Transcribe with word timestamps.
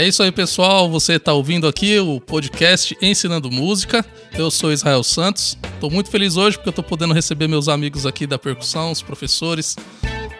É 0.00 0.08
isso 0.08 0.22
aí, 0.22 0.32
pessoal. 0.32 0.88
Você 0.88 1.16
está 1.16 1.34
ouvindo 1.34 1.68
aqui 1.68 1.98
o 1.98 2.22
podcast 2.22 2.96
Ensinando 3.02 3.50
Música. 3.50 4.02
Eu 4.32 4.50
sou 4.50 4.72
Israel 4.72 5.02
Santos. 5.04 5.58
Estou 5.74 5.90
muito 5.90 6.08
feliz 6.08 6.38
hoje 6.38 6.56
porque 6.56 6.70
eu 6.70 6.70
estou 6.70 6.82
podendo 6.82 7.12
receber 7.12 7.46
meus 7.46 7.68
amigos 7.68 8.06
aqui 8.06 8.26
da 8.26 8.38
percussão, 8.38 8.92
os 8.92 9.02
professores, 9.02 9.76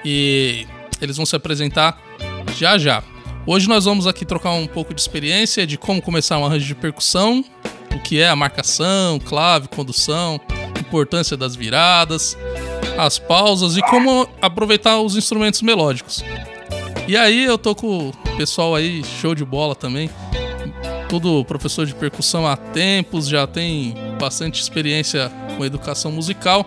e 0.03 0.67
eles 0.99 1.19
vão 1.19 1.27
se 1.27 1.37
apresentar 1.37 2.03
já 2.57 2.79
já. 2.79 3.05
Hoje 3.47 3.69
nós 3.69 3.85
vamos 3.85 4.07
aqui 4.07 4.25
trocar 4.25 4.53
um 4.53 4.67
pouco 4.67 4.95
de 4.95 5.01
experiência 5.03 5.67
de 5.67 5.77
como 5.77 6.01
começar 6.01 6.39
um 6.39 6.47
arranjo 6.47 6.65
de 6.65 6.75
percussão, 6.75 7.45
o 7.95 8.01
que 8.01 8.19
é 8.19 8.31
a 8.31 8.35
marcação, 8.35 9.19
clave, 9.19 9.69
condução, 9.69 10.41
importância 10.81 11.37
das 11.37 11.55
viradas, 11.55 12.35
as 12.97 13.19
pausas 13.19 13.77
e 13.77 13.83
como 13.83 14.27
aproveitar 14.41 15.03
os 15.03 15.17
instrumentos 15.17 15.61
melódicos. 15.61 16.25
E 17.07 17.15
aí 17.15 17.45
eu 17.45 17.59
tô 17.59 17.75
com 17.75 18.11
pessoal 18.41 18.75
aí, 18.75 19.05
show 19.05 19.35
de 19.35 19.45
bola 19.45 19.75
também. 19.75 20.09
Tudo 21.11 21.45
professor 21.45 21.85
de 21.85 21.95
percussão 21.95 22.47
há 22.47 22.57
tempos, 22.57 23.29
já 23.29 23.47
tem 23.47 23.95
bastante 24.19 24.63
experiência 24.63 25.31
com 25.59 25.63
educação 25.63 26.11
musical. 26.11 26.65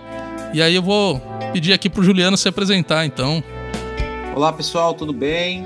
E 0.53 0.61
aí 0.61 0.75
eu 0.75 0.83
vou 0.83 1.19
pedir 1.51 1.73
aqui 1.73 1.89
pro 1.89 2.03
Juliano 2.03 2.37
se 2.37 2.47
apresentar, 2.47 3.07
então. 3.07 3.43
Olá 4.35 4.53
pessoal, 4.53 4.93
tudo 4.93 5.11
bem? 5.11 5.65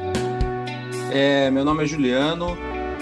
É, 1.12 1.52
meu 1.52 1.66
nome 1.66 1.84
é 1.84 1.86
Juliano, 1.86 2.58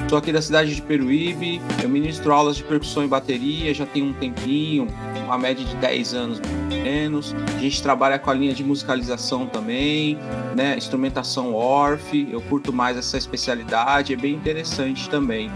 sou 0.10 0.18
aqui 0.18 0.32
da 0.32 0.42
cidade 0.42 0.74
de 0.74 0.82
Peruíbe, 0.82 1.62
eu 1.84 1.90
ministro 1.90 2.34
aulas 2.34 2.56
de 2.56 2.64
percussão 2.64 3.04
e 3.06 3.08
bateria, 3.08 3.72
já 3.72 3.86
tem 3.86 4.02
um 4.02 4.14
tempinho, 4.14 4.88
uma 5.26 5.38
média 5.38 5.66
de 5.66 5.76
10 5.76 6.14
anos 6.14 6.42
menos. 6.70 7.36
A 7.58 7.60
gente 7.60 7.82
trabalha 7.82 8.20
com 8.20 8.30
a 8.30 8.34
linha 8.34 8.54
de 8.54 8.64
musicalização 8.64 9.48
também, 9.48 10.18
né? 10.56 10.78
Instrumentação 10.78 11.54
Orff, 11.54 12.28
eu 12.32 12.42
curto 12.42 12.72
mais 12.72 12.96
essa 12.96 13.18
especialidade, 13.18 14.14
é 14.14 14.16
bem 14.16 14.34
interessante 14.34 15.10
também. 15.10 15.52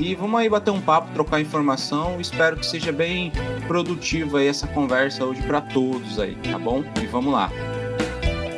E 0.00 0.14
vamos 0.16 0.40
aí 0.40 0.48
bater 0.48 0.72
um 0.72 0.80
papo, 0.80 1.08
trocar 1.14 1.40
informação. 1.40 2.20
Espero 2.20 2.56
que 2.56 2.66
seja 2.66 2.90
bem 2.90 3.32
produtiva 3.68 4.38
aí 4.38 4.48
essa 4.48 4.66
conversa 4.66 5.24
hoje 5.24 5.40
para 5.42 5.60
todos 5.60 6.18
aí, 6.18 6.36
tá 6.50 6.58
bom? 6.58 6.82
E 7.00 7.06
vamos 7.06 7.32
lá. 7.32 7.50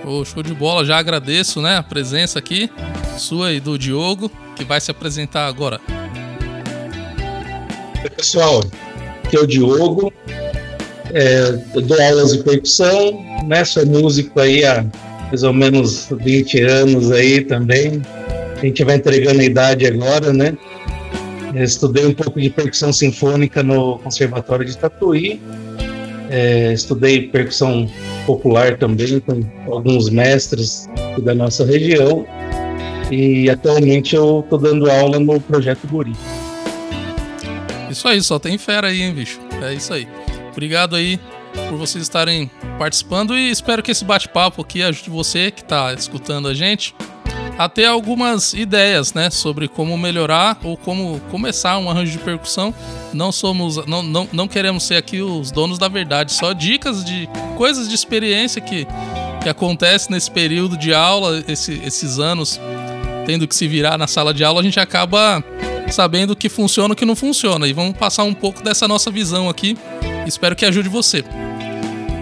Oh, 0.07 0.25
show 0.25 0.43
de 0.43 0.55
bola, 0.55 0.85
já 0.85 0.99
agradeço 0.99 1.63
né, 1.63 1.77
a 1.77 1.83
presença 1.83 2.39
aqui, 2.39 2.71
sua 3.19 3.53
e 3.53 3.61
do 3.61 3.79
Diogo, 3.79 4.31
que 4.55 4.65
vai 4.65 4.81
se 4.81 4.91
apresentar 4.91 5.47
agora. 5.47 5.81
Oi, 8.03 8.11
pessoal, 8.11 8.61
aqui 9.25 9.37
é 9.37 9.41
o 9.41 9.47
Diogo, 9.47 10.13
é, 11.15 11.61
eu 11.75 11.81
dou 11.81 12.01
aulas 12.03 12.33
de 12.33 12.43
percussão, 12.43 13.25
né? 13.47 13.65
Sou 13.65 13.87
músico 13.87 14.41
aí 14.41 14.65
há 14.65 14.85
mais 15.29 15.45
ou 15.45 15.53
menos 15.53 16.09
20 16.11 16.61
anos 16.63 17.13
aí 17.13 17.41
também. 17.41 18.03
A 18.57 18.67
gente 18.67 18.83
vai 18.83 18.97
entregando 18.97 19.41
a 19.41 19.45
idade 19.45 19.87
agora, 19.87 20.33
né? 20.33 20.57
Eu 21.55 21.63
estudei 21.63 22.05
um 22.05 22.13
pouco 22.13 22.41
de 22.41 22.51
percussão 22.51 22.93
sinfônica 22.93 23.63
no 23.63 23.99
Conservatório 24.01 24.65
de 24.65 24.77
Tatuí. 24.77 25.41
É, 26.31 26.73
estudei 26.73 27.29
percussão 27.29 27.89
popular 28.27 28.77
também 28.77 29.21
com 29.21 29.41
alguns 29.73 30.11
mestres 30.11 30.89
da 31.23 31.33
nossa 31.33 31.65
região. 31.65 32.27
E 33.09 33.49
atualmente 33.49 34.17
eu 34.17 34.41
estou 34.41 34.59
dando 34.59 34.91
aula 34.91 35.21
no 35.21 35.41
Projeto 35.41 35.87
Guri. 35.87 36.13
Isso 37.89 38.09
aí, 38.09 38.21
só 38.21 38.41
tem 38.41 38.59
fera 38.59 38.89
aí, 38.89 39.03
hein, 39.03 39.15
bicho? 39.15 39.39
É 39.63 39.73
isso 39.73 39.93
aí. 39.93 40.09
Obrigado 40.55 40.95
aí 40.95 41.19
por 41.69 41.77
vocês 41.77 42.05
estarem 42.05 42.49
participando 42.79 43.37
e 43.37 43.51
espero 43.51 43.83
que 43.83 43.91
esse 43.91 44.05
bate-papo 44.05 44.63
aqui 44.63 44.85
ajude 44.85 45.11
você 45.11 45.51
que 45.51 45.63
está 45.63 45.93
escutando 45.93 46.47
a 46.47 46.55
gente 46.55 46.95
a 47.59 47.69
ter 47.69 47.87
algumas 47.87 48.55
ideias, 48.55 49.15
né, 49.15 49.31
sobre 49.31 49.67
como 49.67 49.99
melhorar 49.99 50.59
ou 50.63 50.77
como 50.77 51.21
começar 51.29 51.77
um 51.79 51.91
arranjo 51.91 52.13
de 52.13 52.19
percussão. 52.19 52.73
Não 53.13 53.33
somos, 53.33 53.85
não, 53.87 54.01
não, 54.01 54.29
não 54.33 54.47
queremos 54.47 54.85
ser 54.85 54.97
aqui 54.97 55.21
os 55.21 55.51
donos 55.51 55.77
da 55.77 55.89
verdade, 55.89 56.33
só 56.33 56.53
dicas 56.53 57.05
de 57.05 57.29
coisas 57.57 57.89
de 57.89 57.95
experiência 57.97 58.61
que, 58.61 58.87
que 59.43 59.49
acontece 59.49 60.09
nesse 60.09 60.31
período 60.31 60.77
de 60.77 60.95
aula, 60.95 61.43
esse, 61.49 61.81
esses 61.85 62.21
anos 62.21 62.61
tendo 63.27 63.49
que 63.49 63.57
se 63.57 63.67
virar 63.67 63.99
na 63.99 64.07
sala 64.07 64.33
de 64.33 64.45
aula, 64.45 64.61
a 64.61 64.65
gente 64.65 64.79
acaba 64.79 65.43
sabendo 65.91 66.33
o 66.33 66.37
que 66.37 66.49
funciona 66.49 66.93
e 66.93 66.95
o 66.95 66.97
que 66.97 67.05
não 67.05 67.17
funciona. 67.17 67.67
E 67.67 67.73
vamos 67.73 67.97
passar 67.97 68.25
um 68.25 68.35
pouco 68.35 68.63
dessa 68.63 68.89
nossa 68.89 69.11
visão 69.11 69.49
aqui 69.49 69.77
Espero 70.27 70.57
que 70.57 70.65
ajude 70.65 70.89
você. 70.89 71.25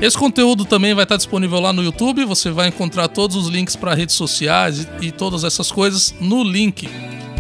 Esse 0.00 0.18
conteúdo 0.18 0.64
também 0.64 0.94
vai 0.94 1.04
estar 1.04 1.16
disponível 1.16 1.60
lá 1.60 1.72
no 1.72 1.82
YouTube. 1.82 2.24
Você 2.24 2.50
vai 2.50 2.68
encontrar 2.68 3.08
todos 3.08 3.36
os 3.36 3.48
links 3.48 3.76
para 3.76 3.94
redes 3.94 4.16
sociais 4.16 4.88
e, 5.00 5.06
e, 5.06 5.12
todas 5.12 5.44
essas 5.44 5.70
coisas 5.70 6.14
no 6.20 6.42
link. 6.42 6.88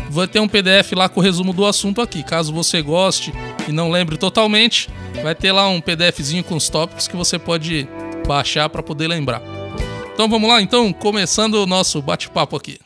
Vai 0.08 0.28
ter 0.28 0.40
um 0.40 0.46
PDF 0.46 0.92
lá 0.94 1.08
com 1.08 1.20
o 1.20 1.22
resumo 1.22 1.52
do 1.52 1.66
assunto 1.66 2.00
aqui. 2.00 2.22
Caso 2.22 2.52
você 2.52 2.80
goste 2.80 3.32
e 3.68 3.72
não 3.72 3.90
lembre 3.90 4.16
totalmente, 4.16 4.88
vai 5.22 5.34
ter 5.34 5.50
lá 5.52 5.68
um 5.68 5.80
PDFzinho 5.80 6.44
com 6.44 6.54
os 6.54 6.68
tópicos 6.68 7.08
que 7.08 7.16
você 7.16 7.38
pode 7.38 7.88
baixar 8.26 8.68
para 8.68 8.82
poder 8.82 9.08
lembrar. 9.08 9.42
Então 10.12 10.28
vamos 10.28 10.48
lá, 10.48 10.60
então, 10.60 10.92
começando 10.92 11.54
o 11.54 11.66
nosso 11.66 12.00
bate-papo 12.02 12.54
aqui. 12.54 12.78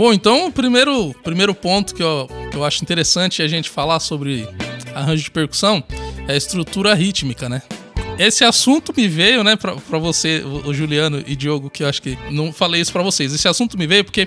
Bom, 0.00 0.14
então 0.14 0.46
o 0.46 0.50
primeiro, 0.50 1.12
primeiro 1.22 1.54
ponto 1.54 1.94
que 1.94 2.02
eu, 2.02 2.26
que 2.50 2.56
eu 2.56 2.64
acho 2.64 2.82
interessante 2.82 3.42
a 3.42 3.46
gente 3.46 3.68
falar 3.68 4.00
sobre 4.00 4.48
arranjo 4.94 5.24
de 5.24 5.30
percussão 5.30 5.84
é 6.26 6.32
a 6.32 6.36
estrutura 6.38 6.94
rítmica, 6.94 7.50
né? 7.50 7.60
Esse 8.18 8.42
assunto 8.42 8.94
me 8.96 9.06
veio, 9.06 9.44
né, 9.44 9.56
pra, 9.56 9.76
pra 9.76 9.98
você, 9.98 10.42
o 10.64 10.72
Juliano 10.72 11.22
e 11.26 11.36
Diogo, 11.36 11.68
que 11.68 11.82
eu 11.82 11.86
acho 11.86 12.00
que 12.00 12.16
não 12.30 12.50
falei 12.50 12.80
isso 12.80 12.90
pra 12.90 13.02
vocês. 13.02 13.30
Esse 13.34 13.46
assunto 13.46 13.76
me 13.76 13.86
veio 13.86 14.02
porque 14.02 14.26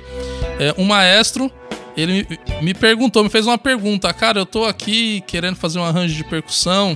é, 0.59 0.75
um 0.77 0.85
maestro, 0.85 1.51
ele 1.97 2.27
me 2.61 2.75
perguntou, 2.75 3.23
me 3.23 3.29
fez 3.31 3.47
uma 3.47 3.57
pergunta. 3.57 4.13
Cara, 4.13 4.41
eu 4.41 4.45
tô 4.45 4.65
aqui 4.65 5.21
querendo 5.25 5.55
fazer 5.55 5.79
um 5.79 5.83
arranjo 5.83 6.13
de 6.13 6.23
percussão 6.23 6.95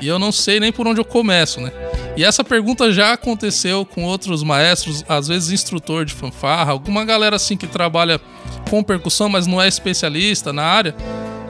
e 0.00 0.08
eu 0.08 0.18
não 0.18 0.32
sei 0.32 0.58
nem 0.58 0.72
por 0.72 0.86
onde 0.86 1.00
eu 1.00 1.04
começo, 1.04 1.60
né? 1.60 1.72
E 2.16 2.24
essa 2.24 2.42
pergunta 2.42 2.92
já 2.92 3.12
aconteceu 3.12 3.84
com 3.84 4.04
outros 4.04 4.42
maestros, 4.42 5.04
às 5.08 5.28
vezes 5.28 5.50
instrutor 5.50 6.04
de 6.04 6.12
fanfarra, 6.12 6.72
alguma 6.72 7.04
galera 7.04 7.36
assim 7.36 7.56
que 7.56 7.66
trabalha 7.66 8.20
com 8.68 8.82
percussão, 8.82 9.28
mas 9.28 9.46
não 9.46 9.60
é 9.60 9.68
especialista 9.68 10.52
na 10.52 10.64
área, 10.64 10.94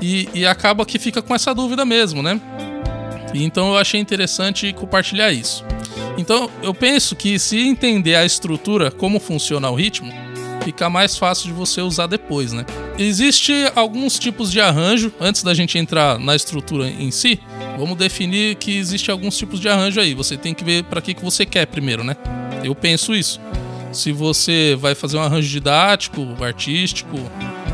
e, 0.00 0.28
e 0.34 0.46
acaba 0.46 0.84
que 0.84 0.98
fica 0.98 1.22
com 1.22 1.34
essa 1.34 1.54
dúvida 1.54 1.84
mesmo, 1.84 2.22
né? 2.22 2.40
E 3.32 3.44
então 3.44 3.68
eu 3.68 3.78
achei 3.78 4.00
interessante 4.00 4.72
compartilhar 4.72 5.30
isso. 5.30 5.64
Então 6.18 6.50
eu 6.62 6.74
penso 6.74 7.14
que 7.14 7.38
se 7.38 7.58
entender 7.60 8.14
a 8.16 8.24
estrutura, 8.24 8.90
como 8.90 9.20
funciona 9.20 9.70
o 9.70 9.74
ritmo, 9.74 10.12
fica 10.64 10.90
mais 10.90 11.16
fácil 11.16 11.46
de 11.46 11.52
você 11.52 11.80
usar 11.80 12.06
depois, 12.06 12.52
né? 12.52 12.64
Existe 12.98 13.52
alguns 13.74 14.18
tipos 14.18 14.50
de 14.50 14.60
arranjo, 14.60 15.12
antes 15.20 15.42
da 15.42 15.54
gente 15.54 15.78
entrar 15.78 16.18
na 16.18 16.36
estrutura 16.36 16.86
em 16.88 17.10
si, 17.10 17.40
vamos 17.80 17.96
definir 17.96 18.56
que 18.56 18.76
existe 18.76 19.10
alguns 19.10 19.36
tipos 19.36 19.58
de 19.58 19.68
arranjo 19.68 20.00
aí. 20.00 20.14
Você 20.14 20.36
tem 20.36 20.54
que 20.54 20.62
ver 20.62 20.84
para 20.84 21.00
que, 21.00 21.14
que 21.14 21.24
você 21.24 21.46
quer 21.46 21.66
primeiro, 21.66 22.04
né? 22.04 22.16
Eu 22.62 22.74
penso 22.74 23.14
isso. 23.14 23.40
Se 23.92 24.12
você 24.12 24.76
vai 24.78 24.94
fazer 24.94 25.16
um 25.16 25.22
arranjo 25.22 25.48
didático, 25.48 26.24
artístico, 26.44 27.18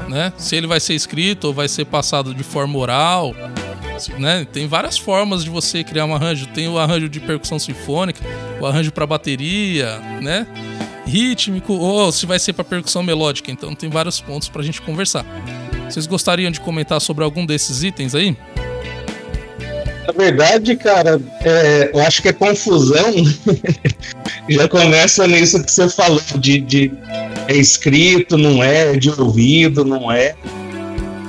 né? 0.09 0.33
Se 0.39 0.57
ele 0.57 0.67
vai 0.67 0.81
ser 0.81 0.95
escrito 0.95 1.49
ou 1.49 1.53
vai 1.53 1.69
ser 1.69 1.85
passado 1.85 2.33
de 2.33 2.43
forma 2.43 2.79
oral, 2.79 3.35
né? 4.19 4.47
Tem 4.51 4.67
várias 4.67 4.97
formas 4.97 5.45
de 5.45 5.51
você 5.51 5.83
criar 5.83 6.07
um 6.07 6.15
arranjo. 6.15 6.47
Tem 6.47 6.69
o 6.69 6.79
arranjo 6.79 7.09
de 7.09 7.21
percussão 7.21 7.59
sinfônica, 7.59 8.21
o 8.61 8.67
arranjo 8.67 8.93
para 8.93 9.07
bateria, 9.07 9.99
né? 10.23 10.47
rítmico 11.07 11.73
ou 11.73 12.11
se 12.11 12.27
vai 12.27 12.39
ser 12.39 12.53
para 12.53 12.65
percussão 12.65 13.03
melódica. 13.03 13.51
Então 13.51 13.75
tem 13.75 13.89
vários 13.89 14.21
pontos 14.21 14.49
para 14.49 14.61
a 14.61 14.65
gente 14.65 14.83
conversar. 14.83 15.25
Vocês 15.89 16.07
gostariam 16.07 16.51
de 16.51 16.61
comentar 16.61 17.01
sobre 17.01 17.23
algum 17.23 17.47
desses 17.47 17.83
itens 17.83 18.15
aí? 18.15 18.37
Na 20.07 20.13
verdade, 20.13 20.77
cara, 20.77 21.21
é, 21.43 21.91
eu 21.93 22.01
acho 22.01 22.23
que 22.23 22.29
é 22.29 22.33
confusão. 22.33 23.13
Já 24.49 24.69
começa 24.69 25.27
nisso 25.27 25.63
que 25.65 25.71
você 25.71 25.89
falou 25.89 26.21
de, 26.37 26.61
de 26.61 26.93
é 27.49 27.57
escrito, 27.57 28.39
não 28.39 28.63
é, 28.63 28.97
de 28.97 29.11
ouvido, 29.11 29.85
não 29.85 30.11
é. 30.11 30.35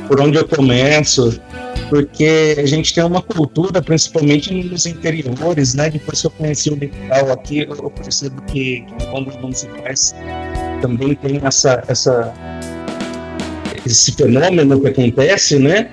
Por 0.08 0.22
onde 0.22 0.38
eu 0.38 0.48
começo? 0.48 1.42
porque 1.90 2.56
a 2.58 2.66
gente 2.66 2.94
tem 2.94 3.04
uma 3.04 3.22
cultura, 3.22 3.82
principalmente 3.82 4.54
nos 4.54 4.86
interiores, 4.86 5.74
né? 5.74 5.90
Depois 5.90 6.22
que 6.22 6.28
eu 6.28 6.32
conheci 6.32 6.70
o 6.70 6.76
litoral 6.76 7.32
aqui, 7.32 7.60
eu 7.60 7.90
percebo 7.90 8.42
que, 8.44 8.82
que 8.82 9.06
quando 9.08 9.32
municipais 9.40 10.14
também 10.82 11.16
tem 11.16 11.40
essa, 11.44 11.84
essa, 11.88 12.34
esse 13.86 14.12
fenômeno 14.14 14.80
que 14.82 14.88
acontece, 14.88 15.58
né? 15.60 15.90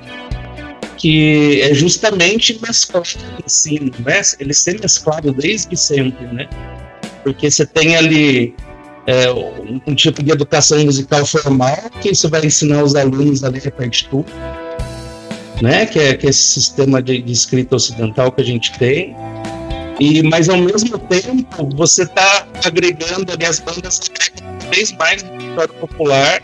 Que 1.05 1.61
é 1.61 1.75
justamente 1.75 2.59
mesclado 2.67 3.07
o 3.39 3.45
ensino, 3.45 3.93
né? 3.99 4.23
Ele 4.41 4.55
ser 4.55 4.81
mesclado 4.81 5.35
desde 5.35 5.77
sempre, 5.77 6.27
né? 6.29 6.49
Porque 7.23 7.51
você 7.51 7.67
tem 7.67 7.95
ali 7.95 8.55
é, 9.07 9.31
um, 9.31 9.83
um, 9.87 9.95
tipo 9.95 10.23
de 10.23 10.31
educação 10.31 10.83
musical 10.83 11.27
formal 11.27 11.77
que 12.01 12.15
você 12.15 12.27
vai 12.27 12.47
ensinar 12.47 12.83
os 12.83 12.95
alunos 12.95 13.45
a 13.45 13.49
ler 13.49 13.69
a 13.69 13.71
partitura 13.71 14.27
né? 15.61 15.85
Que 15.85 15.99
é, 15.99 16.15
que 16.15 16.27
é 16.27 16.31
esse 16.31 16.43
sistema 16.43 17.03
de, 17.03 17.21
de 17.21 17.33
escrita 17.33 17.77
ocidental 17.77 18.33
que 18.33 18.41
a 18.41 18.45
gente 18.45 18.77
tem. 18.79 19.15
E, 20.01 20.23
mas 20.23 20.49
ao 20.49 20.57
mesmo 20.57 20.99
tempo 20.99 21.69
você 21.77 22.05
está 22.05 22.47
agregando 22.65 23.31
ali 23.31 23.45
as 23.45 23.61
bandas 23.61 24.01
cada 24.01 24.71
vez 24.71 24.91
mais 24.93 25.23
no 25.23 25.69
popular, 25.75 26.41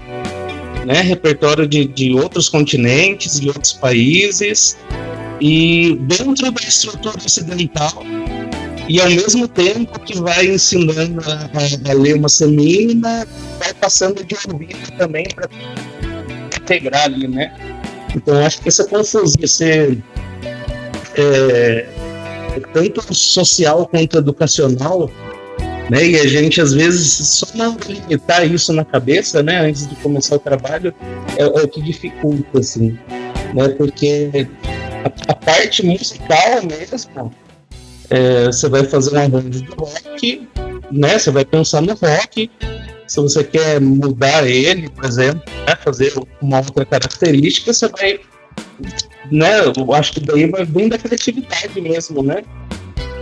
né? 0.85 1.00
Repertório 1.00 1.67
de, 1.67 1.87
de 1.87 2.12
outros 2.12 2.49
continentes, 2.49 3.41
de 3.41 3.49
outros 3.49 3.73
países 3.73 4.77
e 5.41 5.97
dentro 6.03 6.50
da 6.50 6.62
estrutura 6.62 7.17
ocidental 7.17 8.05
e 8.88 9.00
ao 9.00 9.09
mesmo 9.09 9.47
tempo 9.47 10.00
que 10.00 10.19
vai 10.19 10.47
ensinando 10.47 11.21
a, 11.31 11.35
a, 11.35 11.91
a 11.91 11.94
ler 11.94 12.17
uma 12.17 12.29
semina, 12.29 13.27
vai 13.59 13.73
passando 13.75 14.25
de 14.25 14.37
ouvido 14.53 14.91
também 14.99 15.29
para 15.35 15.49
integrar 16.61 17.05
ali, 17.05 17.29
né? 17.29 17.55
Então 18.15 18.44
acho 18.44 18.61
que 18.61 18.69
essa 18.69 18.85
confusão, 18.85 19.23
esse 19.41 20.03
é, 21.15 21.88
tanto 22.73 23.15
social 23.15 23.87
quanto 23.87 24.19
educacional, 24.19 25.09
né? 25.91 26.07
E 26.07 26.17
a 26.17 26.27
gente 26.27 26.61
às 26.61 26.73
vezes 26.73 27.13
só 27.27 27.47
não 27.55 27.77
limitar 27.87 28.49
isso 28.49 28.73
na 28.73 28.85
cabeça, 28.85 29.43
né? 29.43 29.59
Antes 29.59 29.89
de 29.89 29.97
começar 29.97 30.37
o 30.37 30.39
trabalho 30.39 30.95
é, 31.37 31.43
é 31.43 31.47
o 31.47 31.69
que 31.69 31.83
dificulta, 31.83 32.61
assim, 32.61 32.97
né? 33.53 33.69
Porque 33.71 34.31
a, 35.05 35.33
a 35.33 35.35
parte 35.35 35.85
musical 35.85 36.63
mesmo, 36.63 37.33
é, 38.09 38.47
você 38.47 38.69
vai 38.69 38.85
fazer 38.85 39.17
um 39.17 39.19
arranjo 39.19 39.51
de 39.51 39.71
rock, 39.77 40.49
né? 40.93 41.19
Você 41.19 41.33
vai 41.33 41.45
pensar 41.45 41.83
no 41.83 41.95
rock. 41.95 42.49
Se 43.09 43.21
você 43.21 43.43
quer 43.43 43.81
mudar 43.81 44.47
ele, 44.49 44.89
por 44.89 45.05
exemplo, 45.05 45.43
né? 45.67 45.75
fazer 45.83 46.15
uma 46.41 46.59
outra 46.59 46.85
característica, 46.85 47.73
você 47.73 47.89
vai, 47.89 48.21
né? 49.33 49.59
Eu 49.77 49.93
acho 49.93 50.13
que 50.13 50.21
daí 50.21 50.49
vai 50.49 50.65
bem 50.65 50.89
da 50.89 50.97
criatividade 50.97 51.81
mesmo, 51.81 52.23
né? 52.23 52.45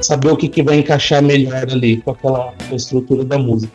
Saber 0.00 0.30
o 0.30 0.36
que, 0.36 0.48
que 0.48 0.62
vai 0.62 0.78
encaixar 0.78 1.22
melhor 1.22 1.66
ali 1.70 1.98
com 1.98 2.12
aquela 2.12 2.54
estrutura 2.72 3.24
da 3.24 3.38
música. 3.38 3.74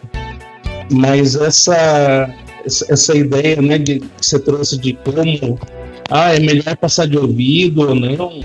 Mas 0.91 1.35
essa 1.35 2.33
essa 2.65 3.15
ideia, 3.15 3.61
né, 3.61 3.77
de, 3.77 3.99
que 3.99 4.07
você 4.21 4.39
trouxe 4.39 4.77
de 4.77 4.93
como 4.93 5.59
ah, 6.09 6.33
é 6.33 6.39
melhor 6.39 6.75
passar 6.77 7.07
de 7.07 7.17
ouvido 7.17 7.89
ou 7.89 7.95
não. 7.95 8.41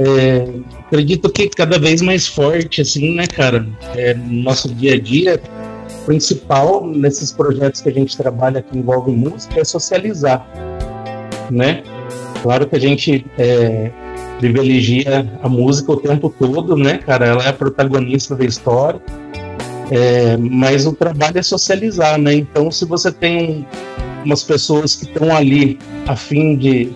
É, 0.00 0.48
acredito 0.86 1.28
que 1.30 1.48
cada 1.48 1.78
vez 1.78 2.00
mais 2.00 2.26
forte, 2.26 2.80
assim, 2.80 3.14
né, 3.14 3.26
cara? 3.26 3.66
É, 3.96 4.14
no 4.14 4.42
nosso 4.42 4.72
dia 4.74 4.94
a 4.94 5.00
dia, 5.00 5.40
principal 6.06 6.86
nesses 6.86 7.32
projetos 7.32 7.80
que 7.80 7.88
a 7.88 7.92
gente 7.92 8.16
trabalha 8.16 8.62
que 8.62 8.78
envolvem 8.78 9.14
música 9.14 9.60
é 9.60 9.64
socializar, 9.64 10.46
né? 11.50 11.82
Claro 12.42 12.66
que 12.68 12.76
a 12.76 12.80
gente 12.80 13.26
é, 13.36 13.90
privilegia 14.38 15.26
a 15.42 15.48
música 15.48 15.92
o 15.92 15.96
tempo 15.96 16.32
todo, 16.38 16.76
né, 16.76 16.98
cara? 16.98 17.26
Ela 17.26 17.44
é 17.44 17.48
a 17.48 17.52
protagonista 17.52 18.34
da 18.34 18.44
história, 18.44 19.00
é, 19.90 20.36
mas 20.36 20.86
o 20.86 20.92
trabalho 20.92 21.38
é 21.38 21.42
socializar, 21.42 22.18
né? 22.18 22.34
Então, 22.34 22.70
se 22.70 22.84
você 22.84 23.10
tem 23.10 23.66
umas 24.24 24.42
pessoas 24.42 24.94
que 24.94 25.04
estão 25.04 25.34
ali 25.34 25.78
a 26.06 26.14
fim 26.14 26.56
de, 26.56 26.90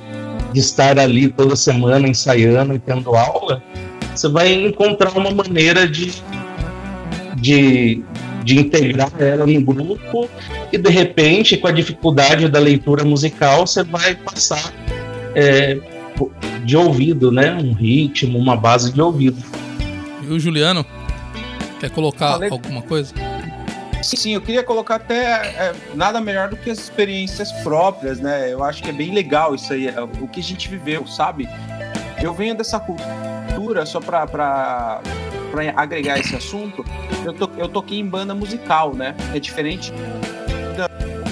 de 0.52 0.60
estar 0.60 0.98
ali 0.98 1.28
toda 1.28 1.56
semana 1.56 2.08
ensaiando 2.08 2.74
e 2.74 2.78
tendo 2.78 3.14
aula, 3.14 3.62
você 4.14 4.28
vai 4.28 4.52
encontrar 4.52 5.16
uma 5.16 5.30
maneira 5.30 5.88
de, 5.88 6.12
de, 7.36 8.02
de 8.44 8.58
integrar 8.58 9.10
ela 9.18 9.46
no 9.46 9.60
grupo 9.62 10.28
e 10.70 10.78
de 10.78 10.90
repente, 10.90 11.56
com 11.56 11.66
a 11.66 11.72
dificuldade 11.72 12.48
da 12.48 12.58
leitura 12.58 13.04
musical, 13.04 13.66
você 13.66 13.82
vai 13.82 14.14
passar 14.14 14.72
é, 15.34 15.78
de 16.64 16.76
ouvido, 16.76 17.30
né? 17.30 17.52
Um 17.54 17.72
ritmo, 17.72 18.38
uma 18.38 18.56
base 18.56 18.92
de 18.92 19.00
ouvido. 19.00 19.42
E 20.22 20.26
o 20.26 20.38
Juliano 20.38 20.84
quer 21.80 21.90
colocar 21.90 22.38
alguma 22.50 22.82
coisa? 22.82 23.14
Sim, 24.02 24.16
sim, 24.16 24.34
eu 24.34 24.40
queria 24.40 24.64
colocar 24.64 24.96
até 24.96 25.46
é, 25.46 25.74
nada 25.94 26.20
melhor 26.20 26.48
do 26.48 26.56
que 26.56 26.70
as 26.70 26.78
experiências 26.78 27.52
próprias, 27.62 28.18
né? 28.18 28.52
Eu 28.52 28.64
acho 28.64 28.82
que 28.82 28.90
é 28.90 28.92
bem 28.92 29.12
legal 29.12 29.54
isso 29.54 29.72
aí, 29.72 29.86
é, 29.86 30.00
o 30.00 30.26
que 30.26 30.40
a 30.40 30.42
gente 30.42 30.68
viveu, 30.68 31.06
sabe? 31.06 31.48
Eu 32.20 32.34
venho 32.34 32.54
dessa 32.54 32.80
cultura, 32.80 33.86
só 33.86 34.00
para 34.00 35.00
agregar 35.76 36.18
esse 36.18 36.34
assunto, 36.34 36.84
eu, 37.24 37.32
to, 37.32 37.50
eu 37.56 37.68
toquei 37.68 38.00
em 38.00 38.06
banda 38.06 38.34
musical, 38.34 38.94
né? 38.94 39.14
É 39.32 39.38
diferente 39.38 39.92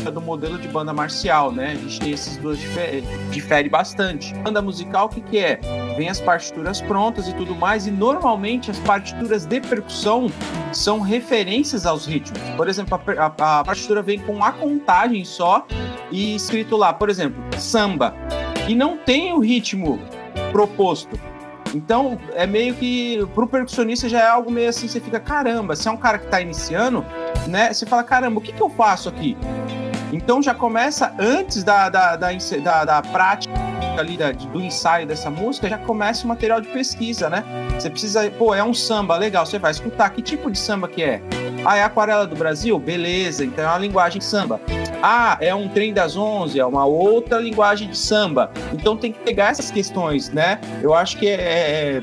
do 0.08 0.20
modelo 0.20 0.58
de 0.58 0.69
banda 0.69 0.93
marcial, 0.93 1.52
né? 1.52 1.73
A 1.73 1.75
gente 1.75 2.00
tem 2.00 2.12
esses 2.12 2.37
dois 2.37 2.58
difere, 2.58 3.02
difere 3.31 3.69
bastante. 3.69 4.32
Banda 4.35 4.62
musical, 4.62 5.06
o 5.06 5.08
que, 5.08 5.20
que 5.20 5.38
é? 5.38 5.61
Vem 5.97 6.08
as 6.08 6.20
partituras 6.20 6.81
prontas 6.81 7.29
e 7.29 7.35
tudo 7.35 7.55
mais, 7.55 7.87
e 7.87 7.91
normalmente 7.91 8.70
as 8.70 8.79
partituras 8.79 9.44
de 9.44 9.61
percussão 9.61 10.31
são 10.73 11.00
referências 11.00 11.85
aos 11.85 12.06
ritmos. 12.06 12.41
Por 12.56 12.69
exemplo, 12.69 13.00
a, 13.19 13.32
a, 13.38 13.61
a 13.61 13.64
partitura 13.64 14.00
vem 14.00 14.19
com 14.20 14.43
a 14.43 14.52
contagem 14.52 15.25
só 15.25 15.67
e 16.11 16.37
escrito 16.37 16.76
lá, 16.76 16.93
por 16.93 17.11
exemplo, 17.11 17.43
samba. 17.58 18.14
E 18.69 18.75
não 18.75 18.96
tem 18.96 19.32
o 19.32 19.41
ritmo 19.41 20.00
proposto. 20.53 21.19
Então, 21.75 22.19
é 22.35 22.46
meio 22.46 22.75
que 22.75 23.25
pro 23.35 23.46
percussionista 23.46 24.08
já 24.08 24.20
é 24.20 24.26
algo 24.26 24.50
meio 24.50 24.69
assim, 24.69 24.88
você 24.88 25.00
fica, 25.00 25.20
caramba, 25.20 25.76
se 25.76 25.87
é 25.87 25.91
um 25.91 25.96
cara 25.96 26.19
que 26.19 26.26
tá 26.26 26.41
iniciando, 26.41 27.05
né? 27.49 27.73
Você 27.73 27.87
fala, 27.87 28.03
caramba, 28.03 28.38
o 28.38 28.41
que, 28.41 28.53
que 28.53 28.61
eu 28.61 28.69
faço 28.69 29.08
aqui? 29.08 29.37
Então 30.12 30.43
já 30.43 30.55
começa 30.55 31.15
antes 31.19 31.62
da, 31.62 31.89
da, 31.89 32.17
da, 32.17 32.31
da, 32.62 32.85
da 32.85 33.03
prática 33.03 33.55
ali 33.99 34.17
da, 34.17 34.33
do 34.33 34.61
ensaio 34.61 35.07
dessa 35.07 35.31
música, 35.31 35.69
já 35.69 35.79
começa 35.79 36.25
o 36.25 36.29
material 36.29 36.61
de 36.61 36.69
pesquisa, 36.69 37.29
né? 37.29 37.45
Você 37.79 37.91
precisa, 37.91 38.31
pô, 38.31 38.55
é 38.55 38.62
um 38.62 38.73
samba, 38.73 39.17
legal, 39.17 39.45
você 39.45 39.59
vai 39.59 39.71
escutar 39.71 40.11
que 40.11 40.23
tipo 40.23 40.51
de 40.51 40.59
samba 40.59 40.89
que 40.89 41.03
é. 41.03 41.21
Ah, 41.65 41.77
é 41.77 41.83
aquarela 41.83 42.27
do 42.27 42.35
Brasil? 42.35 42.79
Beleza, 42.79 43.45
então 43.45 43.65
é 43.65 43.67
uma 43.69 43.79
linguagem 43.79 44.21
samba. 44.21 44.61
Ah, 45.03 45.37
é 45.41 45.55
um 45.55 45.69
trem 45.69 45.93
das 45.93 46.17
onze, 46.17 46.59
é 46.59 46.65
uma 46.65 46.85
outra 46.85 47.39
linguagem 47.39 47.89
de 47.89 47.99
samba. 47.99 48.51
Então 48.73 48.97
tem 48.97 49.13
que 49.13 49.19
pegar 49.21 49.51
essas 49.51 49.71
questões, 49.71 50.31
né? 50.31 50.61
Eu 50.83 50.95
acho 50.95 51.19
que 51.19 51.27
é, 51.27 51.35
é 51.99 52.03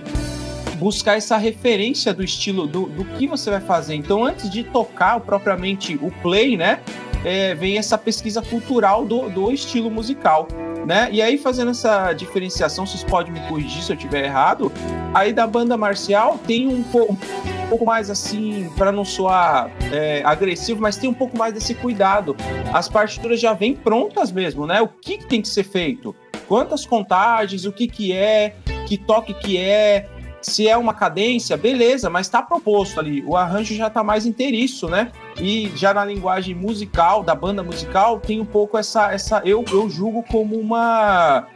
buscar 0.77 1.17
essa 1.17 1.37
referência 1.37 2.13
do 2.13 2.23
estilo 2.23 2.67
do, 2.67 2.85
do 2.85 3.03
que 3.03 3.27
você 3.27 3.49
vai 3.49 3.61
fazer. 3.61 3.95
Então, 3.95 4.23
antes 4.23 4.49
de 4.49 4.63
tocar 4.63 5.19
propriamente 5.19 5.95
o 6.01 6.11
play, 6.21 6.55
né? 6.55 6.79
É, 7.27 7.53
vem 7.53 7.77
essa 7.77 7.97
pesquisa 7.97 8.41
cultural 8.41 9.05
do, 9.05 9.29
do 9.29 9.51
estilo 9.51 9.91
musical. 9.91 10.47
Né? 10.85 11.09
E 11.11 11.21
aí, 11.21 11.37
fazendo 11.37 11.71
essa 11.71 12.13
diferenciação, 12.13 12.85
vocês 12.85 13.03
podem 13.03 13.33
me 13.33 13.41
corrigir 13.41 13.83
se 13.83 13.91
eu 13.91 13.97
estiver 13.97 14.23
errado. 14.23 14.71
Aí 15.13 15.33
da 15.33 15.45
banda 15.45 15.75
marcial 15.75 16.39
tem 16.47 16.65
um, 16.65 16.81
po 16.81 17.11
um 17.11 17.67
pouco 17.67 17.85
mais 17.85 18.09
assim, 18.09 18.71
para 18.77 18.89
não 18.89 19.03
soar 19.03 19.69
é, 19.91 20.21
agressivo, 20.23 20.81
mas 20.81 20.95
tem 20.95 21.09
um 21.09 21.13
pouco 21.13 21.37
mais 21.37 21.53
desse 21.53 21.73
cuidado. 21.73 22.37
As 22.73 22.87
partituras 22.87 23.41
já 23.41 23.51
vêm 23.51 23.75
prontas 23.75 24.31
mesmo, 24.31 24.65
né? 24.65 24.81
O 24.81 24.87
que, 24.87 25.17
que 25.17 25.25
tem 25.25 25.41
que 25.41 25.49
ser 25.49 25.63
feito? 25.63 26.15
Quantas 26.47 26.85
contagens, 26.85 27.65
o 27.65 27.73
que, 27.73 27.89
que 27.89 28.13
é, 28.13 28.55
que 28.87 28.97
toque 28.97 29.33
que 29.33 29.57
é, 29.57 30.07
se 30.47 30.67
é 30.67 30.77
uma 30.77 30.93
cadência, 30.93 31.57
beleza, 31.57 32.09
mas 32.09 32.27
está 32.27 32.41
proposto 32.41 32.99
ali. 32.99 33.23
O 33.25 33.35
arranjo 33.35 33.75
já 33.75 33.87
está 33.87 34.03
mais 34.03 34.25
inteiriço, 34.25 34.87
né? 34.87 35.11
E 35.39 35.71
já 35.75 35.93
na 35.93 36.05
linguagem 36.05 36.55
musical, 36.55 37.21
da 37.21 37.35
banda 37.35 37.61
musical, 37.61 38.19
tem 38.19 38.39
um 38.39 38.45
pouco 38.45 38.77
essa. 38.77 39.11
essa 39.11 39.41
eu, 39.43 39.63
eu 39.71 39.89
julgo 39.89 40.23
como 40.23 40.55
uma, 40.55 41.47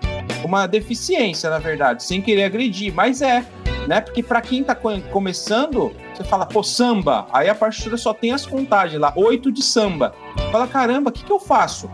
uma 0.44 0.68
deficiência, 0.68 1.50
na 1.50 1.58
verdade, 1.58 2.04
sem 2.04 2.22
querer 2.22 2.44
agredir, 2.44 2.94
mas 2.94 3.22
é. 3.22 3.46
Né? 3.88 4.00
Porque 4.00 4.22
para 4.22 4.42
quem 4.42 4.62
está 4.62 4.76
começando, 4.76 5.92
você 6.14 6.24
fala, 6.24 6.46
pô, 6.46 6.62
samba. 6.62 7.28
Aí 7.34 7.50
a 7.50 7.56
partitura 7.56 7.98
só 7.98 8.14
tem 8.14 8.32
as 8.32 8.46
contagens 8.46 9.02
lá, 9.02 9.12
oito 9.16 9.52
de 9.52 9.64
samba. 9.64 10.14
Fala, 10.52 10.68
caramba, 10.68 11.10
o 11.10 11.14
que, 11.14 11.24
que 11.24 11.32
eu 11.32 11.40
faço? 11.40 11.90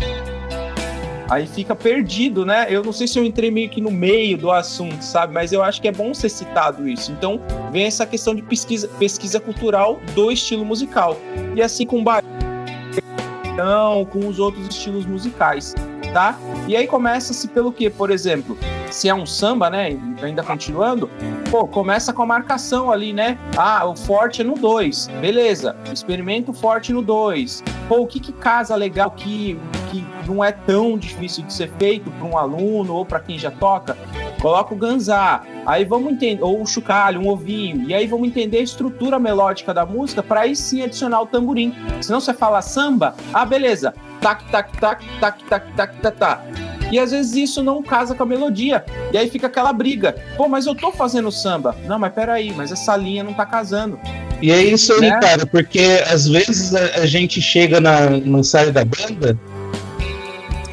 Aí 1.30 1.46
fica 1.48 1.76
perdido, 1.76 2.46
né? 2.46 2.68
Eu 2.70 2.84
não 2.84 2.92
sei 2.92 3.08
se 3.08 3.20
eu 3.20 3.26
entrei 3.26 3.52
meio 3.52 3.70
que 3.70 3.82
no 3.82 3.92
meio 3.92 4.38
do 4.38 4.52
assunto, 4.52 5.02
sabe? 5.02 5.34
Mas 5.34 5.52
eu 5.52 5.62
acho 5.64 5.82
que 5.82 5.88
é 5.88 5.92
bom 5.92 6.14
ser 6.14 6.30
citado 6.30 6.88
isso. 6.88 7.12
Então, 7.12 7.42
vem 7.72 7.86
essa 7.86 8.06
questão 8.06 8.34
de 8.34 8.42
pesquisa, 8.42 8.88
pesquisa 9.00 9.40
cultural 9.40 10.00
do 10.14 10.32
estilo 10.32 10.66
musical. 10.66 11.18
E 11.56 11.62
assim 11.62 11.86
com 11.86 12.04
com 14.06 14.28
os 14.28 14.40
outros 14.40 14.68
estilos 14.68 15.06
musicais, 15.06 15.74
E 16.68 16.76
aí 16.76 16.88
começa-se 16.88 17.48
pelo 17.48 17.72
que, 17.72 17.90
por 17.90 18.10
exemplo, 18.12 18.58
se 18.90 19.08
é 19.08 19.14
um 19.14 19.26
samba, 19.26 19.70
né? 19.70 19.98
Ainda 20.22 20.44
continuando, 20.44 21.10
pô, 21.52 21.68
começa 21.68 22.12
com 22.12 22.24
a 22.24 22.26
marcação 22.26 22.92
ali, 22.92 23.14
né? 23.14 23.38
Ah, 23.56 23.86
o 23.86 23.96
forte 23.96 24.42
é 24.42 24.44
no 24.44 24.56
2, 24.56 25.08
beleza. 25.22 25.76
Experimenta 25.92 26.52
o 26.52 26.54
forte 26.54 26.92
no 26.92 27.02
2. 27.02 27.64
Pô, 27.88 28.02
o 28.02 28.08
que 28.08 28.20
que 28.20 28.34
casa 28.34 28.76
legal 28.76 29.12
que 29.12 29.60
que 29.92 30.06
não 30.28 30.44
é 30.44 30.52
tão 30.52 30.98
difícil 30.98 31.46
de 31.46 31.54
ser 31.54 31.72
feito 31.78 32.12
para 32.12 32.28
um 32.28 32.38
aluno 32.38 32.94
ou 32.94 33.06
para 33.06 33.20
quem 33.20 33.40
já 33.40 33.50
toca, 33.50 33.98
coloca 34.42 34.74
o 34.74 34.78
ganzá, 34.78 35.42
aí 35.66 35.86
vamos 35.86 36.12
entender, 36.12 36.44
ou 36.44 36.62
o 36.62 36.66
chocalho, 36.66 37.22
um 37.22 37.30
ovinho, 37.30 37.90
e 37.90 37.94
aí 37.94 38.06
vamos 38.06 38.28
entender 38.28 38.58
a 38.58 38.64
estrutura 38.64 39.18
melódica 39.18 39.74
da 39.74 39.86
música 39.86 40.22
para 40.22 40.42
aí 40.42 40.56
sim 40.56 40.82
adicionar 40.82 41.22
o 41.22 41.26
tamborim. 41.26 41.74
Senão 42.02 42.20
você 42.20 42.34
fala 42.34 42.62
samba, 42.62 43.16
ah, 43.34 43.46
beleza, 43.46 43.94
tac, 44.28 44.44
tac, 44.52 44.78
tac, 44.78 45.06
tac, 45.20 45.44
tac, 45.46 45.74
tac, 45.76 46.02
tac, 46.02 46.18
tac. 46.18 46.42
E 46.92 47.00
às 47.00 47.12
vezes 47.12 47.36
isso 47.36 47.64
não 47.64 47.82
casa 47.82 48.16
com 48.16 48.24
a 48.24 48.26
melodia. 48.26 48.84
E 49.14 49.18
aí 49.18 49.30
fica 49.30 49.48
aquela 49.48 49.72
briga. 49.72 50.16
Pô, 50.36 50.48
mas 50.48 50.66
eu 50.66 50.76
tô 50.76 50.92
fazendo 50.92 51.32
samba. 51.32 51.76
Não, 51.86 52.00
mas 52.00 52.14
peraí, 52.14 52.54
mas 52.54 52.72
essa 52.72 52.96
linha 52.96 53.24
não 53.24 53.34
tá 53.34 53.46
casando. 53.46 54.00
E 54.42 54.52
é 54.52 54.62
isso 54.64 54.94
aí, 54.94 55.02
né? 55.02 55.20
cara, 55.20 55.46
porque 55.46 56.04
às 56.10 56.28
vezes 56.28 56.76
a, 56.76 57.02
a 57.02 57.06
gente 57.06 57.42
chega 57.42 57.80
na, 57.80 58.10
no 58.10 58.40
ensaio 58.40 58.72
da 58.72 58.86
banda, 58.86 59.38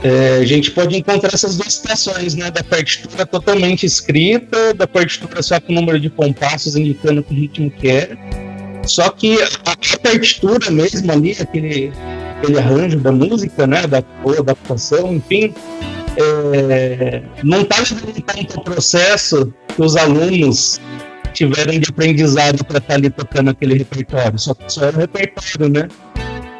é, 0.03 0.39
a 0.41 0.45
gente 0.45 0.71
pode 0.71 0.97
encontrar 0.97 1.33
essas 1.33 1.57
duas 1.57 1.75
situações, 1.75 2.35
né? 2.35 2.51
Da 2.51 2.63
partitura 2.63 3.25
totalmente 3.25 3.87
escrita, 3.87 4.75
da 4.75 4.87
partitura 4.87 5.43
só 5.43 5.59
com 5.61 5.73
o 5.73 5.75
número 5.75 5.99
de 5.99 6.11
compassos 6.11 6.77
indicando 6.77 7.23
que 7.23 7.35
ritmo 7.35 7.71
que 7.71 7.89
é. 7.89 8.17
Só 8.87 9.09
que 9.11 9.41
a, 9.43 9.47
a 9.73 9.99
partitura 9.99 10.71
mesmo 10.71 11.11
ali, 11.11 11.33
aquele, 11.41 11.91
aquele 12.45 12.59
arranjo 12.59 12.99
da 12.99 13.11
música, 13.11 13.67
né? 13.67 13.87
Da 13.87 14.03
ou 14.23 14.39
adaptação, 14.39 15.15
enfim, 15.15 15.55
é, 16.17 17.23
não 17.43 17.63
está 17.63 17.77
levando 17.79 18.23
conta 18.23 18.61
o 18.61 18.65
processo 18.65 19.53
que 19.69 19.83
os 19.83 19.97
alunos 19.97 20.81
tiveram 21.33 21.79
de 21.79 21.91
aprendizado 21.91 22.65
para 22.65 22.79
estar 22.79 22.89
tá 22.89 22.95
ali 22.95 23.11
tocando 23.11 23.51
aquele 23.51 23.75
repertório. 23.75 24.39
Só, 24.39 24.55
só 24.69 24.85
é 24.85 24.91
o 24.91 24.97
repertório, 24.97 25.69
né? 25.69 25.89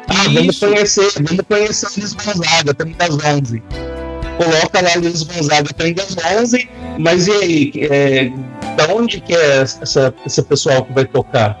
Ah, 0.07 0.29
vamos 0.33 0.59
conhecer, 0.59 1.09
vamos 1.15 1.43
conhecer 1.47 1.87
Luiz 1.97 2.13
Gonzaga, 2.13 2.73
também 2.73 2.95
das 2.95 3.15
11. 3.15 3.63
Coloca 4.37 4.81
lá 4.81 4.89
Luiz 4.97 5.23
Gonzaga, 5.23 5.73
também 5.73 5.93
das 5.93 6.15
11, 6.39 6.69
mas 6.99 7.27
e 7.27 7.31
aí? 7.31 7.71
É, 7.89 8.31
da 8.75 8.93
onde 8.93 9.21
que 9.21 9.33
é 9.33 9.61
essa, 9.61 10.13
esse 10.25 10.43
pessoal 10.43 10.83
que 10.83 10.93
vai 10.93 11.05
tocar? 11.05 11.57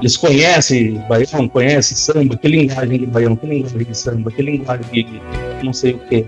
Eles 0.00 0.16
conhecem 0.16 0.94
baião, 1.08 1.48
conhecem 1.48 1.96
samba, 1.96 2.36
que 2.36 2.48
linguagem 2.48 3.00
de 3.00 3.06
baião, 3.06 3.36
que 3.36 3.46
linguagem 3.46 3.84
de 3.84 3.98
samba, 3.98 4.30
que 4.30 4.42
linguagem 4.42 4.86
de 4.92 5.20
não 5.64 5.72
sei 5.72 5.92
o 5.92 5.98
quê. 5.98 6.26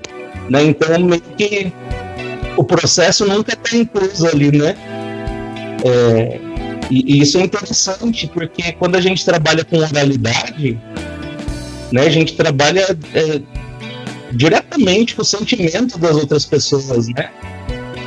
Né? 0.49 0.65
Então, 0.65 0.99
meio 1.01 1.21
que 1.21 1.73
o 2.57 2.65
processo 2.65 3.27
nunca 3.27 3.53
está 3.53 3.77
incluso 3.77 4.27
ali, 4.27 4.51
né? 4.51 4.75
É, 5.85 6.41
e, 6.91 7.15
e, 7.15 7.23
isso 7.23 7.39
é 7.39 7.43
interessante, 7.43 8.27
porque 8.27 8.73
quando 8.73 8.97
a 8.97 9.01
gente 9.01 9.25
trabalha 9.25 9.65
com 9.65 9.79
oralidade, 9.79 10.79
né, 11.93 12.03
a 12.03 12.11
gente 12.11 12.35
trabalha 12.35 12.99
é, 13.15 13.41
diretamente 14.33 15.15
com 15.15 15.23
o 15.23 15.25
sentimento 15.25 15.99
das 15.99 16.17
outras 16.17 16.45
pessoas, 16.45 17.09
né? 17.09 17.31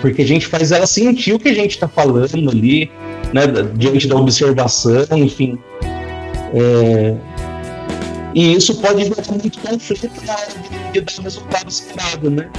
Porque 0.01 0.21
a 0.21 0.27
gente 0.27 0.45
faz 0.45 0.71
ela 0.71 0.85
sentir 0.85 1.33
o 1.33 1.39
que 1.39 1.49
a 1.49 1.53
gente 1.53 1.71
está 1.71 1.87
falando 1.87 2.49
ali, 2.49 2.91
né, 3.33 3.47
diante 3.75 4.07
da 4.07 4.15
observação, 4.15 5.05
enfim. 5.11 5.57
É, 6.53 7.15
e 8.35 8.53
isso 8.53 8.75
pode 8.75 9.03
gerar 9.03 9.31
muito 9.31 9.59
conflito 9.59 10.09
na 10.25 10.33
hora 10.33 10.47
de, 10.91 11.01
dar 11.01 11.19
o 11.19 11.21
resultado 11.21 11.69
esperado, 11.69 12.29
né? 12.29 12.49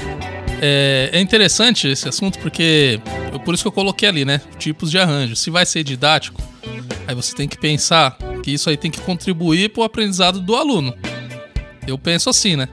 É, 0.61 1.11
é, 1.13 1.21
interessante 1.21 1.89
esse 1.89 2.09
assunto 2.09 2.39
porque 2.39 3.01
por 3.45 3.55
isso 3.55 3.65
que 3.65 3.69
eu 3.69 3.73
coloquei 3.73 4.09
ali, 4.09 4.25
né? 4.25 4.41
Tipos 4.59 4.91
de 4.91 4.99
arranjo. 4.99 5.37
Se 5.37 5.51
vai 5.51 5.67
ser 5.67 5.83
didático, 5.83 6.41
aí 7.07 7.15
você 7.15 7.35
tem 7.35 7.49
que 7.49 7.59
pensar 7.59 8.17
que 8.43 8.53
isso 8.53 8.71
aí 8.71 8.77
tem 8.77 8.91
que 8.91 9.01
contribuir 9.01 9.71
para 9.71 9.81
o 9.81 9.85
aprendizado 9.85 10.41
do 10.41 10.55
aluno. 10.55 10.95
Eu 11.87 11.99
penso 11.99 12.31
assim, 12.31 12.57
né? 12.57 12.69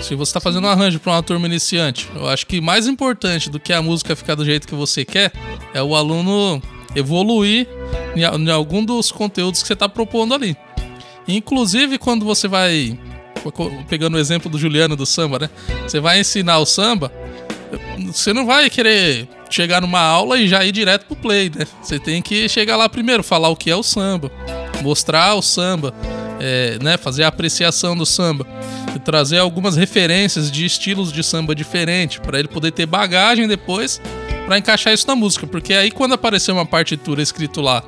Se 0.00 0.14
você 0.14 0.30
está 0.30 0.40
fazendo 0.40 0.66
um 0.66 0.70
arranjo 0.70 1.00
para 1.00 1.12
uma 1.12 1.22
turma 1.22 1.46
iniciante, 1.46 2.08
eu 2.14 2.28
acho 2.28 2.46
que 2.46 2.60
mais 2.60 2.86
importante 2.86 3.50
do 3.50 3.58
que 3.58 3.72
a 3.72 3.82
música 3.82 4.14
ficar 4.14 4.34
do 4.34 4.44
jeito 4.44 4.66
que 4.66 4.74
você 4.74 5.04
quer 5.04 5.32
é 5.72 5.82
o 5.82 5.94
aluno 5.94 6.62
evoluir 6.94 7.66
em, 8.16 8.50
algum 8.50 8.84
dos 8.84 9.10
conteúdos 9.10 9.62
que 9.62 9.66
você 9.66 9.74
está 9.74 9.88
propondo 9.88 10.34
ali. 10.34 10.56
Inclusive, 11.26 11.98
quando 11.98 12.24
você 12.24 12.48
vai. 12.48 12.98
Pegando 13.88 14.16
o 14.16 14.18
exemplo 14.18 14.50
do 14.50 14.58
Juliano 14.58 14.96
do 14.96 15.04
samba, 15.04 15.38
né? 15.38 15.50
Você 15.82 16.00
vai 16.00 16.18
ensinar 16.20 16.58
o 16.58 16.64
samba, 16.64 17.12
você 18.06 18.32
não 18.32 18.46
vai 18.46 18.70
querer 18.70 19.28
chegar 19.50 19.80
numa 19.80 20.00
aula 20.00 20.38
e 20.38 20.48
já 20.48 20.64
ir 20.64 20.72
direto 20.72 21.06
pro 21.06 21.16
play, 21.16 21.50
né? 21.54 21.66
Você 21.82 21.98
tem 21.98 22.22
que 22.22 22.48
chegar 22.48 22.76
lá 22.76 22.88
primeiro, 22.88 23.22
falar 23.22 23.48
o 23.50 23.56
que 23.56 23.70
é 23.70 23.76
o 23.76 23.82
samba, 23.82 24.30
mostrar 24.82 25.34
o 25.34 25.42
samba, 25.42 25.94
é, 26.40 26.78
né? 26.82 26.96
Fazer 26.96 27.24
a 27.24 27.28
apreciação 27.28 27.94
do 27.94 28.06
samba, 28.06 28.46
trazer 29.04 29.38
algumas 29.38 29.76
referências 29.76 30.50
de 30.50 30.64
estilos 30.64 31.12
de 31.12 31.22
samba 31.22 31.54
diferente 31.54 32.20
para 32.20 32.38
ele 32.38 32.48
poder 32.48 32.72
ter 32.72 32.86
bagagem 32.86 33.46
depois 33.46 34.00
para 34.46 34.58
encaixar 34.58 34.92
isso 34.92 35.06
na 35.06 35.16
música, 35.16 35.46
porque 35.46 35.74
aí 35.74 35.90
quando 35.90 36.12
aparecer 36.12 36.52
uma 36.52 36.66
partitura 36.66 37.22
escrito 37.22 37.60
lá 37.60 37.82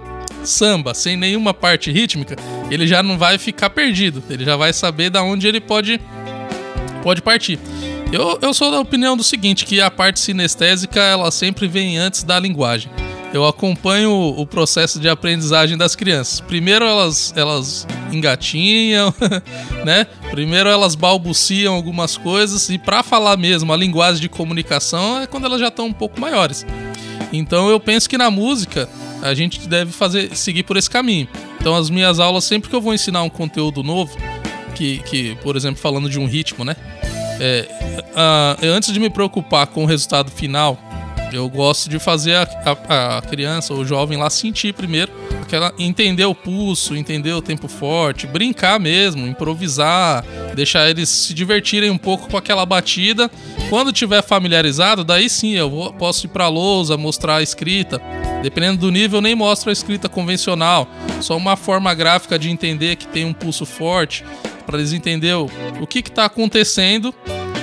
samba, 0.45 0.95
sem 0.95 1.17
nenhuma 1.17 1.53
parte 1.53 1.91
rítmica, 1.91 2.37
ele 2.71 2.87
já 2.87 3.03
não 3.03 3.19
vai 3.19 3.37
ficar 3.39 3.71
perdido. 3.71 4.23
Ele 4.31 4.45
já 4.45 4.57
vai 4.57 4.73
saber 4.73 5.11
da 5.11 5.23
onde 5.23 5.47
ele 5.47 5.61
pode, 5.61 6.01
pode 7.03 7.21
partir. 7.21 7.59
Eu, 8.13 8.39
eu 8.41 8.55
sou 8.55 8.71
da 8.71 8.81
opinião 8.81 9.17
do 9.17 9.25
seguinte, 9.25 9.65
que 9.65 9.81
a 9.81 9.91
parte 9.91 10.21
sinestésica 10.21 11.01
ela 11.01 11.31
sempre 11.31 11.67
vem 11.67 11.99
antes 11.99 12.23
da 12.23 12.39
linguagem. 12.39 12.91
Eu 13.37 13.45
acompanho 13.45 14.11
o 14.11 14.47
processo 14.47 14.99
de 14.99 15.11
aprendizagem 15.11 15.76
das 15.76 15.95
crianças. 15.95 16.40
Primeiro 16.40 16.87
elas, 16.87 17.35
elas 17.37 17.87
engatinham, 18.11 19.12
né? 19.85 20.07
Primeiro 20.31 20.71
elas 20.71 20.95
balbuciam 20.95 21.75
algumas 21.75 22.16
coisas 22.16 22.71
e 22.71 22.78
para 22.78 23.02
falar 23.02 23.37
mesmo 23.37 23.71
a 23.75 23.76
linguagem 23.76 24.23
de 24.23 24.28
comunicação 24.31 25.21
é 25.21 25.26
quando 25.26 25.45
elas 25.45 25.61
já 25.61 25.69
estão 25.69 25.85
um 25.85 25.93
pouco 25.93 26.19
maiores. 26.19 26.64
Então 27.31 27.69
eu 27.69 27.78
penso 27.78 28.09
que 28.09 28.16
na 28.16 28.31
música 28.31 28.88
a 29.23 29.35
gente 29.35 29.69
deve 29.69 29.93
fazer 29.93 30.35
seguir 30.35 30.62
por 30.62 30.78
esse 30.78 30.88
caminho. 30.88 31.28
Então 31.61 31.76
as 31.76 31.90
minhas 31.90 32.19
aulas, 32.19 32.45
sempre 32.45 32.71
que 32.71 32.75
eu 32.75 32.81
vou 32.81 32.95
ensinar 32.95 33.23
um 33.23 33.28
conteúdo 33.28 33.83
novo, 33.83 34.16
que, 34.75 35.00
que 35.00 35.35
por 35.43 35.57
exemplo, 35.57 35.78
falando 35.78 36.09
de 36.09 36.19
um 36.19 36.25
ritmo, 36.25 36.64
né? 36.64 36.75
É, 37.38 37.69
antes 38.62 38.90
de 38.90 38.99
me 38.99 39.11
preocupar 39.11 39.66
com 39.66 39.83
o 39.83 39.87
resultado 39.87 40.31
final, 40.31 40.78
eu 41.33 41.49
gosto 41.49 41.88
de 41.88 41.99
fazer 41.99 42.35
a, 42.35 42.49
a, 42.88 43.18
a, 43.18 43.23
criança 43.23 43.75
ou 43.75 43.80
o 43.80 43.85
jovem 43.85 44.18
lá 44.18 44.30
sentir 44.30 44.73
primeiro, 44.73 45.12
aquela, 45.42 45.73
entender 45.78 46.25
o 46.25 46.35
pulso, 46.35 46.95
entender 46.95 47.33
o 47.33 47.42
tempo 47.42 47.68
forte, 47.68 48.26
brincar 48.26 48.78
mesmo, 48.78 49.26
improvisar, 49.26 50.25
deixar 50.54 50.88
eles 50.88 51.09
se 51.09 51.35
divertirem 51.35 51.90
um 51.90 51.99
pouco 51.99 52.28
com 52.28 52.37
aquela 52.37 52.64
batida. 52.64 53.30
Quando 53.68 53.92
tiver 53.92 54.23
familiarizado, 54.23 55.04
daí 55.04 55.28
sim 55.28 55.54
eu 55.54 55.68
vou, 55.68 55.92
posso 55.92 56.26
ir 56.26 56.28
para 56.28 56.45
a 56.45 56.49
lousa, 56.49 56.97
mostrar 56.97 57.37
a 57.37 57.42
escrita. 57.42 58.00
Dependendo 58.42 58.78
do 58.78 58.90
nível, 58.90 59.21
nem 59.21 59.35
mostro 59.35 59.71
a 59.71 59.73
escrita 59.73 60.09
convencional, 60.09 60.88
só 61.21 61.37
uma 61.37 61.56
forma 61.56 61.92
gráfica 61.95 62.38
de 62.38 62.50
entender 62.50 62.97
que 62.97 63.06
tem 63.06 63.25
um 63.25 63.33
pulso 63.33 63.66
forte, 63.66 64.25
para 64.64 64.78
eles 64.78 64.92
entenderem 64.92 65.37
o, 65.37 65.50
o 65.80 65.87
que 65.87 66.00
está 66.00 66.25
acontecendo 66.25 67.14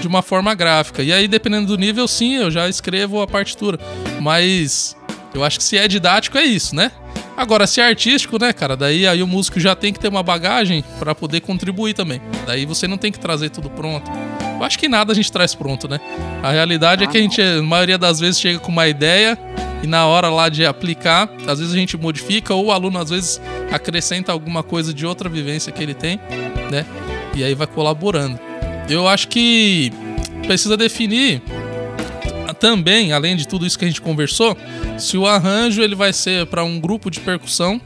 de 0.03 0.07
uma 0.07 0.22
forma 0.22 0.53
gráfica. 0.53 1.01
E 1.01 1.13
aí, 1.13 1.29
dependendo 1.29 1.67
do 1.67 1.77
nível, 1.77 2.07
sim, 2.07 2.36
eu 2.36 2.51
já 2.51 2.67
escrevo 2.67 3.22
a 3.22 3.27
partitura. 3.27 3.79
Mas 4.22 4.98
eu 5.33 5.43
acho 5.43 5.57
que 5.57 5.63
se 5.63 5.77
é 5.77 5.88
didático 5.88 6.38
é 6.38 6.43
isso, 6.43 6.75
né? 6.75 6.91
Agora, 7.38 7.65
se 7.65 7.79
é 7.79 7.88
artístico, 7.88 8.38
né, 8.38 8.51
cara? 8.51 8.75
Daí 8.75 9.07
aí 9.07 9.24
o 9.24 9.27
músico 9.27 9.60
já 9.60 9.74
tem 9.75 9.93
que 9.93 10.00
ter 10.00 10.10
uma 10.10 10.22
bagagem 10.22 10.83
para 11.00 11.15
poder 11.15 11.39
contribuir 11.39 11.93
também. 11.93 12.22
Daí 12.45 12.65
você 12.65 12.86
não 12.86 12.98
tem 12.98 13.12
que 13.12 13.19
trazer 13.19 13.50
tudo 13.50 13.69
pronto. 13.69 14.12
Eu 14.57 14.63
acho 14.63 14.77
que 14.77 14.89
nada 14.89 15.13
a 15.13 15.15
gente 15.15 15.31
traz 15.31 15.55
pronto, 15.55 15.88
né? 15.88 16.00
A 16.43 16.51
realidade 16.51 17.03
ah, 17.03 17.07
é 17.07 17.10
que 17.10 17.17
a 17.17 17.22
gente, 17.22 17.41
a 17.41 17.62
maioria 17.63 17.98
das 17.98 18.19
vezes, 18.19 18.39
chega 18.39 18.60
com 18.60 18.72
uma 18.72 18.88
ideia 18.88 19.39
e 19.81 19.88
na 19.88 20.05
hora 20.05 20.29
lá 20.29 20.50
de 20.50 20.65
aplicar, 20.65 21.29
às 21.48 21.60
vezes 21.60 21.74
a 21.74 21.77
gente 21.77 21.98
modifica 21.98 22.53
ou 22.53 22.65
o 22.65 22.72
aluno 22.72 23.00
às 23.00 23.10
vezes 23.10 23.41
acrescenta 23.72 24.33
alguma 24.33 24.63
coisa 24.63 24.93
de 24.93 25.05
outra 25.05 25.29
vivência 25.29 25.72
que 25.72 25.81
ele 25.81 25.93
tem, 25.93 26.19
né? 26.69 26.86
E 27.33 27.43
aí 27.43 27.55
vai 27.55 27.67
colaborando. 27.67 28.52
Eu 28.90 29.08
acho 29.08 29.28
que 29.28 29.92
precisa 30.46 30.75
definir 30.75 31.42
também, 32.63 33.12
além 33.12 33.36
de 33.36 33.46
tudo 33.46 33.66
isso 33.66 33.78
que 33.78 33.84
a 33.84 33.88
gente 33.90 34.00
conversou, 34.02 34.56
se 34.98 35.18
o 35.18 35.28
arranjo 35.28 35.82
ele 35.82 35.96
vai 35.96 36.13
ser 36.13 36.46
para 36.46 36.63
um 36.63 36.80
grupo 36.80 37.12
de 37.12 37.20
percussão 37.20 37.82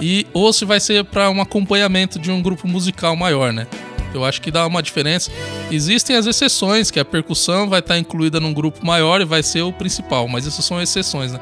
e 0.00 0.26
ou 0.32 0.52
se 0.52 0.64
vai 0.64 0.80
ser 0.80 1.04
para 1.04 1.30
um 1.30 1.40
acompanhamento 1.40 2.18
de 2.18 2.28
um 2.28 2.42
grupo 2.42 2.66
musical 2.66 3.14
maior, 3.14 3.52
né? 3.52 3.64
Eu 4.12 4.24
acho 4.24 4.42
que 4.42 4.50
dá 4.50 4.66
uma 4.66 4.82
diferença. 4.82 5.30
Existem 5.70 6.16
as 6.16 6.26
exceções, 6.26 6.90
que 6.90 6.98
a 6.98 7.04
percussão 7.04 7.68
vai 7.68 7.78
estar 7.78 7.96
incluída 7.96 8.40
num 8.40 8.52
grupo 8.52 8.84
maior 8.84 9.20
e 9.20 9.24
vai 9.24 9.42
ser 9.42 9.62
o 9.62 9.72
principal, 9.72 10.26
mas 10.26 10.46
isso 10.46 10.62
são 10.62 10.82
exceções, 10.82 11.32
né? 11.32 11.38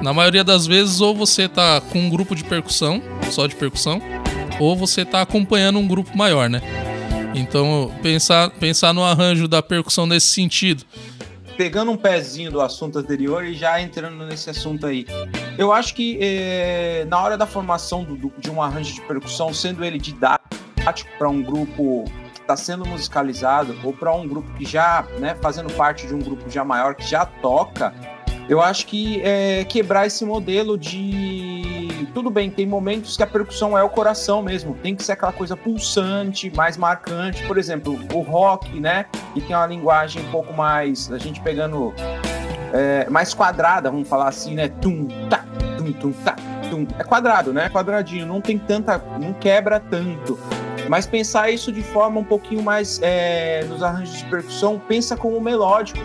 Na 0.00 0.14
maioria 0.14 0.44
das 0.44 0.66
vezes, 0.66 1.00
ou 1.00 1.16
você 1.16 1.48
tá 1.48 1.80
com 1.80 1.98
um 1.98 2.08
grupo 2.08 2.36
de 2.36 2.44
percussão, 2.44 3.02
só 3.30 3.48
de 3.48 3.56
percussão, 3.56 4.00
ou 4.60 4.76
você 4.76 5.04
tá 5.04 5.20
acompanhando 5.20 5.80
um 5.80 5.88
grupo 5.88 6.16
maior, 6.16 6.48
né? 6.48 6.62
Então, 7.34 7.92
pensar, 8.02 8.50
pensar 8.50 8.92
no 8.92 9.02
arranjo 9.02 9.48
da 9.48 9.62
percussão 9.62 10.06
nesse 10.06 10.28
sentido. 10.28 10.84
Pegando 11.56 11.90
um 11.90 11.96
pezinho 11.96 12.50
do 12.50 12.60
assunto 12.60 12.98
anterior 12.98 13.44
e 13.44 13.54
já 13.54 13.80
entrando 13.80 14.24
nesse 14.26 14.50
assunto 14.50 14.86
aí. 14.86 15.06
Eu 15.56 15.72
acho 15.72 15.94
que 15.94 16.18
eh, 16.20 17.06
na 17.08 17.20
hora 17.20 17.36
da 17.36 17.46
formação 17.46 18.02
do, 18.02 18.16
do, 18.16 18.32
de 18.38 18.50
um 18.50 18.60
arranjo 18.60 18.92
de 18.94 19.00
percussão, 19.02 19.52
sendo 19.54 19.84
ele 19.84 19.98
didático 19.98 21.08
para 21.16 21.28
um 21.28 21.42
grupo 21.42 22.04
que 22.34 22.40
está 22.40 22.56
sendo 22.56 22.84
musicalizado 22.86 23.76
ou 23.84 23.92
para 23.92 24.12
um 24.14 24.26
grupo 24.26 24.52
que 24.54 24.64
já, 24.64 25.06
né, 25.18 25.36
fazendo 25.40 25.72
parte 25.74 26.06
de 26.06 26.14
um 26.14 26.18
grupo 26.18 26.50
já 26.50 26.64
maior 26.64 26.94
que 26.94 27.08
já 27.08 27.24
toca, 27.24 27.94
eu 28.48 28.60
acho 28.60 28.86
que 28.86 29.20
é, 29.22 29.64
quebrar 29.64 30.06
esse 30.06 30.24
modelo 30.24 30.76
de 30.76 31.53
tudo 32.14 32.30
bem, 32.30 32.48
tem 32.48 32.64
momentos 32.64 33.16
que 33.16 33.22
a 33.24 33.26
percussão 33.26 33.76
é 33.76 33.82
o 33.82 33.90
coração 33.90 34.40
mesmo, 34.40 34.74
tem 34.80 34.94
que 34.94 35.02
ser 35.02 35.12
aquela 35.12 35.32
coisa 35.32 35.56
pulsante, 35.56 36.50
mais 36.54 36.76
marcante. 36.76 37.44
Por 37.44 37.58
exemplo, 37.58 37.98
o 38.14 38.20
rock, 38.20 38.78
né? 38.78 39.06
Que 39.34 39.40
tem 39.40 39.54
uma 39.54 39.66
linguagem 39.66 40.22
um 40.22 40.30
pouco 40.30 40.52
mais. 40.54 41.10
A 41.10 41.18
gente 41.18 41.40
pegando. 41.40 41.92
É, 42.72 43.08
mais 43.10 43.34
quadrada, 43.34 43.90
vamos 43.90 44.08
falar 44.08 44.28
assim, 44.28 44.54
né? 44.54 44.68
Tum, 44.68 45.06
tá, 45.28 45.44
tum, 45.76 45.92
tum, 45.92 46.12
tá, 46.24 46.36
tum. 46.70 46.86
É 46.98 47.04
quadrado, 47.04 47.52
né? 47.52 47.68
Quadradinho, 47.68 48.26
não 48.26 48.40
tem 48.40 48.58
tanta. 48.58 48.98
não 49.20 49.32
quebra 49.32 49.80
tanto. 49.80 50.38
Mas 50.88 51.06
pensar 51.06 51.50
isso 51.50 51.72
de 51.72 51.82
forma 51.82 52.20
um 52.20 52.24
pouquinho 52.24 52.62
mais 52.62 53.00
é, 53.02 53.64
nos 53.64 53.82
arranjos 53.82 54.18
de 54.18 54.24
percussão, 54.26 54.78
pensa 54.78 55.16
como 55.16 55.40
melódico, 55.40 55.98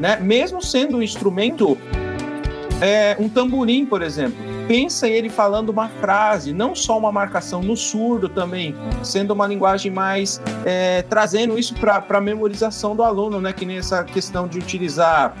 né? 0.00 0.16
Mesmo 0.16 0.62
sendo 0.62 0.96
um 0.96 1.02
instrumento, 1.02 1.76
é, 2.80 3.16
um 3.20 3.28
tamborim, 3.28 3.84
por 3.84 4.02
exemplo, 4.02 4.53
pensa 4.66 5.08
ele 5.08 5.28
falando 5.28 5.68
uma 5.68 5.88
frase, 5.88 6.52
não 6.52 6.74
só 6.74 6.98
uma 6.98 7.12
marcação 7.12 7.62
no 7.62 7.76
surdo 7.76 8.28
também, 8.28 8.74
sendo 9.02 9.32
uma 9.32 9.46
linguagem 9.46 9.90
mais 9.90 10.40
é, 10.64 11.02
trazendo 11.02 11.58
isso 11.58 11.74
para 11.74 12.04
a 12.08 12.20
memorização 12.20 12.94
do 12.96 13.02
aluno, 13.02 13.40
né? 13.40 13.52
Que 13.52 13.64
nem 13.64 13.78
essa 13.78 14.04
questão 14.04 14.48
de 14.48 14.58
utilizar 14.58 15.34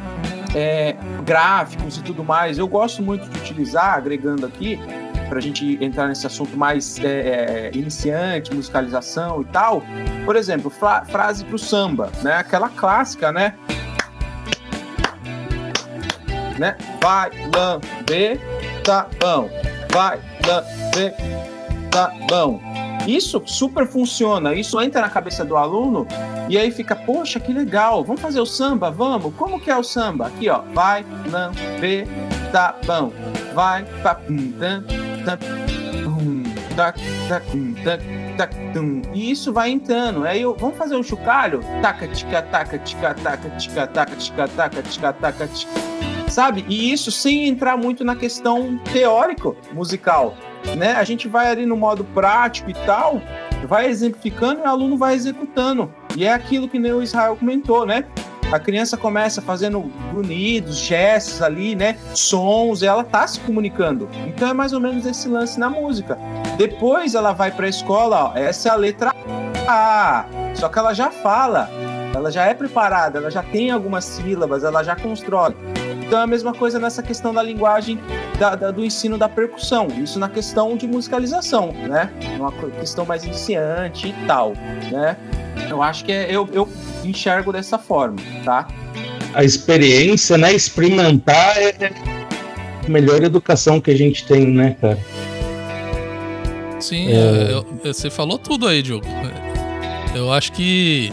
é, 0.54 0.96
gráficos 1.24 1.98
e 1.98 2.02
tudo 2.02 2.22
mais. 2.24 2.58
Eu 2.58 2.68
gosto 2.68 3.02
muito 3.02 3.28
de 3.28 3.38
utilizar, 3.38 3.96
agregando 3.96 4.46
aqui, 4.46 4.78
para 5.28 5.38
a 5.38 5.42
gente 5.42 5.78
entrar 5.82 6.06
nesse 6.06 6.26
assunto 6.26 6.56
mais 6.56 6.98
é, 7.02 7.06
é, 7.06 7.70
iniciante, 7.74 8.54
musicalização 8.54 9.42
e 9.42 9.44
tal. 9.46 9.82
Por 10.24 10.36
exemplo, 10.36 10.70
fra 10.70 11.04
frase 11.04 11.44
para 11.44 11.56
o 11.56 11.58
samba, 11.58 12.10
né? 12.22 12.36
Aquela 12.36 12.68
clássica, 12.68 13.32
né? 13.32 13.54
né? 16.58 16.76
Vai 17.00 17.30
lamber, 17.54 18.40
tá 18.84 19.08
bom. 19.18 19.48
Vai 19.90 20.20
lamber, 20.46 21.14
tá 21.90 22.12
bom. 22.28 22.60
Isso 23.06 23.42
super 23.44 23.86
funciona, 23.86 24.54
isso 24.54 24.80
entra 24.80 25.00
na 25.00 25.10
cabeça 25.10 25.44
do 25.44 25.56
aluno 25.56 26.06
e 26.48 26.56
aí 26.56 26.70
fica, 26.70 26.94
poxa, 26.94 27.40
que 27.40 27.52
legal, 27.52 28.04
vamos 28.04 28.20
fazer 28.20 28.40
o 28.40 28.46
samba, 28.46 28.90
vamos? 28.90 29.34
Como 29.34 29.60
que 29.60 29.70
é 29.70 29.76
o 29.76 29.82
samba? 29.82 30.28
Aqui, 30.28 30.48
ó, 30.48 30.62
vai, 30.72 31.04
lamber, 31.30 32.06
tá 32.52 32.74
bom. 32.86 33.12
Vai, 33.54 33.84
pa, 34.02 34.20
e 39.12 39.30
isso 39.30 39.52
vai 39.52 39.70
entrando. 39.70 40.24
Aí 40.24 40.42
eu, 40.42 40.56
vamos 40.58 40.76
fazer 40.76 40.96
um 40.96 41.02
chocalho? 41.02 41.60
Taca, 41.80 42.08
tica, 42.08 42.42
taca, 42.42 42.78
tica, 42.78 43.14
taca, 43.14 43.50
tica, 43.50 43.86
taca, 43.86 44.16
tica, 44.16 44.48
taca, 44.48 44.82
tica, 44.82 45.12
taca, 45.12 45.46
tica. 45.46 46.13
Sabe? 46.34 46.64
E 46.68 46.92
isso 46.92 47.12
sem 47.12 47.46
entrar 47.46 47.76
muito 47.76 48.02
na 48.02 48.16
questão 48.16 48.76
teórico 48.92 49.56
musical. 49.72 50.34
Né? 50.76 50.90
A 50.96 51.04
gente 51.04 51.28
vai 51.28 51.46
ali 51.46 51.64
no 51.64 51.76
modo 51.76 52.02
prático 52.02 52.68
e 52.68 52.74
tal, 52.74 53.22
vai 53.68 53.86
exemplificando 53.86 54.58
e 54.58 54.64
o 54.64 54.66
aluno 54.66 54.96
vai 54.96 55.14
executando. 55.14 55.94
E 56.16 56.24
é 56.24 56.32
aquilo 56.32 56.68
que 56.68 56.76
o 56.76 57.02
Israel 57.04 57.36
comentou, 57.36 57.86
né? 57.86 58.04
A 58.50 58.58
criança 58.58 58.96
começa 58.96 59.40
fazendo 59.40 59.88
grunhidos, 60.10 60.78
gestos 60.78 61.40
ali, 61.40 61.76
né? 61.76 61.96
Sons, 62.14 62.82
ela 62.82 63.04
tá 63.04 63.24
se 63.28 63.38
comunicando. 63.38 64.08
Então 64.26 64.48
é 64.48 64.52
mais 64.52 64.72
ou 64.72 64.80
menos 64.80 65.06
esse 65.06 65.28
lance 65.28 65.60
na 65.60 65.70
música. 65.70 66.18
Depois 66.58 67.14
ela 67.14 67.32
vai 67.32 67.52
para 67.52 67.66
a 67.66 67.68
escola, 67.68 68.32
ó, 68.32 68.36
essa 68.36 68.70
é 68.70 68.72
a 68.72 68.74
letra 68.74 69.14
A. 69.68 70.24
Só 70.52 70.68
que 70.68 70.80
ela 70.80 70.94
já 70.94 71.12
fala, 71.12 71.70
ela 72.12 72.32
já 72.32 72.44
é 72.44 72.54
preparada, 72.54 73.20
ela 73.20 73.30
já 73.30 73.42
tem 73.44 73.70
algumas 73.70 74.04
sílabas, 74.04 74.64
ela 74.64 74.82
já 74.82 74.96
constrói. 74.96 75.54
Então 76.06 76.20
é 76.20 76.22
a 76.22 76.26
mesma 76.26 76.52
coisa 76.52 76.78
nessa 76.78 77.02
questão 77.02 77.32
da 77.32 77.42
linguagem 77.42 77.98
da, 78.38 78.54
da, 78.54 78.70
do 78.70 78.84
ensino 78.84 79.16
da 79.16 79.28
percussão, 79.28 79.88
isso 80.02 80.18
na 80.18 80.28
questão 80.28 80.76
de 80.76 80.86
musicalização, 80.86 81.72
né? 81.72 82.10
Uma 82.38 82.52
questão 82.52 83.06
mais 83.06 83.24
iniciante 83.24 84.08
e 84.08 84.26
tal, 84.26 84.52
né? 84.92 85.16
Eu 85.68 85.82
acho 85.82 86.04
que 86.04 86.12
é, 86.12 86.26
eu, 86.30 86.48
eu 86.52 86.68
enxergo 87.04 87.52
dessa 87.52 87.78
forma, 87.78 88.18
tá? 88.44 88.68
A 89.32 89.42
experiência, 89.42 90.36
né? 90.36 90.52
Experimentar 90.52 91.56
é 91.56 91.90
a 92.86 92.88
melhor 92.88 93.22
educação 93.22 93.80
que 93.80 93.90
a 93.90 93.96
gente 93.96 94.26
tem, 94.26 94.46
né, 94.46 94.76
cara? 94.80 94.98
Sim, 96.80 97.08
é... 97.08 97.50
eu, 97.50 97.66
você 97.82 98.10
falou 98.10 98.38
tudo 98.38 98.68
aí, 98.68 98.82
Diogo. 98.82 99.06
Eu 100.14 100.32
acho 100.32 100.52
que 100.52 101.10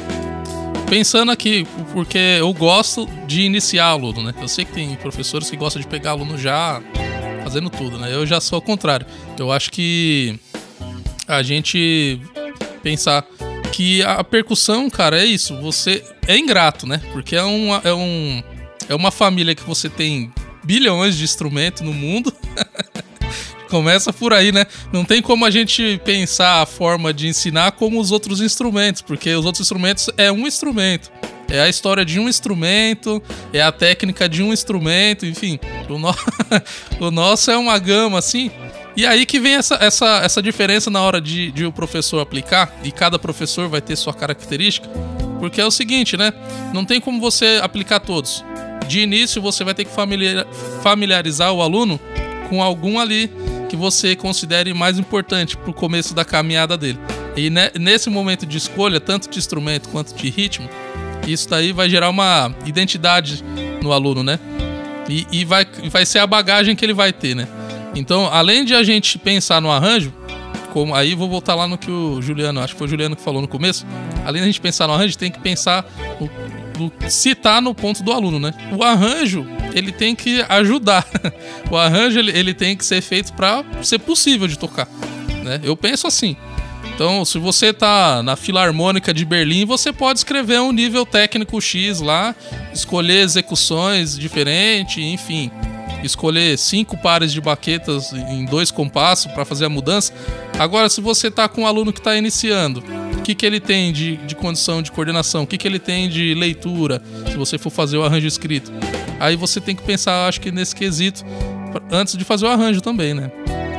pensando 0.91 1.32
aqui, 1.32 1.65
porque 1.93 2.17
eu 2.17 2.54
gosto 2.54 3.08
de 3.25 3.43
iniciar 3.43 3.86
aluno, 3.86 4.21
né? 4.23 4.34
Eu 4.41 4.47
sei 4.49 4.65
que 4.65 4.73
tem 4.73 4.93
professores 4.97 5.49
que 5.49 5.56
gostam 5.56 5.82
de 5.82 5.88
pegar 5.88 6.12
aluno 6.12 6.38
já 6.38 6.82
fazendo 7.45 7.69
tudo, 7.69 7.97
né? 7.97 8.13
Eu 8.13 8.25
já 8.25 8.41
sou 8.41 8.58
ao 8.58 8.62
contrário. 8.62 9.08
Eu 9.39 9.54
acho 9.54 9.71
que 9.71 10.38
a 11.25 11.41
gente 11.41 12.19
pensar 12.84 13.25
que 13.71 14.04
a 14.04 14.21
percussão, 14.21 14.89
cara, 14.89 15.17
é 15.17 15.23
isso. 15.23 15.56
Você 15.62 16.04
é 16.27 16.38
ingrato, 16.38 16.86
né? 16.86 17.01
Porque 17.13 17.38
é 17.38 17.43
uma, 17.43 17.82
é 17.86 17.93
um, 17.93 18.43
é 18.89 18.93
uma 18.93 19.12
família 19.12 19.56
que 19.56 19.63
você 19.63 19.88
tem 19.88 20.30
bilhões 20.62 21.15
de 21.15 21.23
instrumentos 21.23 21.84
no 21.84 21.93
mundo. 21.93 22.34
Começa 23.71 24.13
por 24.13 24.34
aí, 24.34 24.51
né? 24.51 24.65
Não 24.93 25.03
tem 25.03 25.21
como 25.21 25.45
a 25.45 25.49
gente 25.49 25.99
pensar 26.05 26.62
a 26.62 26.65
forma 26.65 27.12
de 27.12 27.27
ensinar 27.27 27.71
como 27.71 27.99
os 27.99 28.12
outros 28.12 28.41
instrumentos, 28.41 29.01
porque 29.01 29.34
os 29.34 29.45
outros 29.45 29.62
instrumentos 29.62 30.10
é 30.17 30.31
um 30.31 30.45
instrumento. 30.45 31.12
É 31.49 31.62
a 31.62 31.69
história 31.69 32.05
de 32.05 32.19
um 32.19 32.29
instrumento, 32.29 33.23
é 33.51 33.62
a 33.62 33.71
técnica 33.71 34.29
de 34.29 34.43
um 34.43 34.53
instrumento, 34.53 35.25
enfim. 35.25 35.60
O, 35.89 35.97
no... 35.97 36.13
o 36.99 37.12
nosso 37.12 37.49
é 37.49 37.57
uma 37.57 37.79
gama 37.79 38.19
assim 38.19 38.51
e 38.95 39.05
aí 39.05 39.25
que 39.25 39.39
vem 39.39 39.55
essa, 39.55 39.75
essa, 39.75 40.21
essa 40.23 40.41
diferença 40.41 40.89
na 40.89 41.01
hora 41.01 41.21
de, 41.21 41.51
de 41.51 41.65
o 41.65 41.71
professor 41.71 42.19
aplicar, 42.19 42.73
e 42.84 42.91
cada 42.91 43.17
professor 43.17 43.69
vai 43.69 43.81
ter 43.81 43.95
sua 43.95 44.13
característica, 44.13 44.88
porque 45.39 45.62
é 45.62 45.65
o 45.65 45.71
seguinte, 45.71 46.17
né? 46.17 46.34
Não 46.73 46.84
tem 46.84 46.99
como 46.99 47.19
você 47.19 47.60
aplicar 47.63 47.99
todos. 48.01 48.43
De 48.88 48.99
início, 48.99 49.41
você 49.41 49.63
vai 49.63 49.73
ter 49.73 49.86
que 49.86 49.91
familiarizar 50.81 51.53
o 51.53 51.62
aluno 51.62 51.99
com 52.52 52.62
algum 52.62 53.00
ali 53.00 53.32
que 53.70 53.78
você 53.78 54.14
considere 54.14 54.74
mais 54.74 55.00
importante 55.00 55.56
para 55.56 55.72
o 55.72 55.74
começo 55.74 56.14
da 56.14 56.26
caminhada 56.26 56.78
dele. 56.78 57.00
E 57.38 57.50
nesse 57.80 58.10
momento 58.10 58.46
de 58.46 58.58
escolha, 58.58 59.00
tanto 59.00 59.30
de 59.30 59.40
instrumento 59.40 59.88
quanto 59.88 60.14
de 60.14 60.30
ritmo, 60.30 60.70
isso 61.26 61.48
daí 61.48 61.72
vai 61.72 61.90
gerar 61.90 62.10
uma 62.10 62.54
identidade 62.66 63.42
no 63.82 63.94
aluno, 63.94 64.22
né? 64.22 64.38
E, 65.08 65.26
e 65.32 65.46
vai, 65.46 65.66
vai 65.90 66.06
ser 66.06 66.20
a 66.20 66.28
bagagem 66.28 66.76
que 66.76 66.84
ele 66.84 66.94
vai 66.94 67.14
ter, 67.14 67.34
né? 67.38 67.48
Então, 67.96 68.28
além 68.30 68.66
de 68.66 68.76
a 68.76 68.84
gente 68.84 69.18
pensar 69.18 69.62
no 69.62 69.72
arranjo, 69.72 70.14
como 70.74 70.94
aí 70.94 71.16
vou 71.16 71.30
voltar 71.30 71.56
lá 71.56 71.66
no 71.70 71.78
que 71.78 71.90
o 71.90 72.22
Juliano, 72.22 72.60
acho 72.60 72.74
que 72.74 72.80
foi 72.80 72.88
o 72.88 72.90
Juliano 72.90 73.16
que 73.16 73.22
falou 73.22 73.42
no 73.42 73.48
começo. 73.48 73.86
Além 74.26 74.42
a 74.42 74.46
gente 74.46 74.60
pensar 74.60 74.88
no 74.88 74.94
arranjo, 74.94 75.18
tem 75.18 75.32
que 75.32 75.40
pensar 75.40 75.86
no, 76.20 76.30
no 76.78 77.10
citar 77.10 77.62
no 77.62 77.74
ponto 77.74 78.04
do 78.04 78.12
aluno, 78.12 78.42
né? 78.42 78.54
O 78.78 78.84
arranjo, 78.84 79.48
ele 79.73 79.91
tem 79.91 80.15
que 80.15 80.43
ajudar. 80.47 81.07
o 81.69 81.77
arranjo, 81.77 82.19
ele, 82.19 82.31
ele 82.31 82.53
tem 82.53 82.75
que 82.75 82.86
ser 82.86 83.01
feito 83.01 83.34
para 83.34 83.63
ser 83.81 83.99
possível 83.99 84.47
de 84.47 84.57
tocar, 84.57 84.88
né? 85.43 85.60
Eu 85.63 85.75
penso 85.75 86.07
assim. 86.07 86.36
Então, 86.93 87.25
se 87.25 87.39
você 87.39 87.73
tá 87.73 88.21
na 88.21 88.36
Filarmônica 88.36 89.13
de 89.13 89.25
Berlim, 89.25 89.65
você 89.65 89.91
pode 89.91 90.19
escrever 90.19 90.60
um 90.60 90.71
nível 90.71 91.05
técnico 91.05 91.60
X 91.60 91.99
lá, 91.99 92.36
escolher 92.73 93.23
execuções 93.23 94.17
diferentes, 94.17 95.03
enfim 95.03 95.51
escolher 96.03 96.57
cinco 96.57 96.97
pares 96.97 97.31
de 97.31 97.39
baquetas 97.39 98.12
em 98.13 98.45
dois 98.45 98.71
compassos 98.71 99.31
para 99.31 99.45
fazer 99.45 99.65
a 99.65 99.69
mudança. 99.69 100.13
Agora, 100.57 100.89
se 100.89 101.01
você 101.01 101.27
está 101.27 101.47
com 101.47 101.62
um 101.62 101.67
aluno 101.67 101.93
que 101.93 101.99
está 101.99 102.15
iniciando, 102.15 102.84
o 103.17 103.21
que, 103.21 103.36
que 103.36 103.45
ele 103.45 103.60
tem 103.60 103.91
de, 103.91 104.17
de 104.17 104.36
condição 104.36 104.81
de 104.81 104.91
coordenação? 104.91 105.43
O 105.43 105.47
que, 105.47 105.57
que 105.57 105.67
ele 105.67 105.79
tem 105.79 106.10
de 106.10 106.34
leitura? 106.34 107.01
Se 107.29 107.38
você 107.38 107.57
for 107.57 107.69
fazer 107.69 107.97
o 107.97 108.03
arranjo 108.03 108.27
escrito. 108.27 108.71
Aí 109.21 109.36
você 109.36 109.62
tem 109.62 109.75
que 109.75 109.84
pensar, 109.84 110.27
acho 110.27 110.41
que 110.41 110.51
nesse 110.51 110.75
quesito, 110.75 111.23
antes 111.91 112.17
de 112.17 112.25
fazer 112.25 112.45
o 112.45 112.49
arranjo 112.49 112.81
também, 112.81 113.13
né? 113.13 113.31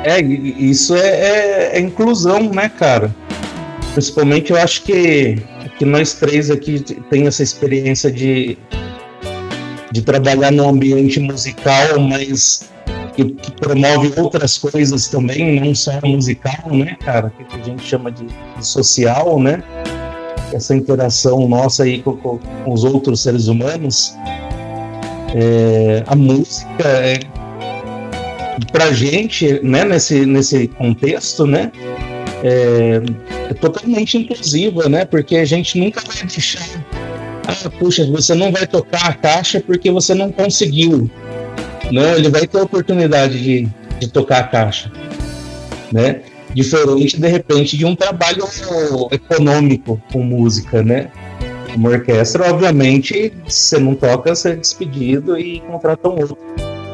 É, 0.04 0.20
isso 0.20 0.94
é, 0.94 1.08
é, 1.08 1.70
é 1.74 1.80
inclusão, 1.80 2.50
né, 2.52 2.68
cara? 2.68 3.14
Principalmente 3.92 4.52
eu 4.52 4.56
acho 4.56 4.82
que, 4.82 5.42
que 5.78 5.84
nós 5.84 6.14
três 6.14 6.48
aqui 6.50 6.80
tem 7.10 7.26
essa 7.26 7.42
experiência 7.42 8.10
de 8.10 8.56
de 9.92 10.00
trabalhar 10.00 10.50
no 10.50 10.68
ambiente 10.68 11.20
musical, 11.20 12.00
mas 12.00 12.70
que, 13.14 13.24
que, 13.26 13.52
promove 13.52 14.10
outras 14.18 14.56
coisas 14.56 15.06
também, 15.08 15.60
não 15.60 15.74
só 15.74 16.00
musical, 16.02 16.70
né, 16.70 16.96
cara, 17.04 17.30
que 17.30 17.60
a 17.60 17.62
gente 17.62 17.82
chama 17.82 18.10
de, 18.10 18.24
de 18.24 18.66
social, 18.66 19.38
né, 19.38 19.62
essa 20.50 20.74
interação 20.74 21.46
nossa 21.46 21.82
aí 21.82 22.02
com, 22.02 22.16
com, 22.16 22.40
os 22.66 22.84
outros 22.84 23.22
seres 23.22 23.48
humanos. 23.48 24.14
É, 25.34 26.02
a 26.06 26.14
música 26.14 26.84
é, 26.84 27.18
pra 28.70 28.92
gente, 28.92 29.60
né, 29.62 29.84
nesse, 29.84 30.26
nesse 30.26 30.68
contexto, 30.68 31.46
né, 31.46 31.72
é, 32.44 33.00
é 33.50 33.54
totalmente 33.54 34.18
inclusiva, 34.18 34.88
né, 34.88 35.04
porque 35.04 35.36
a 35.36 35.44
gente 35.44 35.78
nunca 35.78 36.00
vai 36.00 36.26
deixar 36.26 36.60
ah, 37.46 37.70
puxa, 37.78 38.06
você 38.06 38.34
não 38.34 38.52
vai 38.52 38.66
tocar 38.66 39.10
a 39.10 39.14
caixa 39.14 39.60
porque 39.60 39.90
você 39.90 40.14
não 40.14 40.30
conseguiu. 40.30 41.10
Não, 41.90 42.14
ele 42.14 42.30
vai 42.30 42.46
ter 42.46 42.58
a 42.58 42.62
oportunidade 42.62 43.42
de, 43.42 43.68
de 43.98 44.08
tocar 44.08 44.38
a 44.38 44.44
caixa. 44.44 44.90
né? 45.90 46.22
Diferente, 46.54 47.18
de 47.18 47.28
repente, 47.28 47.76
de 47.76 47.84
um 47.84 47.96
trabalho 47.96 48.44
econômico 49.10 50.00
com 50.12 50.22
música, 50.22 50.82
né? 50.82 51.10
Uma 51.74 51.90
orquestra, 51.90 52.50
obviamente, 52.50 53.32
você 53.46 53.78
não 53.78 53.94
toca, 53.94 54.34
você 54.34 54.50
é 54.50 54.56
despedido 54.56 55.38
e 55.38 55.60
contrata 55.60 56.08
um 56.08 56.20
outro. 56.20 56.36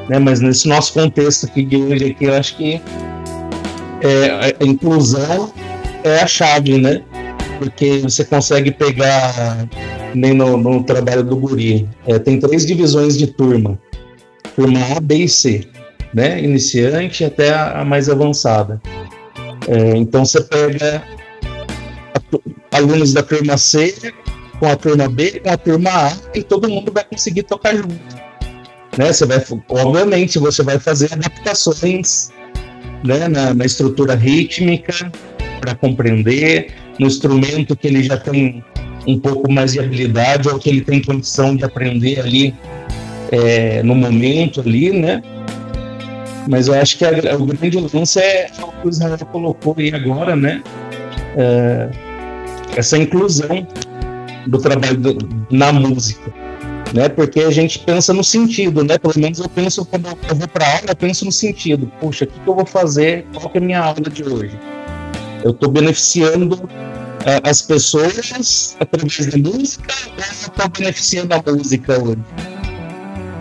Né? 0.08 0.18
Mas 0.18 0.40
nesse 0.40 0.68
nosso 0.68 0.94
contexto 0.94 1.46
aqui 1.46 1.64
de 1.64 1.76
hoje, 1.76 2.10
aqui, 2.10 2.24
eu 2.24 2.34
acho 2.34 2.56
que 2.56 2.80
é, 4.00 4.56
a 4.60 4.64
inclusão 4.64 5.52
é 6.04 6.20
a 6.20 6.26
chave, 6.26 6.78
né? 6.78 7.02
Porque 7.58 7.98
você 7.98 8.24
consegue 8.24 8.70
pegar, 8.70 9.68
nem 10.14 10.32
no, 10.32 10.56
no 10.56 10.82
trabalho 10.84 11.24
do 11.24 11.36
Guri, 11.36 11.88
é, 12.06 12.18
tem 12.18 12.38
três 12.38 12.64
divisões 12.64 13.18
de 13.18 13.26
turma: 13.26 13.78
turma 14.54 14.78
A, 14.96 15.00
B 15.00 15.16
e 15.24 15.28
C, 15.28 15.66
né? 16.14 16.40
Iniciante 16.40 17.24
até 17.24 17.50
a, 17.50 17.80
a 17.80 17.84
mais 17.84 18.08
avançada. 18.08 18.80
É, 19.66 19.96
então 19.96 20.24
você 20.24 20.40
pega 20.40 21.02
alunos 22.72 23.12
da 23.12 23.22
turma 23.22 23.58
C 23.58 24.12
com 24.58 24.66
a 24.66 24.76
turma 24.76 25.08
B, 25.08 25.40
com 25.40 25.50
a 25.50 25.56
turma 25.56 25.90
A, 25.90 26.12
e 26.34 26.42
todo 26.42 26.68
mundo 26.68 26.92
vai 26.92 27.04
conseguir 27.04 27.44
tocar 27.44 27.74
junto. 27.74 27.98
Né? 28.96 29.12
Você 29.12 29.24
vai, 29.26 29.42
obviamente, 29.68 30.38
você 30.38 30.62
vai 30.62 30.78
fazer 30.78 31.12
adaptações 31.12 32.30
né, 33.04 33.28
na, 33.28 33.54
na 33.54 33.64
estrutura 33.64 34.14
rítmica 34.14 35.10
para 35.60 35.74
compreender, 35.74 36.72
no 36.98 37.06
instrumento 37.06 37.76
que 37.76 37.86
ele 37.86 38.02
já 38.02 38.16
tem 38.16 38.64
um 39.06 39.18
pouco 39.18 39.50
mais 39.50 39.72
de 39.72 39.80
habilidade 39.80 40.48
ou 40.48 40.58
que 40.58 40.68
ele 40.68 40.80
tem 40.80 41.02
condição 41.02 41.56
de 41.56 41.64
aprender 41.64 42.20
ali 42.20 42.54
é, 43.30 43.82
no 43.82 43.94
momento 43.94 44.60
ali, 44.60 44.90
né? 44.92 45.22
Mas 46.48 46.66
eu 46.66 46.74
acho 46.74 46.96
que 46.98 47.04
a, 47.04 47.36
o 47.36 47.46
grande 47.46 47.78
lance 47.78 48.18
é 48.18 48.50
o 48.62 48.72
que 48.80 48.86
o 48.86 48.90
Israel 48.90 49.18
colocou 49.30 49.74
aí 49.78 49.94
agora, 49.94 50.34
né? 50.34 50.62
É, 51.36 51.88
essa 52.76 52.96
inclusão 52.98 53.66
do 54.48 54.58
trabalho 54.58 54.96
do, 54.96 55.18
na 55.50 55.72
música, 55.72 56.32
né? 56.94 57.08
Porque 57.08 57.40
a 57.40 57.50
gente 57.50 57.78
pensa 57.80 58.12
no 58.12 58.24
sentido, 58.24 58.82
né? 58.82 58.98
Pelo 58.98 59.14
menos 59.16 59.38
eu 59.38 59.48
penso 59.48 59.84
quando 59.84 60.08
eu 60.08 60.34
vou 60.34 60.48
para 60.48 60.66
aula, 60.66 60.86
eu 60.88 60.96
penso 60.96 61.24
no 61.24 61.32
sentido. 61.32 61.90
Puxa, 62.00 62.24
o 62.24 62.28
que, 62.28 62.40
que 62.40 62.48
eu 62.48 62.54
vou 62.54 62.66
fazer? 62.66 63.26
Qual 63.34 63.50
que 63.50 63.58
é 63.58 63.60
a 63.60 63.64
minha 63.64 63.80
aula 63.80 64.00
de 64.00 64.24
hoje? 64.24 64.58
Eu 65.44 65.50
estou 65.50 65.70
beneficiando 65.70 66.56
uh, 66.56 66.68
as 67.44 67.62
pessoas 67.62 68.76
através 68.80 69.26
da 69.26 69.38
música 69.38 69.94
ou 70.16 70.20
estou 70.20 70.68
beneficiando 70.78 71.34
a 71.34 71.52
música 71.52 72.02
hoje? 72.02 72.18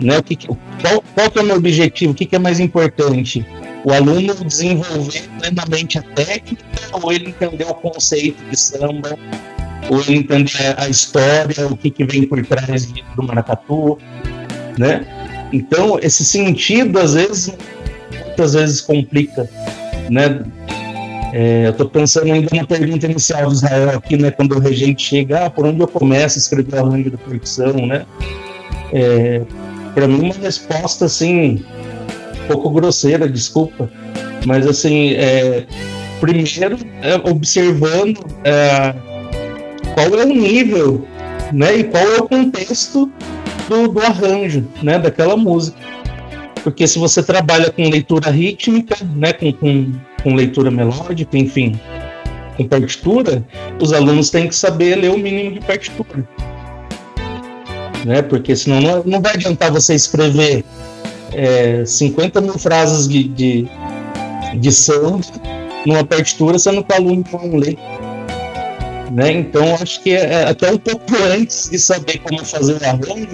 Né? 0.00 0.18
O 0.18 0.22
que, 0.22 0.36
qual, 0.36 1.02
qual 1.14 1.30
que 1.30 1.38
é 1.38 1.42
o 1.42 1.44
meu 1.44 1.56
objetivo? 1.56 2.12
O 2.12 2.14
que, 2.14 2.26
que 2.26 2.36
é 2.36 2.38
mais 2.38 2.60
importante? 2.60 3.44
O 3.84 3.92
aluno 3.92 4.34
desenvolver 4.44 5.28
plenamente 5.40 5.98
a 5.98 6.02
técnica 6.02 6.64
ou 6.92 7.12
ele 7.12 7.30
entender 7.30 7.64
o 7.64 7.74
conceito 7.74 8.42
de 8.50 8.56
samba 8.56 9.18
ou 9.88 10.00
entender 10.08 10.74
a 10.76 10.88
história, 10.88 11.66
o 11.66 11.76
que, 11.76 11.90
que 11.90 12.04
vem 12.04 12.24
por 12.24 12.44
trás 12.44 12.86
do 12.86 13.22
maracatu, 13.22 13.98
né? 14.78 15.06
Então, 15.52 15.98
esse 16.02 16.24
sentido, 16.24 16.98
às 16.98 17.14
vezes, 17.14 17.52
muitas 18.26 18.54
vezes 18.54 18.80
complica, 18.80 19.48
né? 20.10 20.44
É, 21.32 21.66
eu 21.66 21.70
estou 21.70 21.88
pensando 21.88 22.32
ainda 22.32 22.48
na 22.54 22.66
pergunta 22.66 23.06
inicial 23.06 23.48
do 23.48 23.54
Israel 23.54 23.90
aqui, 23.90 24.16
né? 24.16 24.30
Quando 24.30 24.52
o 24.56 24.58
regente 24.58 25.02
chega, 25.02 25.46
ah, 25.46 25.50
por 25.50 25.66
onde 25.66 25.80
eu 25.80 25.88
começo 25.88 26.38
a 26.38 26.40
escrever 26.40 26.78
arranjo 26.78 27.10
da 27.10 27.18
percussão, 27.18 27.86
né? 27.86 28.06
É, 28.92 29.42
Para 29.94 30.06
mim, 30.06 30.20
uma 30.20 30.34
resposta, 30.34 31.04
assim, 31.04 31.64
um 32.44 32.46
pouco 32.46 32.70
grosseira, 32.70 33.28
desculpa, 33.28 33.90
mas, 34.46 34.66
assim, 34.66 35.12
é, 35.14 35.66
primeiro, 36.20 36.78
é, 37.02 37.14
observando 37.30 38.24
é, 38.44 38.94
qual 39.98 40.20
é 40.20 40.24
o 40.24 40.28
nível, 40.28 41.04
né? 41.52 41.78
E 41.78 41.84
qual 41.84 42.04
é 42.04 42.18
o 42.18 42.28
contexto 42.28 43.10
do, 43.68 43.88
do 43.88 44.00
arranjo, 44.00 44.64
né? 44.80 44.96
Daquela 44.96 45.36
música. 45.36 45.76
Porque 46.62 46.86
se 46.86 47.00
você 47.00 47.20
trabalha 47.20 47.72
com 47.72 47.88
leitura 47.88 48.30
rítmica, 48.30 48.96
né? 49.16 49.32
Com, 49.32 49.52
com, 49.52 49.92
com 50.22 50.34
leitura 50.36 50.70
melódica, 50.70 51.36
enfim, 51.36 51.80
com 52.56 52.64
partitura, 52.68 53.44
os 53.80 53.92
alunos 53.92 54.30
têm 54.30 54.46
que 54.46 54.54
saber 54.54 54.94
ler 54.94 55.10
o 55.10 55.18
mínimo 55.18 55.50
de 55.54 55.60
partitura. 55.60 56.28
Né? 58.04 58.22
Porque 58.22 58.54
senão 58.54 58.80
não, 58.80 59.02
não 59.04 59.20
vai 59.20 59.34
adiantar 59.34 59.72
você 59.72 59.96
escrever 59.96 60.64
é, 61.32 61.84
50 61.84 62.40
mil 62.40 62.56
frases 62.56 63.08
de, 63.08 63.24
de, 63.24 63.68
de 64.54 64.70
samba 64.70 65.26
numa 65.84 66.04
partitura, 66.04 66.56
sendo 66.56 66.84
que 66.84 66.92
o 66.92 66.96
aluno 66.96 67.24
não 67.32 67.56
lê. 67.56 67.76
Né? 69.10 69.32
Então, 69.32 69.74
acho 69.74 70.02
que 70.02 70.10
é, 70.10 70.24
é, 70.24 70.44
até 70.48 70.70
um 70.70 70.78
pouco 70.78 71.16
antes 71.32 71.70
de 71.70 71.78
saber 71.78 72.18
como 72.18 72.44
fazer 72.44 72.74
o 72.74 72.84
arranjo, 72.84 73.28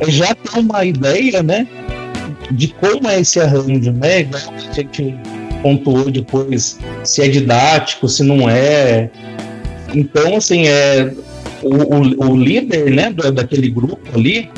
é 0.00 0.10
já 0.10 0.34
ter 0.34 0.58
uma 0.58 0.84
ideia 0.84 1.42
né, 1.42 1.66
de 2.50 2.68
como 2.74 3.08
é 3.08 3.20
esse 3.20 3.40
arranjo, 3.40 3.92
né? 3.92 4.28
A 4.32 4.72
gente 4.72 5.14
pontuou 5.62 6.10
depois, 6.10 6.78
se 7.04 7.22
é 7.22 7.28
didático, 7.28 8.08
se 8.08 8.22
não 8.22 8.48
é. 8.48 9.10
Então, 9.94 10.36
assim, 10.36 10.66
é, 10.66 11.12
o, 11.62 11.74
o, 11.74 12.30
o 12.30 12.36
líder 12.36 12.90
né, 12.90 13.12
daquele 13.32 13.70
grupo 13.70 14.00
ali, 14.14 14.50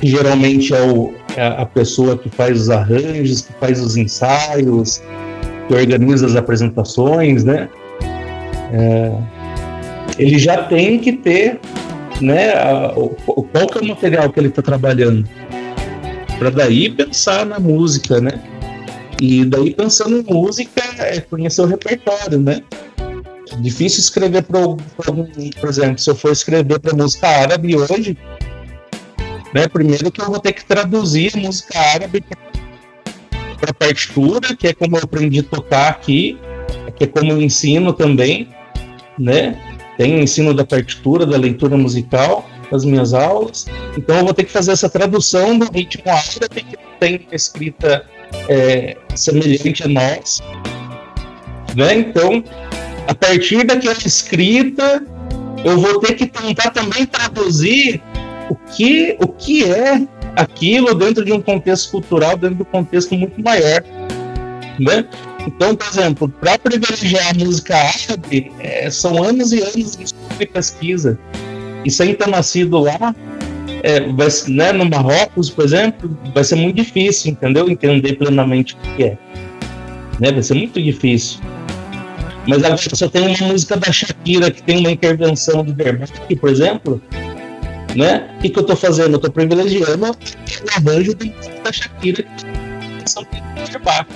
que 0.00 0.08
geralmente 0.08 0.74
é, 0.74 0.82
o, 0.82 1.14
é 1.36 1.46
a 1.46 1.66
pessoa 1.66 2.18
que 2.18 2.28
faz 2.28 2.60
os 2.60 2.70
arranjos, 2.70 3.42
que 3.42 3.52
faz 3.54 3.80
os 3.80 3.96
ensaios, 3.96 5.02
que 5.68 5.74
organiza 5.74 6.26
as 6.26 6.36
apresentações, 6.36 7.44
né? 7.44 7.68
É, 8.72 9.12
ele 10.18 10.38
já 10.38 10.64
tem 10.64 10.98
que 10.98 11.12
ter 11.12 11.60
né, 12.20 12.52
a, 12.52 12.92
o, 12.96 13.10
qual 13.42 13.66
que 13.66 13.78
é 13.78 13.80
o 13.82 13.88
material 13.88 14.30
que 14.30 14.40
ele 14.40 14.48
está 14.48 14.62
trabalhando 14.62 15.28
para 16.38 16.50
daí 16.50 16.90
pensar 16.90 17.44
na 17.46 17.58
música, 17.58 18.20
né? 18.20 18.42
E 19.20 19.44
daí 19.44 19.72
pensando 19.74 20.18
em 20.18 20.32
música 20.32 20.82
é 20.98 21.20
conhecer 21.20 21.62
o 21.62 21.66
repertório, 21.66 22.38
né? 22.38 22.62
Difícil 23.60 24.00
escrever 24.00 24.42
para 24.42 24.60
por 24.60 25.68
exemplo, 25.68 25.98
se 25.98 26.10
eu 26.10 26.16
for 26.16 26.32
escrever 26.32 26.80
para 26.80 26.96
música 26.96 27.28
árabe 27.28 27.76
hoje, 27.76 28.16
né? 29.54 29.68
Primeiro 29.68 30.10
que 30.10 30.20
eu 30.20 30.26
vou 30.26 30.40
ter 30.40 30.52
que 30.52 30.64
traduzir 30.64 31.36
música 31.36 31.78
árabe 31.78 32.24
para 33.60 33.72
partitura, 33.72 34.56
que 34.56 34.68
é 34.68 34.72
como 34.72 34.96
eu 34.96 35.02
aprendi 35.04 35.40
a 35.40 35.44
tocar 35.44 35.90
aqui, 35.90 36.38
que 36.96 37.04
é 37.04 37.06
como 37.06 37.30
eu 37.30 37.40
ensino 37.40 37.92
também 37.92 38.48
né? 39.18 39.56
Tem 39.96 40.20
ensino 40.20 40.54
da 40.54 40.64
partitura, 40.64 41.26
da 41.26 41.36
leitura 41.36 41.76
musical 41.76 42.48
nas 42.70 42.84
minhas 42.84 43.12
aulas. 43.12 43.66
Então 43.96 44.16
eu 44.16 44.24
vou 44.24 44.34
ter 44.34 44.44
que 44.44 44.50
fazer 44.50 44.72
essa 44.72 44.88
tradução 44.88 45.58
do 45.58 45.70
ritmo 45.70 46.04
árabe 46.06 46.62
que 46.62 46.76
tem 46.98 47.20
escrita 47.30 48.06
é, 48.48 48.96
semelhante 49.14 49.84
a 49.84 49.88
nós. 49.88 50.42
Né? 51.76 51.94
Então, 51.94 52.42
a 53.06 53.14
partir 53.14 53.64
daquela 53.64 53.94
escrita, 53.94 55.04
eu 55.64 55.78
vou 55.78 56.00
ter 56.00 56.14
que 56.14 56.26
tentar 56.26 56.70
também 56.70 57.06
traduzir 57.06 58.02
o 58.48 58.54
que, 58.54 59.16
o 59.20 59.28
que 59.28 59.64
é 59.64 60.06
aquilo 60.36 60.94
dentro 60.94 61.24
de 61.24 61.32
um 61.32 61.40
contexto 61.40 61.90
cultural, 61.90 62.36
dentro 62.36 62.56
de 62.56 62.62
um 62.62 62.66
contexto 62.66 63.14
muito 63.14 63.40
maior. 63.42 63.82
Né? 64.80 65.04
Então, 65.46 65.74
por 65.74 65.86
exemplo, 65.86 66.28
para 66.28 66.58
privilegiar 66.58 67.30
a 67.30 67.34
música 67.34 67.76
árabe, 67.76 68.52
é, 68.60 68.90
são 68.90 69.22
anos 69.22 69.52
e 69.52 69.60
anos 69.60 69.96
de 69.96 70.46
pesquisa. 70.46 71.18
E 71.84 71.90
sem 71.90 72.14
ter 72.14 72.28
nascido 72.28 72.78
lá, 72.78 73.14
é, 73.82 74.00
vai, 74.00 74.28
né, 74.48 74.72
no 74.72 74.88
Marrocos, 74.88 75.50
por 75.50 75.64
exemplo, 75.64 76.16
vai 76.32 76.44
ser 76.44 76.56
muito 76.56 76.76
difícil, 76.76 77.32
entendeu? 77.32 77.68
Entender 77.68 78.14
plenamente 78.14 78.74
o 78.74 78.96
que 78.96 79.04
é. 79.04 79.18
Né? 80.20 80.30
Vai 80.30 80.42
ser 80.42 80.54
muito 80.54 80.80
difícil. 80.80 81.40
Mas 82.46 82.64
agora 82.64 82.76
você 82.76 83.08
tem 83.08 83.26
uma 83.26 83.48
música 83.48 83.76
da 83.76 83.92
Shakira 83.92 84.50
que 84.50 84.62
tem 84.62 84.78
uma 84.78 84.90
intervenção 84.90 85.64
do 85.64 85.74
Verbac, 85.74 86.36
por 86.36 86.50
exemplo, 86.50 87.00
né? 87.94 88.28
O 88.36 88.40
que, 88.40 88.48
que 88.50 88.58
eu 88.58 88.62
estou 88.62 88.76
fazendo? 88.76 89.12
Eu 89.12 89.16
estou 89.16 89.30
privilegiando 89.30 90.06
o 90.06 90.14
arranjo 90.76 91.14
da 91.14 91.72
Shakira 91.72 92.24
que 92.24 93.10
são 93.10 93.24
Verbac. 93.70 94.06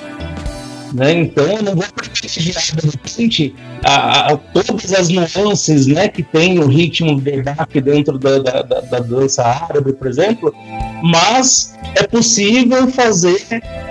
Né? 0.93 1.13
Então 1.13 1.45
eu 1.45 1.63
não 1.63 1.75
vou 1.75 1.85
privilegiar 1.95 2.63
de 2.77 2.87
repente 2.87 3.55
a, 3.85 4.33
a, 4.33 4.37
todas 4.37 4.93
as 4.93 5.09
nuances 5.09 5.87
né, 5.87 6.09
que 6.09 6.23
tem 6.23 6.59
o 6.59 6.67
ritmo 6.67 7.19
verdac 7.19 7.81
dentro 7.81 8.19
da, 8.19 8.39
da, 8.39 8.63
da, 8.63 8.81
da, 8.81 8.99
dança 9.01 9.43
árabe, 9.43 9.93
por 9.93 10.07
exemplo, 10.07 10.55
mas 11.03 11.75
é 11.95 12.03
possível 12.05 12.89
fazer, 12.89 13.45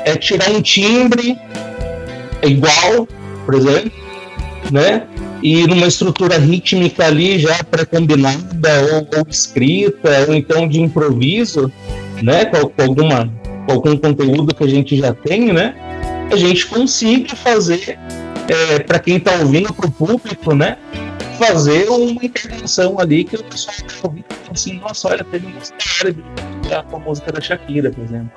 é 0.05 0.15
tirar 0.15 0.49
um 0.51 0.61
timbre 0.61 1.37
igual, 2.43 3.07
por 3.45 3.55
exemplo, 3.55 3.91
né? 4.71 5.03
E 5.43 5.67
numa 5.67 5.85
estrutura 5.85 6.37
rítmica 6.37 7.05
ali 7.05 7.37
já 7.37 7.63
pré-combinada 7.63 8.71
ou, 8.93 9.19
ou, 9.19 9.27
escrita, 9.29 10.25
ou 10.27 10.33
então 10.33 10.67
de 10.67 10.81
improviso, 10.81 11.71
né? 12.21 12.45
Com, 12.45 12.67
com, 12.69 12.81
alguma, 12.81 13.31
com 13.67 13.73
algum 13.73 13.97
conteúdo 13.97 14.55
que 14.55 14.63
a 14.63 14.67
gente 14.67 14.95
já 14.97 15.13
tem, 15.13 15.53
né? 15.53 15.75
A 16.31 16.35
gente 16.35 16.65
consiga 16.67 17.35
fazer, 17.35 17.97
é, 18.49 18.79
para 18.79 18.99
quem 18.99 19.17
está 19.17 19.33
ouvindo, 19.39 19.73
para 19.73 19.87
o 19.87 19.91
público, 19.91 20.53
né? 20.53 20.77
Fazer 21.37 21.89
uma 21.89 22.23
intervenção 22.23 22.99
ali 22.99 23.23
que 23.23 23.35
o 23.35 23.43
pessoal 23.43 23.75
está 23.75 24.07
ouvindo 24.07 24.25
assim, 24.55 24.79
nossa, 24.79 25.09
olha, 25.09 25.23
teve 25.23 25.45
uma 25.45 25.59
história 25.59 26.15
com 26.89 26.95
a 26.95 26.99
música 26.99 27.31
da 27.31 27.41
Shakira, 27.41 27.91
por 27.91 28.03
exemplo. 28.03 28.31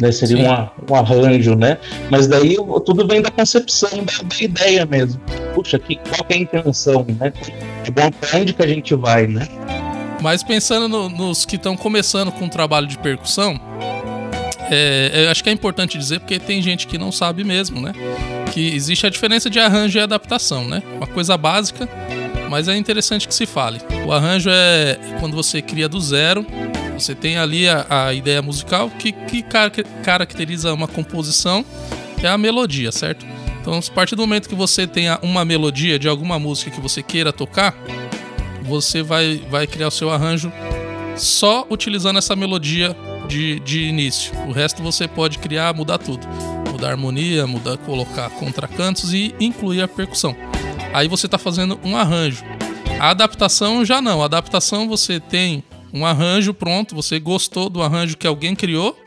Né, 0.00 0.10
seria 0.10 0.38
um, 0.38 0.92
um, 0.92 0.96
arranjo, 0.96 1.54
né? 1.54 1.78
Mas 2.10 2.26
daí 2.26 2.56
tudo 2.84 3.06
vem 3.06 3.22
da 3.22 3.30
concepção, 3.30 3.90
da, 3.90 4.28
da 4.28 4.44
ideia 4.44 4.84
mesmo. 4.84 5.20
Puxa, 5.54 5.78
que, 5.78 5.96
qual 5.96 6.26
é 6.28 6.34
a 6.34 6.36
intenção, 6.38 7.06
né? 7.20 7.32
De 7.84 7.90
bom 7.90 8.10
pra 8.10 8.40
onde 8.40 8.52
que 8.52 8.62
a 8.62 8.66
gente 8.66 8.94
vai, 8.94 9.26
né? 9.26 9.46
Mas 10.20 10.42
pensando 10.42 10.88
no, 10.88 11.08
nos 11.08 11.44
que 11.44 11.56
estão 11.56 11.76
começando 11.76 12.32
com 12.32 12.46
o 12.46 12.48
trabalho 12.48 12.86
de 12.86 12.98
percussão, 12.98 13.60
é, 14.74 15.28
acho 15.30 15.42
que 15.42 15.50
é 15.50 15.52
importante 15.52 15.98
dizer 15.98 16.20
porque 16.20 16.38
tem 16.38 16.62
gente 16.62 16.86
que 16.86 16.96
não 16.96 17.12
sabe 17.12 17.44
mesmo, 17.44 17.80
né? 17.80 17.92
Que 18.52 18.74
existe 18.74 19.06
a 19.06 19.10
diferença 19.10 19.50
de 19.50 19.58
arranjo 19.58 19.98
e 19.98 20.00
adaptação, 20.02 20.66
né? 20.66 20.82
Uma 20.96 21.06
coisa 21.06 21.36
básica, 21.36 21.88
mas 22.48 22.68
é 22.68 22.76
interessante 22.76 23.28
que 23.28 23.34
se 23.34 23.46
fale. 23.46 23.80
O 24.06 24.12
arranjo 24.12 24.50
é 24.50 24.98
quando 25.20 25.34
você 25.34 25.60
cria 25.60 25.88
do 25.88 26.00
zero, 26.00 26.46
você 26.98 27.14
tem 27.14 27.36
ali 27.36 27.68
a, 27.68 27.86
a 27.88 28.14
ideia 28.14 28.40
musical 28.40 28.90
que, 28.90 29.12
que 29.12 29.44
caracteriza 30.02 30.72
uma 30.72 30.88
composição, 30.88 31.64
é 32.22 32.28
a 32.28 32.38
melodia, 32.38 32.92
certo? 32.92 33.26
Então, 33.60 33.78
a 33.78 33.92
partir 33.92 34.16
do 34.16 34.22
momento 34.22 34.48
que 34.48 34.54
você 34.54 34.86
tenha 34.86 35.18
uma 35.22 35.44
melodia 35.44 35.98
de 35.98 36.08
alguma 36.08 36.38
música 36.38 36.70
que 36.70 36.80
você 36.80 37.02
queira 37.02 37.32
tocar, 37.32 37.76
você 38.62 39.02
vai, 39.02 39.42
vai 39.50 39.66
criar 39.66 39.88
o 39.88 39.90
seu 39.90 40.10
arranjo 40.10 40.52
só 41.16 41.66
utilizando 41.68 42.18
essa 42.18 42.34
melodia 42.34 42.96
de, 43.32 43.60
de 43.60 43.80
início. 43.84 44.34
O 44.46 44.52
resto 44.52 44.82
você 44.82 45.08
pode 45.08 45.38
criar, 45.38 45.74
mudar 45.74 45.96
tudo. 45.96 46.26
Mudar 46.70 46.90
harmonia, 46.90 47.46
mudar, 47.46 47.78
colocar 47.78 48.28
contracantos 48.30 49.14
e 49.14 49.34
incluir 49.40 49.80
a 49.80 49.88
percussão. 49.88 50.36
Aí 50.92 51.08
você 51.08 51.26
está 51.26 51.38
fazendo 51.38 51.80
um 51.82 51.96
arranjo. 51.96 52.44
A 53.00 53.10
adaptação 53.10 53.84
já 53.84 54.02
não. 54.02 54.20
A 54.20 54.26
adaptação 54.26 54.86
você 54.86 55.18
tem 55.18 55.64
um 55.92 56.04
arranjo 56.04 56.52
pronto, 56.52 56.94
você 56.94 57.18
gostou 57.18 57.70
do 57.70 57.82
arranjo 57.82 58.16
que 58.16 58.26
alguém 58.26 58.54
criou, 58.54 58.98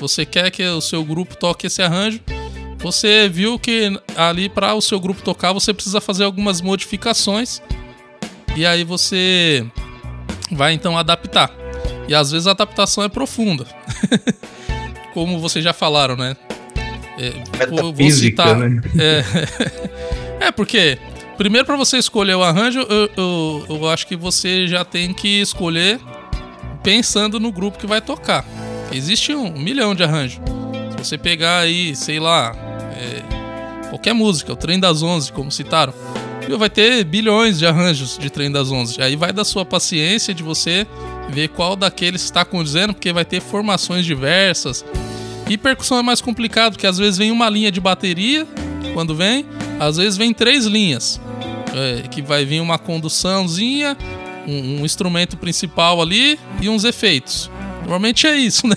você 0.00 0.26
quer 0.26 0.50
que 0.50 0.62
o 0.62 0.80
seu 0.80 1.04
grupo 1.04 1.36
toque 1.36 1.66
esse 1.66 1.82
arranjo. 1.82 2.20
Você 2.78 3.28
viu 3.28 3.58
que 3.58 4.00
ali 4.16 4.48
para 4.48 4.74
o 4.74 4.80
seu 4.80 5.00
grupo 5.00 5.20
tocar 5.20 5.52
você 5.52 5.74
precisa 5.74 6.00
fazer 6.00 6.24
algumas 6.24 6.60
modificações 6.60 7.60
e 8.56 8.64
aí 8.64 8.84
você 8.84 9.66
vai 10.52 10.72
então 10.72 10.96
adaptar. 10.96 11.67
E 12.08 12.14
às 12.14 12.30
vezes 12.32 12.46
a 12.46 12.52
adaptação 12.52 13.04
é 13.04 13.08
profunda. 13.08 13.66
Como 15.12 15.38
vocês 15.38 15.64
já 15.64 15.72
falaram, 15.72 16.16
né? 16.16 16.36
É, 17.18 17.66
vou, 17.66 17.92
vou 17.92 18.10
citar, 18.10 18.56
né? 18.56 18.80
É, 20.40 20.46
é 20.46 20.52
porque, 20.52 20.98
primeiro 21.36 21.66
para 21.66 21.76
você 21.76 21.98
escolher 21.98 22.34
o 22.34 22.42
arranjo, 22.42 22.80
eu, 22.80 23.10
eu, 23.16 23.66
eu 23.68 23.88
acho 23.90 24.06
que 24.06 24.16
você 24.16 24.66
já 24.66 24.84
tem 24.84 25.12
que 25.12 25.40
escolher 25.40 26.00
pensando 26.82 27.38
no 27.38 27.52
grupo 27.52 27.78
que 27.78 27.86
vai 27.86 28.00
tocar. 28.00 28.44
Existe 28.92 29.34
um 29.34 29.52
milhão 29.52 29.94
de 29.94 30.02
arranjos. 30.02 30.40
Se 30.92 31.04
você 31.04 31.18
pegar 31.18 31.58
aí, 31.58 31.94
sei 31.94 32.18
lá, 32.18 32.52
é, 32.96 33.88
qualquer 33.90 34.14
música, 34.14 34.52
o 34.52 34.56
Trem 34.56 34.80
das 34.80 35.02
Onze, 35.02 35.32
como 35.32 35.50
citaram, 35.50 35.92
vai 36.56 36.70
ter 36.70 37.04
bilhões 37.04 37.58
de 37.58 37.66
arranjos 37.66 38.16
de 38.16 38.30
Trem 38.30 38.50
das 38.50 38.70
Onze. 38.70 39.02
Aí 39.02 39.16
vai 39.16 39.32
da 39.32 39.44
sua 39.44 39.64
paciência 39.64 40.32
de 40.32 40.42
você 40.42 40.86
ver 41.28 41.48
qual 41.48 41.76
daqueles 41.76 42.22
está 42.22 42.44
condizendo, 42.44 42.94
porque 42.94 43.12
vai 43.12 43.24
ter 43.24 43.40
formações 43.40 44.04
diversas. 44.04 44.84
E 45.48 45.56
percussão 45.56 45.98
é 45.98 46.02
mais 46.02 46.20
complicado, 46.20 46.72
porque 46.72 46.86
às 46.86 46.98
vezes 46.98 47.18
vem 47.18 47.30
uma 47.30 47.48
linha 47.48 47.70
de 47.72 47.80
bateria, 47.80 48.46
quando 48.92 49.14
vem, 49.14 49.46
às 49.80 49.96
vezes 49.96 50.16
vem 50.16 50.32
três 50.32 50.66
linhas. 50.66 51.20
É, 51.74 52.08
que 52.08 52.22
vai 52.22 52.46
vir 52.46 52.60
uma 52.60 52.78
conduçãozinha, 52.78 53.96
um, 54.46 54.80
um, 54.80 54.84
instrumento 54.84 55.36
principal 55.36 56.00
ali 56.00 56.38
e 56.62 56.68
uns 56.68 56.82
efeitos. 56.82 57.50
Normalmente 57.80 58.26
é 58.26 58.36
isso, 58.36 58.66
né? 58.66 58.74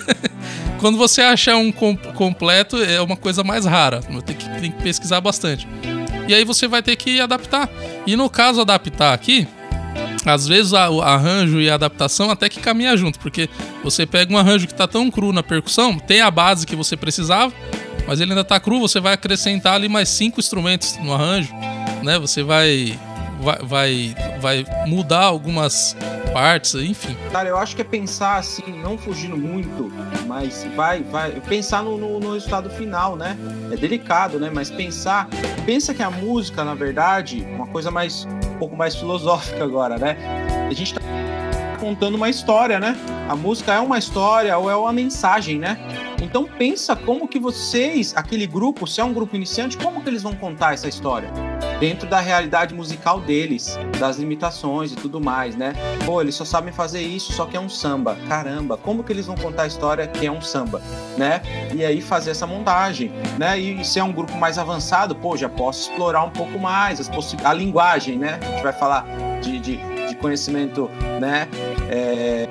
Quando 0.80 0.98
você 0.98 1.22
acha 1.22 1.56
um 1.56 1.72
com, 1.72 1.96
completo, 1.96 2.78
é 2.78 3.02
uma 3.02 3.16
coisa 3.16 3.44
mais 3.44 3.66
rara. 3.66 4.02
Tem 4.26 4.36
que, 4.36 4.60
tem 4.60 4.72
que 4.72 4.84
pesquisar 4.84 5.22
bastante. 5.22 5.68
E 6.28 6.34
aí 6.34 6.44
você 6.44 6.68
vai 6.68 6.84
ter 6.84 6.96
que 6.96 7.22
adaptar. 7.22 7.70
E 8.06 8.16
no 8.16 8.30
caso, 8.30 8.62
adaptar 8.62 9.14
aqui, 9.14 9.48
às 10.25 10.47
vezes 10.47 10.71
o 10.71 11.01
arranjo 11.01 11.60
e 11.60 11.69
a 11.69 11.75
adaptação 11.75 12.29
até 12.29 12.49
que 12.49 12.60
caminha 12.60 12.95
junto, 12.95 13.19
porque 13.19 13.49
você 13.84 14.05
pega 14.05 14.34
um 14.34 14.38
arranjo 14.38 14.67
que 14.67 14.73
está 14.73 14.88
tão 14.88 15.10
cru 15.10 15.34
na 15.34 15.43
percussão, 15.43 15.97
tem 15.97 16.21
a 16.21 16.29
base 16.29 16.65
que 16.65 16.75
você 16.75 16.95
precisava, 16.95 17.53
mas 18.07 18.19
ele 18.19 18.31
ainda 18.31 18.41
está 18.41 18.60
cru, 18.60 18.79
você 18.79 18.99
vai 18.99 19.13
acrescentar 19.13 19.75
ali 19.75 19.89
mais 19.89 20.10
cinco 20.10 20.39
instrumentos 20.39 20.97
no 20.97 21.13
arranjo, 21.13 21.53
né? 22.03 22.19
Você 22.19 22.43
vai 22.43 22.99
vai, 23.41 23.57
vai, 23.63 24.15
vai 24.39 24.65
mudar 24.88 25.23
algumas 25.23 25.95
partes, 26.32 26.76
enfim. 26.76 27.15
Cara, 27.32 27.50
eu 27.50 27.58
acho 27.58 27.76
que 27.76 27.82
é 27.82 27.86
pensar 27.86 28.38
assim, 28.38 28.63
não 28.82 28.98
fugindo 28.98 29.38
muito, 29.38 29.91
mas 30.28 30.65
vai, 30.76 31.04
vai 31.04 31.32
pensar 31.41 31.84
no, 31.84 31.98
no, 31.98 32.20
no, 32.20 32.34
resultado 32.34 32.70
final, 32.70 33.15
né? 33.15 33.38
É 33.72 33.76
delicado, 33.76 34.39
né? 34.39 34.50
Mas 34.54 34.70
pensar, 34.70 35.28
pensa 35.65 35.94
que 35.94 36.02
a 36.02 36.10
música, 36.10 36.63
na 36.63 36.74
verdade, 36.74 37.46
uma 37.54 37.67
coisa 37.67 37.91
mais 37.91 38.26
um 38.26 38.58
pouco 38.58 38.76
mais 38.76 38.96
filosófica 38.96 39.63
agora, 39.63 39.98
né? 39.98 40.17
A 40.70 40.74
gente 40.74 40.94
tá 40.94 41.02
contando 41.82 42.13
uma 42.13 42.30
história, 42.30 42.80
né? 42.80 42.96
A 43.28 43.36
música 43.36 43.74
é 43.74 43.80
uma 43.80 43.98
história 43.98 44.56
ou 44.56 44.70
é 44.70 44.76
uma 44.76 44.94
mensagem, 44.94 45.58
né? 45.58 45.80
Então 46.22 46.46
pensa 46.46 46.96
como 46.96 47.28
que 47.28 47.39
vocês, 47.39 48.13
aquele 48.15 48.46
grupo, 48.46 48.86
se 48.86 49.02
é 49.02 49.04
um 49.04 49.12
grupo 49.12 49.36
iniciante, 49.36 49.76
como 49.76 50.04
que 50.04 50.08
eles 50.08 50.22
vão 50.22 50.36
contar 50.36 50.76
essa 50.76 50.88
história? 50.88 51.32
Dentro 51.80 52.08
da 52.08 52.20
realidade 52.20 52.76
musical 52.76 53.20
deles, 53.20 53.80
das 54.00 54.17
limitações 54.17 54.91
e 54.91 54.96
tudo 54.96 55.20
mais, 55.20 55.56
né? 55.56 55.74
Pô, 56.06 56.22
eles 56.22 56.36
só 56.36 56.46
sabem 56.46 56.72
fazer 56.72 57.02
isso, 57.02 57.34
só 57.34 57.48
que 57.48 57.58
é 57.58 57.60
um 57.60 57.67
samba. 57.67 58.15
Caramba, 58.28 58.78
como 58.78 59.04
que 59.04 59.12
eles 59.12 59.26
vão 59.26 59.36
contar 59.36 59.63
a 59.63 59.67
história 59.67 60.06
que 60.06 60.28
é 60.28 60.32
um 60.32 60.41
samba, 60.41 60.80
né? 61.17 61.41
E 61.74 61.84
aí 61.84 62.00
fazer 62.00 62.30
essa 62.30 62.46
montagem, 62.46 63.12
né? 63.39 63.60
E, 63.60 63.84
se 63.84 63.98
é 63.98 64.04
um 64.04 64.12
grupo 64.12 64.38
mais 64.38 64.60
avançado, 64.60 65.15
pô, 65.15 65.36
já 65.36 65.50
posso 65.50 65.89
explorar 65.89 66.24
um 66.24 66.30
pouco 66.30 66.60
mais 66.60 67.00
as 67.00 67.10
a 67.44 67.54
linguagem, 67.54 68.20
né? 68.20 68.38
A 68.39 68.46
gente 68.46 68.62
vai 68.62 68.74
falar 68.74 69.04
de, 69.41 69.60
de 69.60 69.90
conhecimento, 70.21 70.89
né? 71.19 71.47
É 71.89 72.47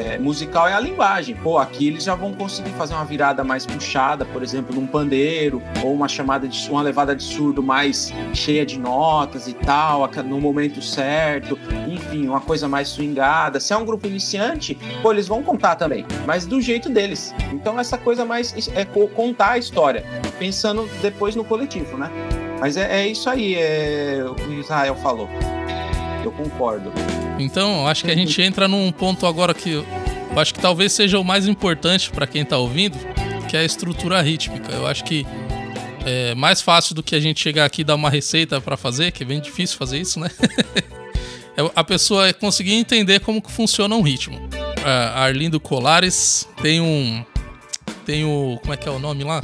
é, 0.00 0.18
musical 0.18 0.66
é 0.66 0.72
a 0.72 0.80
linguagem. 0.80 1.34
Pô, 1.36 1.58
aqui 1.58 1.88
eles 1.88 2.04
já 2.04 2.14
vão 2.14 2.32
conseguir 2.32 2.70
fazer 2.70 2.94
uma 2.94 3.04
virada 3.04 3.44
mais 3.44 3.66
puxada, 3.66 4.24
por 4.24 4.42
exemplo, 4.42 4.74
num 4.74 4.86
pandeiro, 4.86 5.62
ou 5.82 5.94
uma 5.94 6.08
chamada 6.08 6.48
de 6.48 6.70
uma 6.70 6.82
levada 6.82 7.14
de 7.14 7.22
surdo 7.22 7.62
mais 7.62 8.12
cheia 8.32 8.64
de 8.64 8.78
notas 8.78 9.46
e 9.46 9.54
tal, 9.54 10.08
no 10.24 10.40
momento 10.40 10.82
certo, 10.82 11.58
enfim, 11.88 12.28
uma 12.28 12.40
coisa 12.40 12.68
mais 12.68 12.88
swingada. 12.88 13.60
Se 13.60 13.72
é 13.72 13.76
um 13.76 13.84
grupo 13.84 14.06
iniciante, 14.06 14.78
pô, 15.02 15.12
eles 15.12 15.28
vão 15.28 15.42
contar 15.42 15.76
também, 15.76 16.04
mas 16.26 16.46
do 16.46 16.60
jeito 16.60 16.88
deles. 16.88 17.34
Então 17.52 17.78
essa 17.78 17.98
coisa 17.98 18.24
mais 18.24 18.54
é 18.74 18.84
contar 18.84 19.52
a 19.52 19.58
história, 19.58 20.04
pensando 20.38 20.88
depois 21.02 21.36
no 21.36 21.44
coletivo, 21.44 21.96
né? 21.96 22.10
Mas 22.58 22.76
é, 22.76 23.02
é 23.02 23.06
isso 23.08 23.28
aí, 23.28 23.54
é, 23.54 24.22
o 24.24 24.52
Israel 24.52 24.94
falou. 24.96 25.28
Eu 26.22 26.30
concordo. 26.32 26.92
Então, 27.42 27.86
acho 27.86 28.04
que 28.04 28.10
a 28.10 28.14
gente 28.14 28.40
entra 28.40 28.68
num 28.68 28.90
ponto 28.92 29.26
agora 29.26 29.54
que 29.54 29.70
eu 29.72 29.86
acho 30.36 30.54
que 30.54 30.60
talvez 30.60 30.92
seja 30.92 31.18
o 31.18 31.24
mais 31.24 31.46
importante 31.46 32.10
para 32.10 32.26
quem 32.26 32.42
está 32.42 32.56
ouvindo, 32.56 32.96
que 33.48 33.56
é 33.56 33.60
a 33.60 33.64
estrutura 33.64 34.20
rítmica. 34.22 34.72
Eu 34.72 34.86
acho 34.86 35.04
que 35.04 35.26
é 36.04 36.34
mais 36.34 36.60
fácil 36.60 36.94
do 36.94 37.02
que 37.02 37.14
a 37.14 37.20
gente 37.20 37.40
chegar 37.40 37.64
aqui 37.64 37.82
e 37.82 37.84
dar 37.84 37.94
uma 37.94 38.10
receita 38.10 38.60
para 38.60 38.76
fazer, 38.76 39.12
que 39.12 39.22
é 39.22 39.26
bem 39.26 39.40
difícil 39.40 39.76
fazer 39.76 39.98
isso, 39.98 40.20
né? 40.20 40.30
é 41.56 41.70
a 41.74 41.84
pessoa 41.84 42.32
conseguir 42.32 42.74
entender 42.74 43.20
como 43.20 43.42
que 43.42 43.50
funciona 43.50 43.94
um 43.94 44.02
ritmo. 44.02 44.40
Arlindo 45.14 45.60
Colares 45.60 46.48
tem 46.62 46.80
um 46.80 47.22
tem 48.06 48.24
o 48.24 48.58
como 48.62 48.72
é 48.72 48.76
que 48.76 48.88
é 48.88 48.92
o 48.92 48.98
nome 48.98 49.24
lá? 49.24 49.42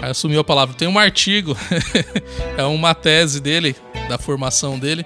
Aí 0.00 0.10
assumiu 0.10 0.40
a 0.40 0.44
palavra. 0.44 0.74
Tem 0.74 0.88
um 0.88 0.98
artigo, 0.98 1.56
é 2.56 2.64
uma 2.64 2.94
tese 2.94 3.38
dele, 3.38 3.76
da 4.08 4.16
formação 4.16 4.78
dele, 4.78 5.04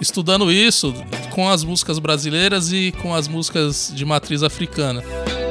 estudando 0.00 0.50
isso 0.50 0.92
com 1.34 1.48
as 1.48 1.64
músicas 1.64 1.98
brasileiras 1.98 2.72
e 2.72 2.92
com 3.02 3.12
as 3.12 3.26
músicas 3.26 3.92
de 3.92 4.04
matriz 4.04 4.44
africana. 4.44 5.02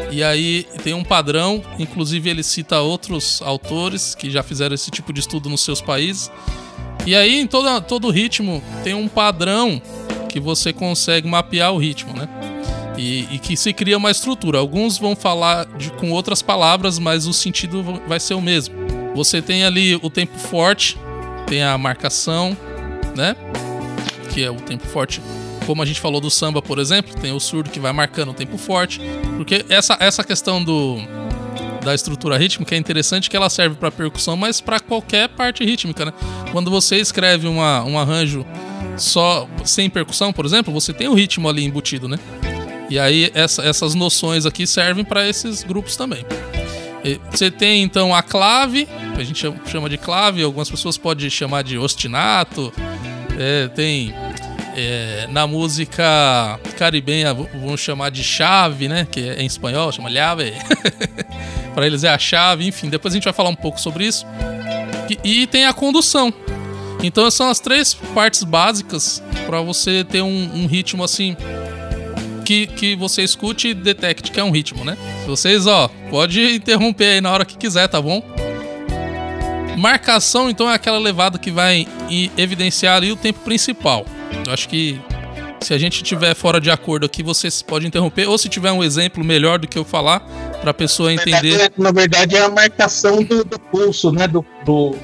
E 0.10 0.24
aí 0.24 0.66
tem 0.82 0.94
um 0.94 1.04
padrão, 1.04 1.62
inclusive 1.78 2.30
ele 2.30 2.42
cita 2.42 2.80
outros 2.80 3.42
autores 3.42 4.16
que 4.16 4.32
já 4.32 4.42
fizeram 4.42 4.74
esse 4.74 4.90
tipo 4.90 5.12
de 5.12 5.20
estudo 5.20 5.50
nos 5.50 5.62
seus 5.62 5.82
países. 5.82 6.32
E 7.06 7.14
aí 7.14 7.38
em 7.38 7.46
todo, 7.46 7.82
todo 7.82 8.10
ritmo 8.10 8.64
tem 8.82 8.94
um 8.94 9.10
padrão 9.10 9.82
que 10.30 10.40
você 10.40 10.72
consegue 10.72 11.28
mapear 11.28 11.74
o 11.74 11.78
ritmo, 11.78 12.14
né? 12.14 12.30
E, 12.98 13.28
e, 13.32 13.40
que 13.40 13.58
se 13.58 13.74
cria 13.74 13.98
uma 13.98 14.12
estrutura. 14.12 14.60
Alguns 14.60 14.98
vão 14.98 15.16
falar 15.16 15.66
de, 15.66 15.92
com 15.94 16.12
outras 16.12 16.42
palavras, 16.42 17.00
mas 17.00 17.26
o 17.26 17.34
sentido 17.34 17.84
vai 18.08 18.20
ser 18.20 18.36
o 18.36 18.42
mesmo. 18.42 18.76
Você 19.16 19.42
tem 19.42 19.66
ali 19.66 19.96
o 19.96 20.10
tempo 20.12 20.38
forte, 20.38 20.98
tem 21.48 21.64
a 21.64 21.76
marcação, 21.78 22.56
né? 23.16 23.36
que 24.34 24.44
é 24.44 24.50
o 24.50 24.56
tempo 24.56 24.86
forte. 24.88 25.22
Como 25.66 25.82
a 25.82 25.86
gente 25.86 26.00
falou 26.00 26.20
do 26.20 26.30
samba, 26.30 26.62
por 26.62 26.80
exemplo, 26.80 27.14
tem 27.20 27.32
o 27.32 27.40
surdo 27.40 27.70
que 27.70 27.80
vai 27.80 27.94
marcando 27.94 28.30
o 28.30 28.34
tempo 28.34 28.58
forte. 28.58 29.00
Porque 29.38 29.66
essa, 29.70 29.98
essa 30.00 30.24
questão 30.24 30.64
do, 30.64 30.98
da 31.84 31.94
estrutura 31.94 32.38
rítmica 32.38 32.76
é 32.76 32.78
interessante 32.78 33.30
que 33.30 33.36
ela 33.36 33.50
serve 33.50 33.76
para 33.76 33.92
percussão, 33.92 34.36
mas 34.36 34.62
para 34.62 34.80
qualquer 34.80 35.30
parte 35.30 35.64
rítmica, 35.64 36.06
né? 36.06 36.14
Quando 36.52 36.72
você 36.72 36.98
escreve 36.98 37.48
uma, 37.48 37.84
um 37.84 38.00
arranjo 38.00 38.46
só 38.98 39.48
sem 39.64 39.90
percussão, 39.90 40.34
por 40.34 40.46
exemplo, 40.46 40.74
você 40.74 40.94
tem 40.94 41.08
o 41.08 41.14
ritmo 41.14 41.48
ali 41.50 41.64
embutido, 41.64 42.08
né? 42.08 42.18
E 42.90 43.00
aí 43.00 43.32
essa, 43.34 43.64
essas 43.64 43.96
noções 43.96 44.46
aqui 44.46 44.66
servem 44.68 45.04
para 45.04 45.28
esses 45.28 45.64
grupos 45.64 45.96
também. 45.96 46.26
E 47.04 47.20
você 47.30 47.52
tem 47.52 47.84
então 47.84 48.16
a 48.16 48.22
clave, 48.22 48.88
a 49.18 49.24
gente 49.24 49.46
chama 49.66 49.90
de 49.90 49.98
clave, 49.98 50.42
algumas 50.42 50.70
pessoas 50.70 50.98
podem 50.98 51.30
chamar 51.30 51.64
de 51.64 51.78
ostinato. 51.78 52.72
É, 53.38 53.68
tem 53.70 54.14
é, 54.76 55.28
na 55.30 55.46
música 55.48 56.60
caribenha 56.78 57.34
vamos 57.34 57.80
chamar 57.80 58.10
de 58.10 58.24
chave, 58.24 58.88
né? 58.88 59.08
Que 59.10 59.30
é 59.30 59.42
em 59.42 59.46
espanhol, 59.46 59.92
chama 59.92 60.10
llave. 60.10 60.54
para 61.74 61.86
eles 61.88 62.04
é 62.04 62.10
a 62.10 62.18
chave, 62.18 62.68
enfim. 62.68 62.90
Depois 62.90 63.14
a 63.14 63.18
gente 63.18 63.24
vai 63.24 63.34
falar 63.34 63.50
um 63.50 63.56
pouco 63.56 63.80
sobre 63.80 64.06
isso. 64.06 64.26
E, 65.10 65.42
e 65.42 65.48
tem 65.48 65.66
a 65.66 65.74
condução. 65.74 66.34
Então 67.02 67.30
são 67.30 67.50
as 67.50 67.60
três 67.60 67.94
partes 67.94 68.44
básicas 68.44 69.22
para 69.46 69.62
você 69.62 70.04
ter 70.04 70.22
um, 70.22 70.52
um, 70.56 70.66
ritmo 70.68 71.04
assim 71.04 71.36
que, 72.46 72.66
que 72.68 72.96
você 72.96 73.24
escute 73.24 73.70
e 73.70 73.74
detecte 73.74 74.32
que 74.32 74.40
é 74.40 74.44
um 74.44 74.52
ritmo, 74.52 74.86
né? 74.86 74.98
Vocês, 75.26 75.68
ó, 75.68 75.90
pode 76.10 76.56
interromper 76.56 77.06
aí 77.06 77.22
na 77.22 77.32
hora 77.32 77.46
que 77.46 77.58
quiser, 77.58 77.88
tá 77.88 78.02
bom? 78.02 78.24
Marcação, 79.78 80.50
então, 80.50 80.70
é 80.70 80.76
aquela 80.76 81.00
levada 81.00 81.38
que 81.38 81.52
vai 81.52 81.88
evidenciar 82.38 83.04
o 83.04 83.16
tempo 83.16 83.40
principal. 83.40 84.06
Eu 84.46 84.54
acho 84.54 84.68
que 84.68 85.00
se 85.64 85.74
a 85.74 85.78
gente 85.78 86.04
tiver 86.04 86.36
fora 86.36 86.60
de 86.60 86.70
acordo 86.70 87.06
aqui, 87.06 87.24
vocês 87.24 87.62
podem 87.62 87.88
interromper, 87.88 88.28
ou 88.28 88.38
se 88.38 88.50
tiver 88.50 88.72
um 88.72 88.84
exemplo 88.84 89.24
melhor 89.24 89.58
do 89.60 89.68
que 89.68 89.78
eu 89.78 89.86
falar, 89.86 90.20
para 90.62 90.72
a 90.72 90.74
pessoa 90.74 91.14
entender. 91.14 91.72
Na 91.78 91.92
verdade, 91.92 92.36
é 92.36 92.42
a 92.42 92.50
marcação 92.50 93.24
do, 93.24 93.44
do 93.44 93.60
pulso, 93.60 94.12
né? 94.12 94.28
Do, 94.28 94.46
do, 94.66 94.96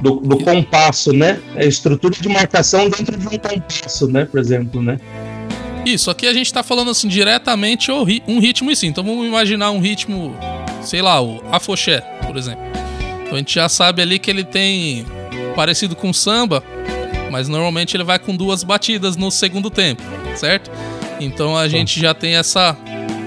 do, 0.00 0.16
do 0.20 0.38
compasso, 0.38 1.12
né? 1.12 1.40
É 1.54 1.64
a 1.64 1.66
estrutura 1.66 2.14
de 2.14 2.28
marcação 2.28 2.88
dentro 2.88 3.16
de 3.16 3.26
um 3.26 3.38
compasso, 3.38 4.08
né? 4.08 4.24
Por 4.24 4.40
exemplo, 4.40 4.82
né? 4.82 4.98
Isso, 5.84 6.10
aqui 6.10 6.26
a 6.26 6.32
gente 6.32 6.46
está 6.46 6.62
falando 6.62 6.90
assim 6.90 7.08
diretamente 7.08 7.90
um 7.90 8.38
ritmo 8.38 8.70
e 8.70 8.76
sim. 8.76 8.88
Então 8.88 9.04
vamos 9.04 9.26
imaginar 9.26 9.70
um 9.70 9.80
ritmo, 9.80 10.34
sei 10.82 11.02
lá, 11.02 11.22
o 11.22 11.42
afoxé, 11.50 12.00
por 12.26 12.36
exemplo. 12.36 12.62
Então 13.22 13.34
a 13.34 13.38
gente 13.38 13.54
já 13.54 13.68
sabe 13.68 14.02
ali 14.02 14.18
que 14.18 14.30
ele 14.30 14.44
tem 14.44 15.06
parecido 15.54 15.96
com 15.96 16.12
samba, 16.12 16.62
mas 17.30 17.48
normalmente 17.48 17.96
ele 17.96 18.04
vai 18.04 18.18
com 18.18 18.34
duas 18.34 18.64
batidas 18.64 19.16
no 19.16 19.30
segundo 19.30 19.70
tempo, 19.70 20.02
certo? 20.34 20.70
Então 21.20 21.56
a 21.56 21.68
gente 21.68 22.00
já 22.00 22.14
tem 22.14 22.36
essa. 22.36 22.76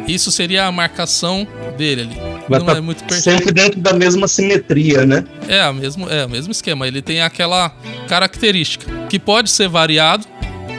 Isso 0.08 0.32
seria 0.32 0.66
a 0.66 0.72
marcação 0.72 1.48
dele 1.78 2.02
ali. 2.02 2.34
Vai 2.50 2.60
não 2.60 2.66
tá 2.66 2.78
é 2.78 2.82
muito 2.82 3.04
sempre 3.14 3.52
dentro 3.52 3.80
da 3.80 3.94
mesma 3.94 4.28
simetria, 4.28 5.06
né? 5.06 5.24
É, 5.48 5.62
a 5.62 5.72
mesmo, 5.72 6.10
é 6.10 6.26
o 6.26 6.30
mesmo 6.30 6.52
esquema. 6.52 6.88
Ele 6.88 7.02
tem 7.02 7.22
aquela 7.22 7.72
característica 8.08 8.92
que 9.08 9.18
pode 9.18 9.50
ser 9.50 9.70
variado. 9.70 10.26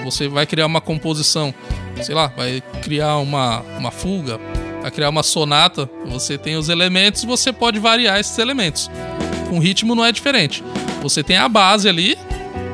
Você 0.04 0.28
vai 0.28 0.44
criar 0.44 0.66
uma 0.66 0.80
composição, 0.80 1.54
sei 2.02 2.14
lá, 2.14 2.26
vai 2.36 2.62
criar 2.82 3.16
uma, 3.16 3.60
uma 3.78 3.90
fuga, 3.90 4.38
vai 4.82 4.90
criar 4.90 5.08
uma 5.08 5.22
sonata. 5.22 5.88
Você 6.06 6.36
tem 6.36 6.56
os 6.56 6.68
elementos, 6.68 7.24
você 7.24 7.52
pode 7.52 7.78
variar 7.78 8.20
esses 8.20 8.38
elementos. 8.38 8.90
Com 9.48 9.58
ritmo 9.58 9.94
não 9.94 10.04
é 10.04 10.12
diferente. 10.12 10.62
Você 11.00 11.22
tem 11.22 11.36
a 11.36 11.48
base 11.48 11.88
ali, 11.88 12.18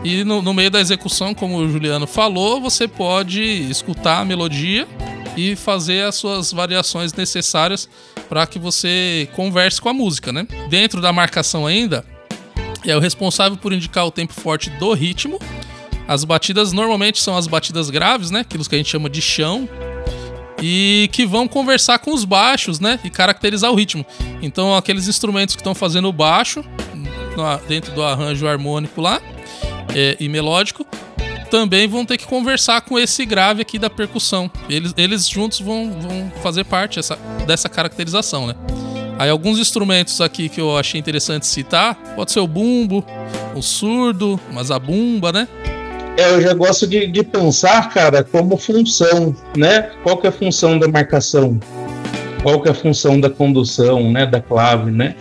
e 0.03 0.25
no, 0.25 0.41
no, 0.41 0.55
meio 0.55 0.71
da 0.71 0.81
execução, 0.81 1.35
como 1.35 1.59
o 1.59 1.71
Juliano 1.71 2.07
falou, 2.07 2.61
você 2.61 2.89
pode 2.89 3.43
escutar 3.43 4.21
a 4.21 4.25
melodia 4.25 4.89
e 5.37 5.55
fazer 5.55 6.05
as 6.05 6.15
suas 6.15 6.53
variações 6.53 7.13
necessárias 7.13 7.89
para 8.29 8.47
que 8.47 8.59
você 8.59 9.29
converse 9.35 9.81
com 9.81 9.89
a 9.89 9.93
música, 9.93 10.33
né? 10.33 10.47
Dentro 10.69 11.01
da 11.01 11.13
marcação 11.13 11.67
ainda, 11.67 12.05
é 12.85 12.97
o 12.97 13.01
responsável 13.01 13.59
por 13.59 13.73
indicar 13.73 14.07
o 14.07 14.11
tempo 14.11 14.33
forte 14.33 14.71
do 14.71 14.93
ritmo. 14.95 15.39
As 16.09 16.25
batidas 16.25 16.73
normalmente 16.73 17.21
são 17.21 17.37
as 17.37 17.47
batidas 17.47 17.91
graves, 17.91 18.31
né? 18.31 18.41
Aquilo 18.41 18.65
que 18.65 18.75
a 18.75 18.79
gente 18.79 18.91
chama 18.91 19.11
de 19.11 19.21
chão. 19.21 19.69
E 20.63 21.09
que 21.13 21.25
vão 21.25 21.49
conversar 21.49 21.99
com 21.99 22.13
os 22.13 22.25
baixos, 22.25 22.81
né? 22.81 22.99
E 23.05 23.11
caracterizar 23.11 23.71
o 23.71 23.75
ritmo. 23.75 24.05
Então, 24.43 24.75
aqueles 24.77 25.09
instrumentos 25.09 25.55
que 25.55 25.61
estão 25.61 25.75
fazendo 25.75 26.09
o 26.09 26.13
baixo, 26.13 26.65
dentro 27.69 27.93
do 27.93 28.03
arranjo 28.03 28.47
harmônico 28.47 29.01
lá, 29.01 29.21
é, 29.95 30.17
e 30.21 30.29
melódico, 30.29 30.87
também 31.51 31.89
vão 31.89 32.07
ter 32.07 32.17
que 32.17 32.27
conversar 32.27 32.81
com 32.83 32.99
esse 32.99 33.27
grave 33.27 33.61
aqui 33.61 33.79
da 33.79 33.91
percussão. 33.91 34.51
Eles, 34.69 34.95
eles 34.97 35.29
juntos 35.29 35.61
vão, 35.61 35.91
vão 36.01 36.33
fazer 36.43 36.65
parte 36.65 36.99
essa, 36.99 37.17
dessa 37.47 37.69
caracterização, 37.69 38.47
né? 38.47 38.55
Aí 39.19 39.29
alguns 39.29 39.59
instrumentos 39.59 40.21
aqui 40.21 40.49
que 40.49 40.61
eu 40.61 40.79
achei 40.79 40.99
interessante 40.99 41.47
citar, 41.47 41.95
pode 42.17 42.33
ser 42.33 42.41
o 42.41 42.47
bumbo, 42.47 43.05
o 43.55 43.61
surdo, 43.61 44.41
mas 44.53 44.71
a 44.71 44.79
bumba, 44.79 45.31
né? 45.31 45.47
É, 46.17 46.31
eu 46.31 46.41
já 46.41 46.55
gosto 46.55 46.87
de, 46.87 47.07
de 47.07 47.23
pensar, 47.23 47.89
cara, 47.91 48.25
como 48.25 48.57
função, 48.57 49.35
né? 49.57 49.91
Qual 50.03 50.17
que 50.17 50.27
é 50.27 50.31
a 50.31 50.33
função 50.33 50.79
da 50.79 50.89
marcação? 50.89 51.59
Qual 52.43 52.63
que 52.63 52.69
é 52.69 52.71
a 52.73 52.75
função 52.75 53.21
da 53.21 53.29
condução, 53.29 54.11
né? 54.11 54.25
Da 54.25 54.41
clave, 54.41 54.91
né? 54.91 55.15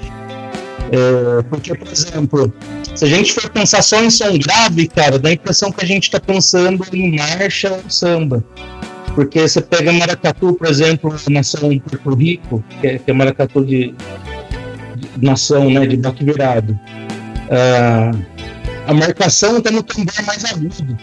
É, 0.92 1.44
porque, 1.44 1.76
por 1.76 1.88
exemplo, 1.92 2.54
se 3.00 3.06
a 3.06 3.08
gente 3.08 3.32
for 3.32 3.50
pensar 3.50 3.82
só 3.82 4.04
em 4.04 4.10
som 4.10 4.38
grave, 4.38 4.86
cara, 4.90 5.18
dá 5.18 5.30
a 5.30 5.32
impressão 5.32 5.72
que 5.72 5.86
a 5.86 5.88
gente 5.88 6.04
está 6.04 6.20
pensando 6.20 6.86
em 6.92 7.16
marcha 7.16 7.72
ou 7.72 7.90
samba. 7.90 8.44
Porque 9.16 9.40
você 9.40 9.62
pega 9.62 9.94
maracatu, 9.94 10.54
por 10.54 10.68
exemplo, 10.68 11.16
nação 11.30 11.80
Porto 11.80 12.14
Rico, 12.14 12.62
que 12.82 12.88
é, 12.88 13.00
que 13.00 13.10
é 13.10 13.14
maracatu 13.14 13.64
de, 13.64 13.96
de, 14.98 15.26
nação, 15.26 15.70
né, 15.70 15.88
de 15.88 15.96
baque 15.96 16.26
virado. 16.26 16.78
Ah, 17.50 18.12
a 18.86 18.94
marcação 18.94 19.60
está 19.60 19.72
no 19.72 19.82
tambor 19.82 20.14
mais 20.26 20.44
agudo 20.44 20.98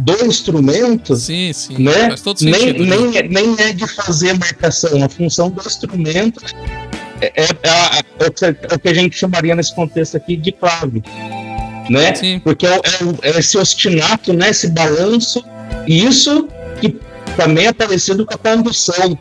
do 0.00 0.24
instrumento, 0.24 1.14
sim, 1.14 1.52
sim, 1.52 1.76
né? 1.78 2.14
nem, 2.40 2.72
nem, 2.72 3.18
é, 3.18 3.22
nem 3.28 3.54
é 3.58 3.72
de 3.74 3.86
fazer 3.86 4.32
marcação, 4.38 5.04
a 5.04 5.08
função 5.10 5.50
do 5.50 5.60
instrumento 5.60 6.42
é, 7.24 7.42
é, 7.42 7.44
é, 7.44 8.70
é, 8.70 8.74
o 8.74 8.78
que 8.78 8.88
a 8.88 8.94
gente 8.94 9.16
chamaria 9.16 9.54
nesse 9.54 9.74
contexto 9.74 10.16
aqui 10.16 10.36
de 10.36 10.52
clave, 10.52 11.02
né? 11.88 12.14
Sim. 12.14 12.40
Porque 12.42 12.66
é, 12.66 12.80
é, 13.22 13.38
esse 13.38 13.56
ostinato, 13.56 14.32
né? 14.32 14.50
Esse 14.50 14.68
balanço, 14.70 15.44
e 15.86 16.04
isso 16.04 16.48
que 16.80 16.98
também 17.36 17.66
é 17.66 17.72
parecido 17.72 18.26
com 18.26 18.34
a 18.34 18.38
condução, 18.38 19.18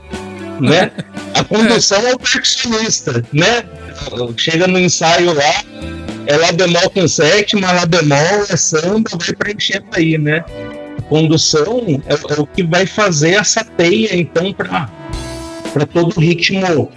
né? 0.60 0.92
A 1.36 1.44
condução 1.44 1.98
é 2.08 2.14
o 2.14 2.20
percussionista, 2.20 3.26
né? 3.34 3.64
Chega 4.38 4.68
no 4.68 4.80
ensaio 4.80 5.34
lá, 5.34 5.64
é 6.28 6.38
lá 6.38 6.52
bemol 6.52 6.92
com 6.92 7.08
sétima, 7.08 7.72
lá 7.72 7.88
bemol, 7.88 8.46
é 8.48 8.56
samba, 8.56 9.10
vai 9.12 9.34
preenchendo 9.36 9.88
aí, 9.94 10.16
né? 10.16 10.46
A 11.00 11.02
condução 11.02 11.84
é, 12.06 12.14
é 12.14 12.40
o 12.40 12.46
que 12.46 12.62
vai 12.62 12.86
fazer 12.86 13.32
essa 13.32 13.66
teia, 13.66 14.16
então, 14.16 14.54
para 14.54 15.86
todo 15.92 16.16
o 16.16 16.20
ritmo 16.20 16.92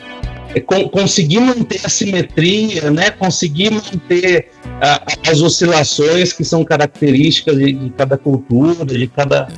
é, 0.57 0.61
conseguir 0.61 1.41
manter 1.41 1.81
a 1.85 1.89
simetria, 1.91 2.91
né? 2.91 3.11
conseguir 3.11 3.71
manter 3.71 4.49
a, 4.81 5.31
as 5.31 5.43
oscilações 5.43 6.33
que 6.33 6.43
são 6.45 6.65
características 6.65 7.59
de, 7.59 7.75
de, 7.75 7.91
cada 7.91 8.17
cultura, 8.17 8.87
de 8.87 9.07
cada, 9.07 9.49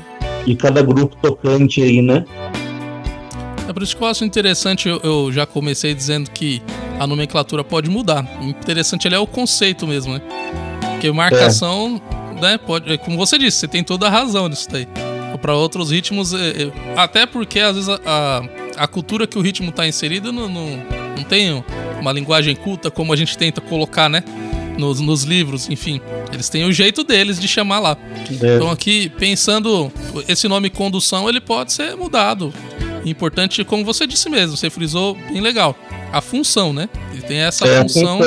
de 0.45 0.57
cada 0.57 0.83
grupo 0.83 1.17
tocante 1.23 1.81
aí, 1.81 2.03
né? 2.03 2.25
É 3.69 3.73
por 3.73 3.81
isso 3.81 3.97
que 3.97 4.03
eu 4.03 4.09
acho 4.09 4.25
interessante, 4.25 4.89
eu, 4.89 4.99
eu 5.05 5.31
já 5.31 5.47
comecei 5.47 5.95
dizendo 5.95 6.31
que 6.33 6.61
a 6.99 7.07
nomenclatura 7.07 7.63
pode 7.63 7.89
mudar. 7.89 8.27
O 8.41 8.45
interessante 8.45 9.07
ali 9.07 9.15
é 9.15 9.21
o 9.21 9.27
conceito 9.27 9.87
mesmo, 9.87 10.15
né? 10.15 10.23
Porque 10.81 11.13
marcação, 11.13 12.03
é. 12.37 12.41
né, 12.41 12.59
pode, 12.59 12.93
é 12.93 12.97
como 12.97 13.17
você 13.17 13.39
disse, 13.39 13.59
você 13.59 13.69
tem 13.69 13.85
toda 13.85 14.09
a 14.09 14.11
razão 14.11 14.49
nisso 14.49 14.67
daí. 14.69 14.89
Para 15.41 15.55
outros 15.55 15.93
ritmos, 15.93 16.35
é, 16.35 16.65
é, 16.65 16.73
até 16.97 17.25
porque 17.25 17.61
às 17.61 17.77
vezes 17.77 17.89
a, 17.89 18.01
a 18.05 18.68
a 18.79 18.87
cultura 18.87 19.27
que 19.27 19.39
o 19.39 19.41
ritmo 19.41 19.71
está 19.71 19.87
inserido 19.87 20.33
não, 20.33 20.49
não, 20.49 20.77
não 21.17 21.25
tem 21.25 21.63
uma 22.01 22.13
linguagem 22.13 22.55
culta 22.55 22.91
como 22.91 23.13
a 23.13 23.17
gente 23.17 23.37
tenta 23.37 23.61
colocar, 23.61 24.09
né? 24.09 24.23
Nos, 24.79 25.01
nos 25.01 25.25
livros, 25.25 25.69
enfim. 25.69 26.01
Eles 26.33 26.49
têm 26.49 26.65
o 26.65 26.73
jeito 26.73 27.03
deles 27.03 27.41
de 27.41 27.49
chamar 27.49 27.81
lá. 27.81 27.97
É. 28.31 28.57
Então 28.57 28.71
aqui, 28.71 29.09
pensando, 29.09 29.91
esse 30.29 30.47
nome 30.47 30.71
condução, 30.71 31.29
ele 31.29 31.41
pode 31.41 31.73
ser 31.73 31.97
mudado. 31.97 32.55
Importante, 33.05 33.65
como 33.65 33.85
você 33.85 34.07
disse 34.07 34.29
mesmo, 34.29 34.57
você 34.57 34.71
frisou 34.71 35.15
bem 35.15 35.41
legal. 35.41 35.77
A 36.13 36.21
função, 36.21 36.73
né? 36.73 36.89
Ele 37.13 37.23
tem 37.23 37.39
essa 37.39 37.67
é 37.67 37.83
função 37.83 38.21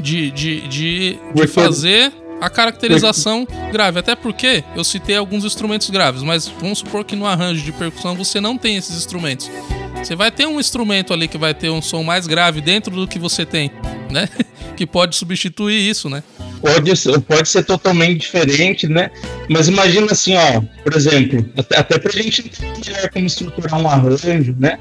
de, 0.00 0.30
de, 0.30 0.68
de, 0.68 1.18
de 1.34 1.46
fazer 1.48 2.12
a 2.40 2.48
caracterização 2.48 3.46
grave. 3.70 3.98
Até 3.98 4.16
porque 4.16 4.64
eu 4.74 4.82
citei 4.82 5.16
alguns 5.16 5.44
instrumentos 5.44 5.90
graves, 5.90 6.22
mas 6.22 6.48
vamos 6.48 6.78
supor 6.78 7.04
que 7.04 7.14
no 7.14 7.26
arranjo 7.26 7.62
de 7.62 7.72
percussão 7.72 8.14
você 8.14 8.40
não 8.40 8.56
tem 8.56 8.76
esses 8.76 8.96
instrumentos. 8.96 9.50
Você 9.96 10.16
vai 10.16 10.30
ter 10.30 10.46
um 10.46 10.58
instrumento 10.58 11.12
ali 11.12 11.28
que 11.28 11.36
vai 11.36 11.52
ter 11.52 11.70
um 11.70 11.82
som 11.82 12.02
mais 12.02 12.26
grave 12.26 12.60
dentro 12.60 12.94
do 12.94 13.06
que 13.06 13.18
você 13.18 13.44
tem, 13.44 13.70
né? 14.10 14.28
que 14.76 14.86
pode 14.86 15.14
substituir 15.14 15.78
isso, 15.78 16.08
né? 16.08 16.22
Pode, 16.60 16.90
pode 17.26 17.48
ser 17.48 17.64
totalmente 17.64 18.20
diferente, 18.20 18.86
né? 18.86 19.10
Mas 19.48 19.68
imagina 19.68 20.08
assim, 20.10 20.36
ó, 20.36 20.62
por 20.82 20.94
exemplo, 20.94 21.46
até, 21.56 21.78
até 21.78 21.98
pra 21.98 22.12
gente 22.12 22.40
entender 22.40 23.10
como 23.10 23.26
estruturar 23.26 23.78
um 23.80 23.88
arranjo, 23.88 24.54
né? 24.58 24.78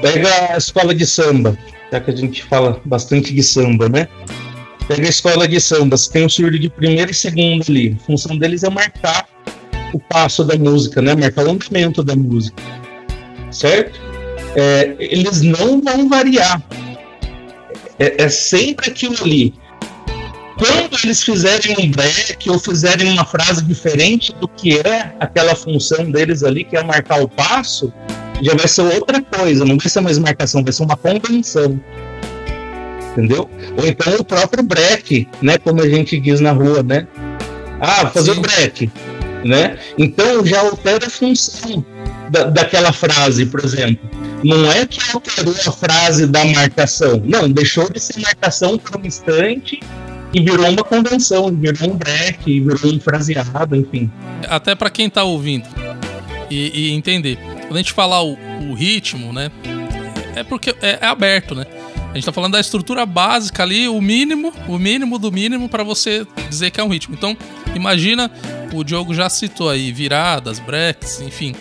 Pega 0.00 0.54
a 0.54 0.56
escola 0.56 0.94
de 0.94 1.06
samba. 1.06 1.56
já 1.90 2.00
que 2.00 2.10
a 2.10 2.16
gente 2.16 2.42
fala 2.42 2.80
bastante 2.84 3.34
de 3.34 3.42
samba, 3.42 3.88
né? 3.88 4.08
Pega 4.88 5.06
a 5.06 5.10
escola 5.10 5.48
de 5.48 5.60
samba, 5.60 5.96
tem 6.12 6.24
o 6.24 6.30
surdo 6.30 6.58
de 6.58 6.68
primeira 6.68 7.10
e 7.10 7.14
segunda 7.14 7.64
ali. 7.68 7.96
A 8.00 8.04
função 8.04 8.36
deles 8.36 8.62
é 8.62 8.70
marcar 8.70 9.26
o 9.92 9.98
passo 9.98 10.44
da 10.44 10.56
música, 10.56 11.00
né? 11.00 11.14
Marcar 11.14 11.46
o 11.46 11.50
andamento 11.50 12.02
da 12.02 12.16
música, 12.16 12.62
certo? 13.50 14.00
É, 14.56 14.96
eles 14.98 15.42
não 15.42 15.80
vão 15.80 16.08
variar. 16.08 16.62
É, 17.98 18.24
é 18.24 18.28
sempre 18.28 18.90
aquilo 18.90 19.16
ali. 19.22 19.54
Quando 20.58 20.96
eles 21.02 21.22
fizerem 21.22 21.74
um 21.78 21.90
break 21.90 22.48
ou 22.48 22.58
fizerem 22.58 23.12
uma 23.12 23.24
frase 23.24 23.64
diferente 23.64 24.32
do 24.34 24.46
que 24.46 24.78
é 24.78 25.14
aquela 25.18 25.54
função 25.56 26.10
deles 26.10 26.42
ali, 26.42 26.64
que 26.64 26.76
é 26.76 26.82
marcar 26.82 27.20
o 27.22 27.28
passo, 27.28 27.92
já 28.40 28.54
vai 28.54 28.68
ser 28.68 28.82
outra 28.82 29.20
coisa, 29.22 29.64
não 29.64 29.76
vai 29.76 29.88
ser 29.88 30.00
mais 30.00 30.18
marcação, 30.18 30.62
vai 30.62 30.72
ser 30.72 30.82
uma 30.82 30.96
convenção. 30.96 31.80
Entendeu? 33.12 33.48
Ou 33.76 33.86
então 33.86 34.14
o 34.14 34.24
próprio 34.24 34.62
break, 34.62 35.28
né? 35.40 35.58
Como 35.58 35.82
a 35.82 35.88
gente 35.88 36.18
diz 36.18 36.40
na 36.40 36.52
rua, 36.52 36.82
né? 36.82 37.06
Ah, 37.80 38.06
fazer 38.06 38.32
o 38.32 38.40
break, 38.40 38.90
né? 39.44 39.78
Então 39.98 40.44
já 40.46 40.60
altera 40.60 41.06
a 41.06 41.10
função 41.10 41.84
da, 42.30 42.44
daquela 42.44 42.92
frase, 42.92 43.44
por 43.46 43.62
exemplo. 43.64 44.08
Não 44.42 44.70
é 44.72 44.86
que 44.86 44.98
alterou 45.12 45.54
a 45.54 45.72
frase 45.72 46.26
da 46.26 46.44
marcação, 46.46 47.22
não, 47.24 47.48
deixou 47.48 47.90
de 47.90 48.00
ser 48.00 48.20
marcação 48.20 48.78
por 48.78 49.00
um 49.00 49.06
instante 49.06 49.80
e 50.32 50.40
virou 50.40 50.68
uma 50.68 50.82
convenção, 50.82 51.54
virou 51.54 51.90
um 51.90 51.96
break, 51.96 52.60
virou 52.60 52.94
um 52.94 52.98
fraseado, 52.98 53.76
enfim. 53.76 54.10
Até 54.48 54.74
para 54.74 54.90
quem 54.90 55.10
tá 55.10 55.22
ouvindo 55.22 55.68
e, 56.50 56.88
e, 56.88 56.92
entender, 56.92 57.38
quando 57.62 57.74
a 57.74 57.78
gente 57.78 57.92
falar 57.92 58.22
o, 58.22 58.36
o 58.68 58.74
ritmo, 58.74 59.32
né, 59.32 59.50
é 60.34 60.42
porque 60.42 60.70
é, 60.82 60.98
é, 61.00 61.06
aberto, 61.06 61.54
né? 61.54 61.64
A 62.12 62.14
gente 62.14 62.26
tá 62.26 62.32
falando 62.32 62.52
da 62.52 62.60
estrutura 62.60 63.06
básica 63.06 63.62
ali, 63.62 63.88
o 63.88 63.98
mínimo, 63.98 64.52
o 64.68 64.78
mínimo 64.78 65.18
do 65.18 65.32
mínimo 65.32 65.66
para 65.66 65.82
você 65.82 66.26
dizer 66.50 66.70
que 66.70 66.78
é 66.78 66.84
um 66.84 66.88
ritmo. 66.88 67.14
Então, 67.14 67.34
imagina, 67.74 68.30
o 68.70 68.84
Diogo 68.84 69.14
já 69.14 69.30
citou 69.30 69.70
aí 69.70 69.90
viradas, 69.90 70.58
breaks, 70.58 71.22
enfim. 71.22 71.54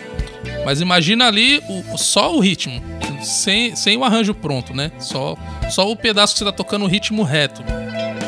Mas 0.65 0.81
imagina 0.81 1.25
ali 1.27 1.61
o, 1.69 1.97
só 1.97 2.35
o 2.35 2.39
ritmo, 2.41 2.83
sem, 3.23 3.77
sem 3.77 3.95
o 3.95 4.03
arranjo 4.03 4.33
pronto, 4.33 4.73
né? 4.73 4.91
Só, 4.99 5.37
só 5.69 5.89
o 5.89 5.95
pedaço 5.95 6.33
que 6.33 6.39
você 6.39 6.45
tá 6.45 6.51
tocando 6.51 6.83
o 6.83 6.87
ritmo 6.87 7.23
reto 7.23 7.63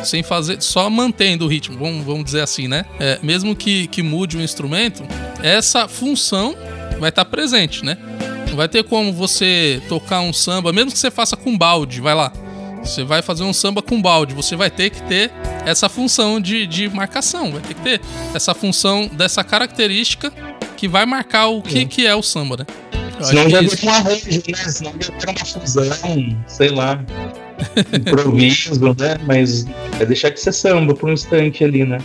sem 0.06 0.24
fazer, 0.24 0.62
só 0.62 0.90
mantendo 0.90 1.46
o 1.46 1.48
ritmo, 1.48 1.78
vamos, 1.78 2.06
vamos 2.06 2.26
dizer 2.26 2.42
assim, 2.42 2.68
né? 2.68 2.86
É, 3.00 3.20
mesmo 3.24 3.56
que, 3.56 3.88
que 3.88 4.02
mude 4.02 4.38
o 4.38 4.42
instrumento, 4.42 5.04
essa 5.42 5.88
função 5.88 6.56
vai 7.00 7.10
estar 7.10 7.26
tá 7.26 7.30
presente, 7.30 7.84
né? 7.84 7.98
Não 8.54 8.58
vai 8.58 8.70
ter 8.70 8.84
como 8.84 9.12
você 9.12 9.82
tocar 9.90 10.22
um 10.22 10.32
samba, 10.32 10.72
mesmo 10.72 10.92
que 10.92 11.00
você 11.00 11.10
faça 11.10 11.36
com 11.36 11.58
balde, 11.58 12.00
vai 12.00 12.14
lá. 12.14 12.32
Você 12.84 13.04
vai 13.04 13.24
fazer 13.24 13.42
um 13.44 13.52
samba 13.52 13.82
com 13.82 14.00
balde, 14.00 14.36
você 14.36 14.56
vai 14.56 14.70
ter 14.70 14.92
que 14.92 15.02
ter 15.04 15.32
essa 15.66 15.90
função 15.90 16.40
de, 16.40 16.68
de 16.68 16.88
marcação, 16.88 17.52
vai 17.52 17.62
ter 17.62 17.74
que 17.74 17.82
ter 17.82 18.02
essa 18.32 18.54
função 18.54 19.10
dessa 19.12 19.44
característica 19.44 20.32
que 20.78 20.88
vai 20.88 21.04
marcar 21.04 21.48
o 21.48 21.64
que 21.64 21.80
é, 21.80 21.86
que 21.86 22.06
é 22.06 22.14
o 22.14 22.22
samba, 22.22 22.58
né? 22.58 22.66
Eu 23.18 23.26
Senão 23.26 23.50
já 23.50 23.62
vira 23.62 23.86
um 23.86 23.90
arranjo, 23.90 24.44
né? 24.48 24.70
Senão 24.70 24.94
já 25.00 25.14
vira 25.18 25.32
uma 25.32 25.46
fusão, 25.46 26.38
sei 26.46 26.70
lá 26.70 27.04
improviso, 27.92 28.94
né? 29.00 29.18
Mas 29.26 29.66
é 30.00 30.06
deixar 30.06 30.30
de 30.30 30.40
ser 30.40 30.52
samba 30.52 30.94
por 30.94 31.10
um 31.10 31.14
instante 31.14 31.64
ali, 31.64 31.86
né? 31.86 31.98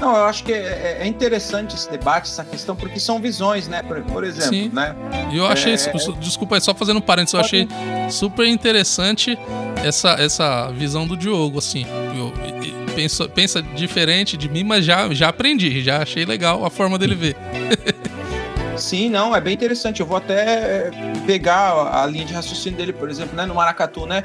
Não, 0.00 0.14
eu 0.14 0.24
acho 0.24 0.44
que 0.44 0.52
é, 0.52 0.98
é, 1.00 1.06
interessante 1.06 1.74
esse 1.74 1.90
debate, 1.90 2.30
essa 2.30 2.44
questão, 2.44 2.76
porque 2.76 3.00
são 3.00 3.18
visões, 3.18 3.66
né? 3.66 3.82
Por, 3.82 4.02
por 4.02 4.24
exemplo, 4.24 4.50
Sim. 4.50 4.70
né? 4.72 4.94
E 5.32 5.38
eu 5.38 5.46
achei, 5.46 5.74
é... 5.74 5.92
desculpa, 6.20 6.60
só 6.60 6.74
fazendo 6.74 6.98
um 6.98 7.00
parênteses, 7.02 7.34
eu 7.34 7.40
achei 7.40 7.68
super 8.10 8.46
interessante 8.46 9.38
essa, 9.82 10.10
essa 10.12 10.68
visão 10.68 11.06
do 11.06 11.16
Diogo, 11.16 11.58
assim. 11.58 11.86
Eu, 12.16 12.32
penso, 12.94 13.28
pensa 13.28 13.62
diferente 13.62 14.36
de 14.36 14.48
mim, 14.48 14.64
mas 14.64 14.84
já, 14.84 15.12
já 15.12 15.28
aprendi, 15.28 15.82
já 15.82 16.02
achei 16.02 16.24
legal 16.24 16.64
a 16.64 16.70
forma 16.70 16.98
dele 16.98 17.14
ver. 17.14 17.36
Sim, 18.86 19.10
não, 19.10 19.34
é 19.34 19.40
bem 19.40 19.52
interessante. 19.52 20.00
Eu 20.00 20.06
vou 20.06 20.16
até 20.16 20.44
eh, 20.44 20.90
pegar 21.26 21.72
a 21.92 22.06
linha 22.06 22.24
de 22.24 22.32
raciocínio 22.32 22.78
dele, 22.78 22.92
por 22.92 23.10
exemplo, 23.10 23.36
né, 23.36 23.44
no 23.44 23.52
maracatu, 23.52 24.06
né? 24.06 24.22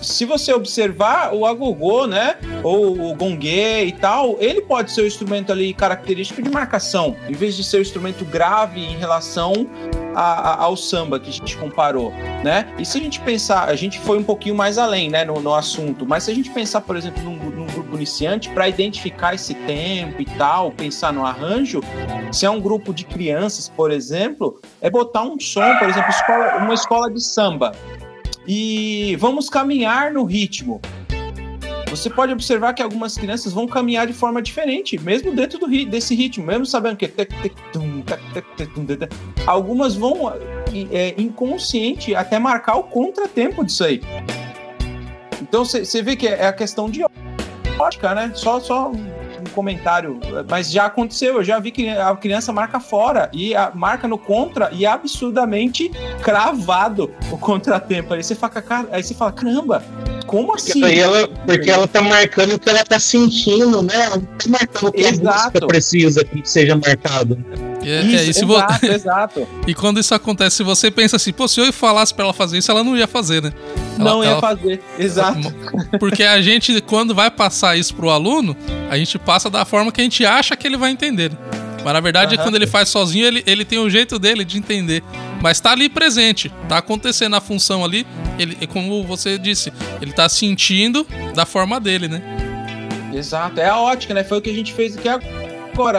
Se 0.00 0.24
você 0.24 0.54
observar 0.54 1.34
o 1.34 1.44
agogô, 1.44 2.06
né, 2.06 2.36
ou 2.62 3.10
o 3.10 3.14
gongue 3.14 3.84
e 3.84 3.92
tal, 3.92 4.38
ele 4.40 4.62
pode 4.62 4.90
ser 4.90 5.02
o 5.02 5.06
instrumento 5.06 5.52
ali 5.52 5.74
característico 5.74 6.40
de 6.40 6.48
marcação, 6.48 7.14
em 7.28 7.34
vez 7.34 7.54
de 7.54 7.62
ser 7.62 7.76
o 7.76 7.82
instrumento 7.82 8.24
grave 8.24 8.80
em 8.80 8.96
relação 8.96 9.52
a, 10.14 10.20
a, 10.20 10.62
ao 10.62 10.76
samba 10.76 11.18
que 11.18 11.28
a 11.28 11.32
gente 11.32 11.56
comparou, 11.56 12.12
né? 12.44 12.72
E 12.78 12.84
se 12.84 12.98
a 12.98 13.00
gente 13.00 13.20
pensar, 13.20 13.68
a 13.68 13.76
gente 13.76 13.98
foi 13.98 14.18
um 14.18 14.22
pouquinho 14.22 14.54
mais 14.54 14.78
além, 14.78 15.08
né, 15.10 15.24
no, 15.24 15.40
no 15.40 15.54
assunto, 15.54 16.06
mas 16.06 16.24
se 16.24 16.30
a 16.30 16.34
gente 16.34 16.50
pensar, 16.50 16.80
por 16.80 16.96
exemplo, 16.96 17.22
num, 17.22 17.36
num 17.36 17.66
grupo 17.66 17.96
iniciante, 17.96 18.48
para 18.50 18.68
identificar 18.68 19.34
esse 19.34 19.54
tempo 19.54 20.20
e 20.20 20.24
tal, 20.24 20.70
pensar 20.70 21.12
no 21.12 21.24
arranjo, 21.24 21.80
se 22.32 22.46
é 22.46 22.50
um 22.50 22.60
grupo 22.60 22.92
de 22.92 23.04
crianças, 23.04 23.68
por 23.68 23.90
exemplo, 23.90 24.60
é 24.80 24.90
botar 24.90 25.22
um 25.22 25.38
som, 25.38 25.76
por 25.78 25.88
exemplo, 25.88 26.10
escola, 26.10 26.56
uma 26.58 26.74
escola 26.74 27.10
de 27.10 27.22
samba. 27.22 27.72
E 28.46 29.16
vamos 29.20 29.48
caminhar 29.48 30.12
no 30.12 30.24
ritmo 30.24 30.80
você 31.90 32.08
pode 32.08 32.32
observar 32.32 32.72
que 32.72 32.82
algumas 32.82 33.16
crianças 33.18 33.52
vão 33.52 33.66
caminhar 33.66 34.06
de 34.06 34.12
forma 34.12 34.40
diferente, 34.40 34.98
mesmo 34.98 35.34
dentro 35.34 35.58
do, 35.58 35.66
desse 35.66 36.14
ritmo, 36.14 36.46
mesmo 36.46 36.64
sabendo 36.64 36.96
que. 36.96 37.12
Algumas 39.46 39.96
vão 39.96 40.32
é, 40.92 41.20
inconsciente 41.20 42.14
até 42.14 42.38
marcar 42.38 42.76
o 42.76 42.84
contratempo 42.84 43.64
disso 43.64 43.84
aí. 43.84 44.00
Então 45.42 45.64
você 45.64 46.02
vê 46.02 46.14
que 46.14 46.28
é 46.28 46.46
a 46.46 46.52
questão 46.52 46.88
de 46.88 47.04
ótica, 47.78 48.14
né? 48.14 48.30
Só, 48.34 48.60
só 48.60 48.92
comentário, 49.50 50.18
mas 50.48 50.70
já 50.70 50.86
aconteceu, 50.86 51.36
eu 51.36 51.44
já 51.44 51.58
vi 51.58 51.70
que 51.70 51.88
a 51.88 52.14
criança 52.16 52.52
marca 52.52 52.80
fora 52.80 53.30
e 53.32 53.54
a, 53.54 53.70
marca 53.74 54.08
no 54.08 54.18
contra 54.18 54.70
e 54.72 54.86
absurdamente 54.86 55.90
cravado 56.22 57.12
o 57.30 57.38
contratempo. 57.38 58.14
Aí 58.14 58.22
você 58.22 58.34
fala, 58.34 58.52
aí 58.90 59.02
você 59.02 59.14
fala 59.14 59.32
caramba, 59.32 59.82
como 60.26 60.54
assim? 60.54 60.80
Porque 60.80 60.98
ela, 60.98 61.28
porque 61.28 61.70
ela 61.70 61.88
tá 61.88 62.00
marcando 62.00 62.54
o 62.54 62.58
que 62.58 62.68
ela 62.68 62.84
tá 62.84 62.98
sentindo, 62.98 63.82
né? 63.82 63.94
Ela 63.94 64.16
não 64.16 64.24
tá 64.24 64.48
marcando 64.48 64.88
o 64.88 64.92
que 64.92 65.00
Exato. 65.00 65.28
a 65.28 65.34
música 65.34 65.66
precisa 65.66 66.24
que 66.24 66.48
seja 66.48 66.76
marcado. 66.76 67.36
É, 67.82 68.02
isso, 68.02 68.16
é, 68.16 68.24
e 68.24 68.30
exato, 68.30 68.86
exato. 68.86 69.48
e 69.66 69.74
quando 69.74 70.00
isso 70.00 70.14
acontece, 70.14 70.56
se 70.56 70.62
você 70.62 70.90
pensa 70.90 71.16
assim, 71.16 71.32
pô, 71.32 71.48
se 71.48 71.60
eu 71.60 71.72
falasse 71.72 72.12
pra 72.12 72.24
ela 72.24 72.34
fazer 72.34 72.58
isso, 72.58 72.70
ela 72.70 72.84
não 72.84 72.96
ia 72.96 73.06
fazer, 73.06 73.42
né? 73.42 73.52
Ela, 73.98 74.10
não 74.10 74.22
ia 74.22 74.30
ela, 74.30 74.40
fazer, 74.40 74.82
exato. 74.98 75.54
Porque 75.98 76.22
a 76.22 76.40
gente, 76.40 76.80
quando 76.82 77.14
vai 77.14 77.30
passar 77.30 77.76
isso 77.76 77.94
pro 77.94 78.10
aluno, 78.10 78.56
a 78.90 78.96
gente 78.96 79.18
passa 79.18 79.48
da 79.48 79.64
forma 79.64 79.90
que 79.90 80.00
a 80.00 80.04
gente 80.04 80.24
acha 80.24 80.56
que 80.56 80.66
ele 80.66 80.76
vai 80.76 80.90
entender. 80.90 81.30
Né? 81.30 81.36
Mas 81.84 81.94
na 81.94 82.00
verdade, 82.00 82.36
uhum. 82.36 82.42
quando 82.42 82.54
ele 82.56 82.66
faz 82.66 82.88
sozinho, 82.88 83.26
ele, 83.26 83.42
ele 83.46 83.64
tem 83.64 83.78
o 83.78 83.88
jeito 83.88 84.18
dele 84.18 84.44
de 84.44 84.58
entender. 84.58 85.02
Mas 85.40 85.60
tá 85.60 85.72
ali 85.72 85.88
presente, 85.88 86.52
tá 86.68 86.78
acontecendo 86.78 87.34
a 87.36 87.40
função 87.40 87.84
ali. 87.84 88.06
Ele, 88.38 88.66
como 88.66 89.02
você 89.04 89.38
disse, 89.38 89.72
ele 90.00 90.12
tá 90.12 90.28
sentindo 90.28 91.06
da 91.34 91.46
forma 91.46 91.80
dele, 91.80 92.08
né? 92.08 92.22
Exato, 93.12 93.60
é 93.60 93.68
a 93.68 93.78
ótica, 93.78 94.14
né? 94.14 94.22
Foi 94.22 94.38
o 94.38 94.40
que 94.40 94.50
a 94.50 94.54
gente 94.54 94.72
fez 94.72 94.96
aqui 94.96 95.08
agora, 95.08 95.49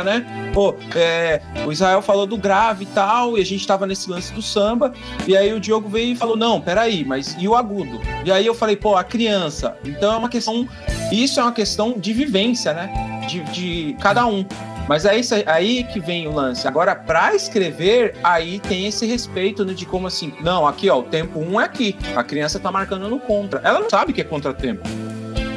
né? 0.04 0.52
Pô, 0.54 0.76
é, 0.96 1.42
o 1.66 1.72
Israel 1.72 2.02
falou 2.02 2.26
do 2.26 2.38
grave 2.38 2.84
e 2.84 2.88
tal, 2.88 3.38
e 3.38 3.42
a 3.42 3.46
gente 3.46 3.66
tava 3.66 3.88
nesse 3.88 4.10
lance 4.10 4.34
do 4.34 4.42
samba, 4.42 4.94
e 5.28 5.36
aí 5.36 5.54
o 5.54 5.60
Diogo 5.60 5.90
veio 5.90 6.14
e 6.14 6.16
falou: 6.16 6.36
não, 6.36 6.62
peraí, 6.62 7.04
mas 7.06 7.36
e 7.40 7.48
o 7.48 7.56
agudo? 7.56 8.00
E 8.26 8.32
aí 8.32 8.46
eu 8.46 8.54
falei, 8.54 8.76
pô, 8.76 8.96
a 8.96 9.04
criança. 9.04 9.76
Então 9.84 10.14
é 10.14 10.18
uma 10.18 10.30
questão. 10.30 10.68
Isso 11.12 11.40
é 11.40 11.44
uma 11.44 11.52
questão 11.52 11.98
de 11.98 12.14
vivência, 12.14 12.74
né? 12.74 13.26
De, 13.28 13.40
de 13.52 13.98
cada 14.00 14.26
um. 14.26 14.46
Mas 14.88 15.06
é 15.06 15.18
isso 15.18 15.34
aí 15.46 15.84
que 15.86 16.00
vem 16.00 16.28
o 16.28 16.34
lance. 16.34 16.68
Agora, 16.68 16.96
para 16.96 17.34
escrever, 17.36 18.16
aí 18.24 18.60
tem 18.60 18.88
esse 18.88 19.06
respeito 19.06 19.64
né, 19.64 19.74
de 19.74 19.86
como 19.86 20.08
assim, 20.08 20.34
não, 20.42 20.68
aqui 20.68 20.90
ó, 20.90 21.00
o 21.00 21.04
tempo 21.04 21.40
1 21.40 21.50
um 21.50 21.62
é 21.62 21.66
aqui. 21.66 21.96
A 22.16 22.24
criança 22.24 22.60
tá 22.60 22.72
marcando 22.72 23.08
no 23.08 23.20
contra. 23.20 23.62
Ela 23.64 23.80
não 23.80 23.90
sabe 23.90 24.12
que 24.12 24.22
é 24.22 24.24
contratempo. 24.24 24.88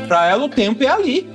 Para 0.06 0.28
ela 0.28 0.44
o 0.44 0.48
tempo 0.48 0.84
é 0.84 0.88
ali. 0.88 1.28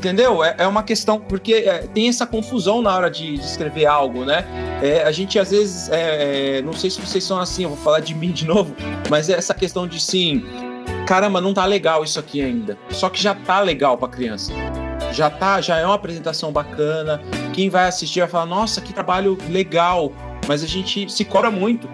Entendeu? 0.00 0.42
É, 0.42 0.54
é 0.56 0.66
uma 0.66 0.82
questão, 0.82 1.20
porque 1.20 1.52
é, 1.52 1.80
tem 1.80 2.08
essa 2.08 2.26
confusão 2.26 2.80
na 2.80 2.96
hora 2.96 3.10
de, 3.10 3.36
de 3.36 3.44
escrever 3.44 3.84
algo, 3.84 4.24
né? 4.24 4.46
É, 4.82 5.02
a 5.02 5.12
gente 5.12 5.38
às 5.38 5.50
vezes, 5.50 5.90
é, 5.90 6.56
é, 6.56 6.62
não 6.62 6.72
sei 6.72 6.88
se 6.88 6.98
vocês 6.98 7.22
são 7.22 7.38
assim, 7.38 7.64
eu 7.64 7.68
vou 7.68 7.76
falar 7.76 8.00
de 8.00 8.14
mim 8.16 8.30
de 8.32 8.46
novo, 8.46 8.74
mas 9.10 9.28
é 9.28 9.34
essa 9.34 9.52
questão 9.52 9.86
de 9.86 10.00
sim, 10.00 10.42
caramba, 11.06 11.38
não 11.38 11.52
tá 11.52 11.66
legal 11.66 12.02
isso 12.02 12.18
aqui 12.18 12.40
ainda. 12.40 12.78
Só 12.88 13.10
que 13.10 13.22
já 13.22 13.34
tá 13.34 13.60
legal 13.60 13.98
pra 13.98 14.08
criança. 14.08 14.54
Já 15.12 15.28
tá, 15.28 15.60
já 15.60 15.76
é 15.76 15.84
uma 15.84 15.96
apresentação 15.96 16.50
bacana. 16.50 17.20
Quem 17.52 17.68
vai 17.68 17.86
assistir 17.86 18.20
vai 18.20 18.28
falar, 18.30 18.46
nossa, 18.46 18.80
que 18.80 18.94
trabalho 18.94 19.36
legal. 19.50 20.12
Mas 20.48 20.64
a 20.64 20.66
gente 20.66 21.12
se 21.12 21.26
cobra 21.26 21.50
muito. 21.50 21.86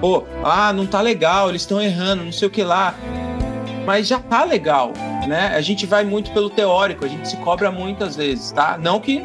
Pô, 0.00 0.24
ah, 0.42 0.72
não 0.72 0.86
tá 0.86 1.02
legal, 1.02 1.50
eles 1.50 1.60
estão 1.60 1.78
errando, 1.78 2.24
não 2.24 2.32
sei 2.32 2.48
o 2.48 2.50
que 2.50 2.62
lá 2.62 2.94
mas 3.88 4.06
já 4.06 4.18
tá 4.18 4.44
legal, 4.44 4.92
né? 5.28 5.52
A 5.54 5.60
gente 5.60 5.86
vai 5.86 6.04
muito 6.04 6.30
pelo 6.32 6.50
teórico, 6.50 7.04
a 7.04 7.08
gente 7.08 7.28
se 7.28 7.36
cobra 7.36 7.70
muitas 7.70 8.16
vezes, 8.16 8.50
tá? 8.50 8.76
Não 8.80 8.98
que 8.98 9.22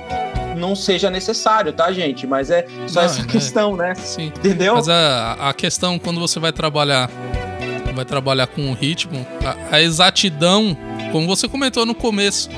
não 0.56 0.76
seja 0.76 1.10
necessário, 1.10 1.74
tá, 1.74 1.91
gente? 1.91 2.28
Mas 2.28 2.51
é 2.51 2.66
só 2.88 2.99
Não, 2.99 3.06
essa 3.08 3.22
é- 3.22 3.26
questão, 3.26 3.76
né? 3.76 3.95
Sim. 3.95 4.28
Entendeu? 4.28 4.76
Mas 4.76 4.88
a, 4.89 5.34
a 5.49 5.54
questão, 5.54 5.97
quando 5.97 6.20
você 6.20 6.39
vai 6.39 6.51
trabalhar 6.51 7.10
vai 7.95 8.06
trabalhar 8.06 8.47
com 8.47 8.72
o 8.72 8.74
ritmo, 8.74 9.26
a, 9.72 9.76
a 9.76 9.82
exatidão, 9.82 10.76
como 11.12 11.28
você 11.28 11.47
comentou 11.47 11.86
no 11.86 11.93
começo, 11.93 12.49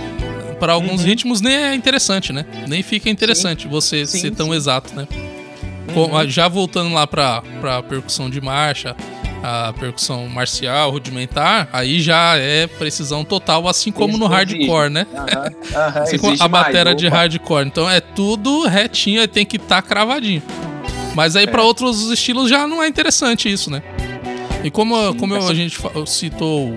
para 0.62 0.72
alguns 0.72 1.02
Uhum. 1.02 1.08
ritmos 1.08 1.42
nem 1.42 1.54
é 1.54 1.76
interessante, 1.76 2.32
né? 2.32 2.46
Nem 2.70 2.82
fica 2.82 3.10
interessante 3.10 3.68
você 3.68 4.06
Sim, 4.06 4.20
ser 4.22 4.32
tão 4.32 4.48
sim. 4.48 4.54
exato, 4.56 4.96
né? 4.96 5.06
Uhum. 5.94 6.30
Já 6.30 6.48
voltando 6.48 6.94
lá 6.94 7.06
pra 7.06 7.42
percussão 7.90 8.30
de 8.30 8.40
marcha, 8.40 8.96
a 9.48 9.74
percussão 9.74 10.28
marcial, 10.28 10.90
rudimentar, 10.90 11.70
aí 11.72 12.02
já 12.02 12.36
é 12.38 12.66
precisão 12.66 13.24
total, 13.24 13.68
assim 13.68 13.92
como 13.92 14.18
no 14.18 14.26
Exige. 14.26 14.36
hardcore, 14.66 14.90
né? 14.90 15.06
Aham, 15.16 15.52
aham, 15.88 16.02
Assim 16.04 16.18
como 16.18 16.36
a 16.40 16.48
bateria 16.48 16.96
de 16.96 17.08
hardcore. 17.08 17.68
Então 17.68 17.88
é 17.90 18.00
tudo 18.02 18.66
retinho 18.68 19.22
e 19.22 19.28
tem 19.28 19.46
que 19.46 19.58
estar 19.58 19.82
cravadinho. 19.84 20.42
Mas 21.14 21.36
aí 21.36 21.46
É. 21.46 21.60
outros 21.62 22.10
estilos 22.10 22.50
já 22.50 22.68
não 22.68 22.82
é 22.82 22.88
interessante 22.88 23.52
isso, 23.52 23.70
né? 23.70 23.84
E 24.64 24.72
como, 24.72 24.96
Sim, 25.12 25.18
como 25.20 25.36
essa- 25.36 25.52
a 25.52 25.56
gente 25.56 25.78
citou 26.08 26.74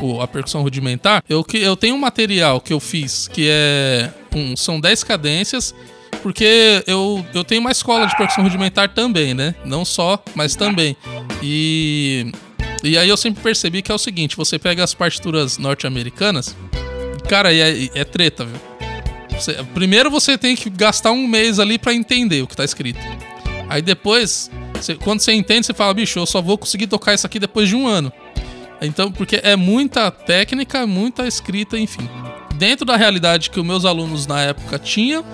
o- 0.00 0.20
a 0.20 0.28
percussão 0.28 0.62
rudimentar, 0.62 1.24
eu, 1.28 1.42
que- 1.42 1.58
eu 1.58 1.76
tenho 1.76 1.96
um 1.96 1.98
material 1.98 2.60
que 2.60 2.72
eu 2.72 2.78
fiz 2.78 3.26
que 3.26 3.48
é. 3.50 4.10
Um, 4.34 4.54
são 4.56 4.78
10 4.78 5.02
cadências. 5.02 5.74
Porque 6.22 6.82
eu, 6.88 7.24
eu 7.34 7.44
tenho 7.44 7.60
uma 7.60 7.70
escola 7.70 8.06
de 8.06 8.16
percussão 8.16 8.42
rudimentar 8.42 8.88
também, 8.88 9.32
né? 9.32 9.54
Não 9.64 9.84
só, 9.84 10.18
mas 10.34 10.56
também. 10.56 10.96
E, 11.42 12.32
e 12.82 12.96
aí 12.96 13.08
eu 13.08 13.16
sempre 13.16 13.42
percebi 13.42 13.82
que 13.82 13.90
é 13.92 13.94
o 13.94 13.98
seguinte: 13.98 14.36
você 14.36 14.58
pega 14.58 14.82
as 14.82 14.94
partituras 14.94 15.58
norte-americanas, 15.58 16.56
cara, 17.28 17.52
é, 17.54 17.88
é 17.94 18.04
treta, 18.04 18.44
viu? 18.44 18.60
Você- 19.38 19.54
primeiro 19.74 20.10
você 20.10 20.38
tem 20.38 20.56
que 20.56 20.70
gastar 20.70 21.12
um 21.12 21.26
mês 21.26 21.58
ali 21.58 21.78
pra 21.78 21.92
entender 21.92 22.42
o 22.42 22.46
que 22.46 22.56
tá 22.56 22.64
escrito. 22.64 23.00
Aí 23.68 23.82
depois, 23.82 24.50
você- 24.74 24.94
quando 24.94 25.20
você 25.20 25.32
entende, 25.32 25.66
você 25.66 25.74
fala, 25.74 25.92
bicho, 25.92 26.18
eu 26.18 26.26
só 26.26 26.40
vou 26.40 26.56
conseguir 26.56 26.86
tocar 26.86 27.12
isso 27.14 27.26
aqui 27.26 27.38
depois 27.38 27.68
de 27.68 27.74
um 27.76 27.86
ano. 27.86 28.12
Então, 28.80 29.10
porque 29.10 29.40
é 29.42 29.56
muita 29.56 30.10
técnica, 30.10 30.86
muita 30.86 31.26
escrita, 31.26 31.78
enfim. 31.78 32.08
Dentro 32.56 32.84
da 32.86 32.96
realidade 32.96 33.50
que 33.50 33.58
os 33.60 33.66
meus 33.66 33.84
alunos 33.84 34.26
na 34.26 34.40
época 34.42 34.78
tinham, 34.78 35.24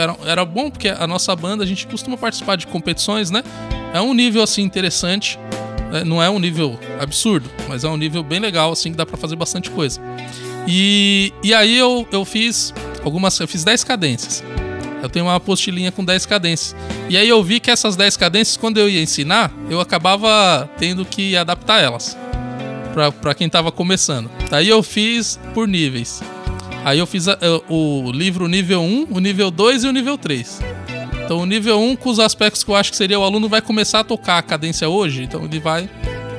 era, 0.00 0.16
era 0.24 0.44
bom, 0.44 0.70
porque 0.70 0.88
a 0.88 1.06
nossa 1.06 1.34
banda, 1.34 1.64
a 1.64 1.66
gente 1.66 1.86
costuma 1.86 2.16
participar 2.16 2.56
de 2.56 2.66
competições, 2.66 3.30
né? 3.30 3.42
É 3.92 4.00
um 4.00 4.14
nível, 4.14 4.42
assim, 4.42 4.62
interessante. 4.62 5.38
né? 5.90 6.04
Não 6.04 6.22
é 6.22 6.28
um 6.28 6.38
nível 6.38 6.78
absurdo, 7.00 7.48
mas 7.68 7.84
é 7.84 7.88
um 7.88 7.96
nível 7.96 8.22
bem 8.22 8.38
legal, 8.40 8.72
assim, 8.72 8.90
que 8.90 8.96
dá 8.96 9.06
pra 9.06 9.16
fazer 9.16 9.36
bastante 9.36 9.70
coisa. 9.70 10.00
E, 10.66 11.32
e 11.42 11.54
aí 11.54 11.76
eu, 11.78 12.06
eu 12.12 12.24
fiz 12.24 12.74
algumas. 13.02 13.38
Eu 13.40 13.48
fiz 13.48 13.64
10 13.64 13.84
cadências. 13.84 14.44
Eu 15.02 15.08
tenho 15.08 15.26
uma 15.26 15.36
apostilinha 15.36 15.92
com 15.92 16.04
10 16.04 16.26
cadências. 16.26 16.76
E 17.08 17.16
aí 17.16 17.28
eu 17.28 17.42
vi 17.42 17.60
que 17.60 17.70
essas 17.70 17.96
10 17.96 18.16
cadências, 18.16 18.56
quando 18.56 18.78
eu 18.78 18.88
ia 18.88 19.00
ensinar, 19.00 19.50
eu 19.70 19.80
acabava 19.80 20.68
tendo 20.76 21.04
que 21.04 21.36
adaptar 21.36 21.80
elas. 21.80 22.16
Pra 23.20 23.32
quem 23.32 23.48
tava 23.48 23.70
começando. 23.70 24.28
Daí 24.50 24.68
eu 24.68 24.82
fiz 24.82 25.38
por 25.54 25.68
níveis. 25.68 26.20
Aí 26.84 26.98
eu 26.98 27.06
fiz 27.06 27.28
a- 27.28 27.38
o 27.68 28.10
livro 28.12 28.46
nível 28.48 28.80
1, 28.80 29.06
o 29.10 29.20
nível 29.20 29.50
2 29.50 29.84
e 29.84 29.88
o 29.88 29.92
nível 29.92 30.16
3. 30.16 30.60
Então 31.24 31.38
o 31.40 31.46
nível 31.46 31.78
1, 31.78 31.94
com 31.96 32.08
os 32.08 32.18
aspectos 32.18 32.64
que 32.64 32.70
eu 32.70 32.74
acho 32.76 32.90
que 32.90 32.96
seria 32.96 33.18
o 33.18 33.22
aluno 33.24 33.48
vai 33.48 33.60
começar 33.60 34.00
a 34.00 34.04
tocar 34.04 34.38
a 34.38 34.42
cadência 34.42 34.88
hoje, 34.88 35.22
então 35.22 35.44
ele 35.44 35.60
vai 35.60 35.88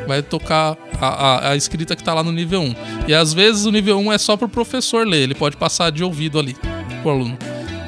vai 0.08 0.24
tocar 0.24 0.76
a, 1.00 1.08
a- 1.08 1.52
a 1.52 1.56
escrita 1.56 1.96
que 1.96 2.04
tá 2.04 2.16
lá 2.16 2.24
no 2.24 2.32
nível 2.32 2.62
1. 2.62 2.76
E 3.08 3.14
às 3.14 3.32
vezes 3.32 3.66
o 3.66 3.72
nível 3.72 4.00
1 4.00 4.12
é 4.12 4.18
só 4.18 4.36
pro 4.36 4.50
professor 4.50 5.06
ler, 5.06 5.22
ele 5.22 5.36
pode 5.36 5.56
passar 5.56 5.92
de 5.92 6.04
ouvido 6.04 6.40
ali 6.40 6.56
pro 7.04 7.12
aluno. 7.12 7.38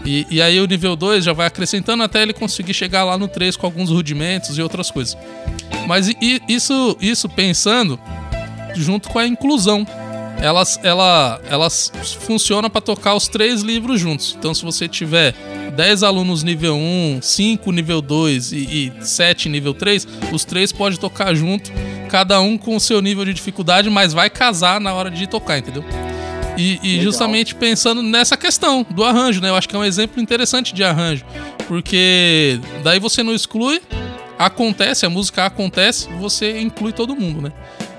E, 0.05 0.27
e 0.29 0.39
aí 0.41 0.59
o 0.59 0.67
nível 0.67 0.95
2 0.95 1.23
já 1.23 1.33
vai 1.33 1.47
acrescentando 1.47 2.03
até 2.03 2.21
ele 2.21 2.33
conseguir 2.33 2.75
chegar 2.75 3.03
lá 3.03 3.17
no 3.17 3.27
3 3.27 3.55
com 3.55 3.65
alguns 3.65 3.89
rudimentos 3.89 4.55
e 4.57 4.61
outras 4.61 4.91
coisas. 4.91 5.17
Mas 5.87 6.09
i- 6.09 6.41
isso, 6.47 6.95
isso 7.01 7.27
pensando 7.27 7.99
junto 8.75 9.09
com 9.09 9.17
a 9.17 9.25
inclusão. 9.25 9.85
Elas, 10.41 10.79
ela, 10.81 11.39
elas 11.47 11.91
funcionam 12.19 12.69
para 12.69 12.81
tocar 12.81 13.13
os 13.13 13.27
três 13.27 13.61
livros 13.61 13.99
juntos. 13.99 14.35
Então, 14.37 14.53
se 14.53 14.63
você 14.65 14.87
tiver 14.87 15.35
10 15.75 16.03
alunos 16.03 16.41
nível 16.41 16.75
1, 16.75 17.19
5 17.21 17.71
nível 17.71 18.01
2 18.01 18.51
e, 18.51 18.57
e 18.57 19.05
7 19.05 19.47
nível 19.49 19.73
3, 19.73 20.07
os 20.33 20.43
três 20.43 20.71
podem 20.71 20.97
tocar 20.97 21.35
junto, 21.35 21.71
cada 22.09 22.41
um 22.41 22.57
com 22.57 22.75
o 22.75 22.79
seu 22.79 23.01
nível 23.01 23.23
de 23.23 23.33
dificuldade, 23.33 23.89
mas 23.89 24.13
vai 24.13 24.29
casar 24.29 24.81
na 24.81 24.93
hora 24.93 25.11
de 25.11 25.27
tocar, 25.27 25.59
entendeu? 25.59 25.85
E, 26.57 26.79
e 26.83 27.01
justamente 27.01 27.55
pensando 27.55 28.01
nessa 28.01 28.35
questão 28.35 28.85
do 28.89 29.03
arranjo, 29.03 29.41
né? 29.41 29.49
Eu 29.49 29.55
acho 29.55 29.69
que 29.69 29.75
é 29.75 29.79
um 29.79 29.85
exemplo 29.85 30.21
interessante 30.21 30.73
de 30.73 30.83
arranjo. 30.83 31.23
Porque 31.67 32.59
daí 32.83 32.99
você 32.99 33.23
não 33.23 33.33
exclui, 33.33 33.81
acontece, 34.37 35.05
a 35.05 35.09
música 35.09 35.45
acontece, 35.45 36.09
você 36.19 36.59
inclui 36.59 36.91
todo 36.91 37.15
mundo, 37.15 37.41
né? 37.41 37.51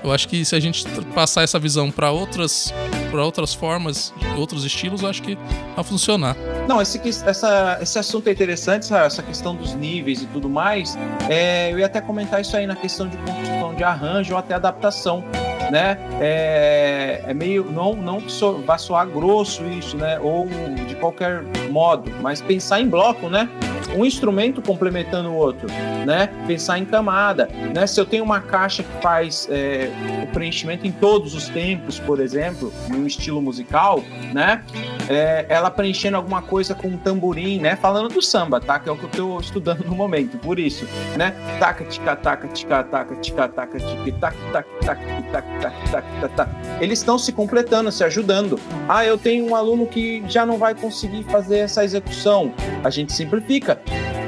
Eu 0.03 0.11
acho 0.11 0.27
que 0.27 0.43
se 0.43 0.55
a 0.55 0.59
gente 0.59 0.85
passar 1.15 1.43
essa 1.43 1.57
visão 1.57 1.89
para 1.89 2.11
outras, 2.11 2.73
para 3.09 3.23
outras 3.23 3.53
formas, 3.53 4.13
outros 4.37 4.65
estilos, 4.65 5.01
eu 5.01 5.09
acho 5.09 5.21
que 5.21 5.37
vai 5.75 5.83
funcionar. 5.83 6.35
Não, 6.67 6.81
esse, 6.81 6.99
essa, 7.25 7.79
esse 7.81 7.97
assunto 7.97 8.27
é 8.27 8.31
interessante, 8.31 8.83
essa, 8.83 8.99
essa 8.99 9.23
questão 9.23 9.55
dos 9.55 9.73
níveis 9.73 10.21
e 10.21 10.25
tudo 10.25 10.49
mais. 10.49 10.97
É, 11.29 11.71
eu 11.71 11.79
ia 11.79 11.85
até 11.85 12.01
comentar 12.01 12.41
isso 12.41 12.55
aí 12.57 12.67
na 12.67 12.75
questão 12.75 13.07
de 13.07 13.15
construção 13.17 13.73
de 13.73 13.83
arranjo 13.83 14.33
ou 14.33 14.39
até 14.39 14.55
adaptação, 14.55 15.23
né? 15.71 15.97
É, 16.19 17.23
é 17.25 17.33
meio, 17.33 17.71
não, 17.71 17.95
não 17.95 18.19
que 18.19 18.31
so, 18.31 18.61
vá 18.65 18.77
soar 18.77 19.07
grosso 19.07 19.63
isso, 19.65 19.95
né? 19.95 20.19
Ou 20.19 20.47
de 20.85 20.95
qualquer 20.95 21.43
modo, 21.71 22.11
mas 22.21 22.41
pensar 22.41 22.81
em 22.81 22.87
bloco, 22.87 23.29
né? 23.29 23.49
Um 23.95 24.05
instrumento 24.05 24.61
complementando 24.61 25.29
o 25.29 25.35
outro, 25.35 25.67
né? 26.05 26.27
Pensar 26.47 26.79
em 26.79 26.85
camada, 26.85 27.49
né? 27.73 27.85
Se 27.85 27.99
eu 27.99 28.05
tenho 28.05 28.23
uma 28.23 28.39
caixa 28.39 28.83
que 28.83 29.01
faz 29.01 29.47
é, 29.51 29.89
o 30.23 30.27
preenchimento 30.27 30.87
em 30.87 30.91
todos 30.91 31.33
os 31.35 31.49
tempos, 31.49 31.99
por 31.99 32.19
exemplo, 32.19 32.73
em 32.89 32.95
um 32.95 33.07
estilo 33.07 33.41
musical, 33.41 34.03
né? 34.33 34.63
é, 35.09 35.45
ela 35.49 35.69
preenchendo 35.69 36.17
alguma 36.17 36.41
coisa 36.41 36.73
com 36.73 36.87
um 36.87 36.97
tamborim, 36.97 37.59
né? 37.59 37.75
Falando 37.75 38.09
do 38.09 38.21
samba, 38.21 38.59
tá? 38.59 38.79
Que 38.79 38.89
é 38.89 38.91
o 38.91 38.97
que 38.97 39.03
eu 39.03 39.09
tô 39.09 39.39
estudando 39.39 39.83
no 39.85 39.95
momento, 39.95 40.37
por 40.37 40.59
isso, 40.59 40.87
né? 41.17 41.33
Taca, 41.59 41.83
tica, 41.85 42.15
taca, 42.15 42.47
tica, 42.47 42.83
taca, 42.83 43.15
tica, 43.15 43.47
taca, 43.47 43.79
tica, 43.79 44.11
tac, 44.19 44.37
tac, 44.51 44.67
tac, 44.85 44.99
tac, 45.31 45.91
tac, 45.91 46.35
tac. 46.35 46.49
Eles 46.79 46.99
estão 46.99 47.17
se 47.17 47.31
completando, 47.31 47.91
se 47.91 48.03
ajudando. 48.03 48.59
Ah, 48.87 49.05
eu 49.05 49.17
tenho 49.17 49.45
um 49.47 49.55
aluno 49.55 49.85
que 49.85 50.23
já 50.27 50.45
não 50.45 50.57
vai 50.57 50.75
conseguir 50.75 51.23
fazer 51.23 51.59
essa 51.59 51.83
execução. 51.83 52.53
A 52.83 52.89
gente 52.89 53.13
simplifica, 53.13 53.72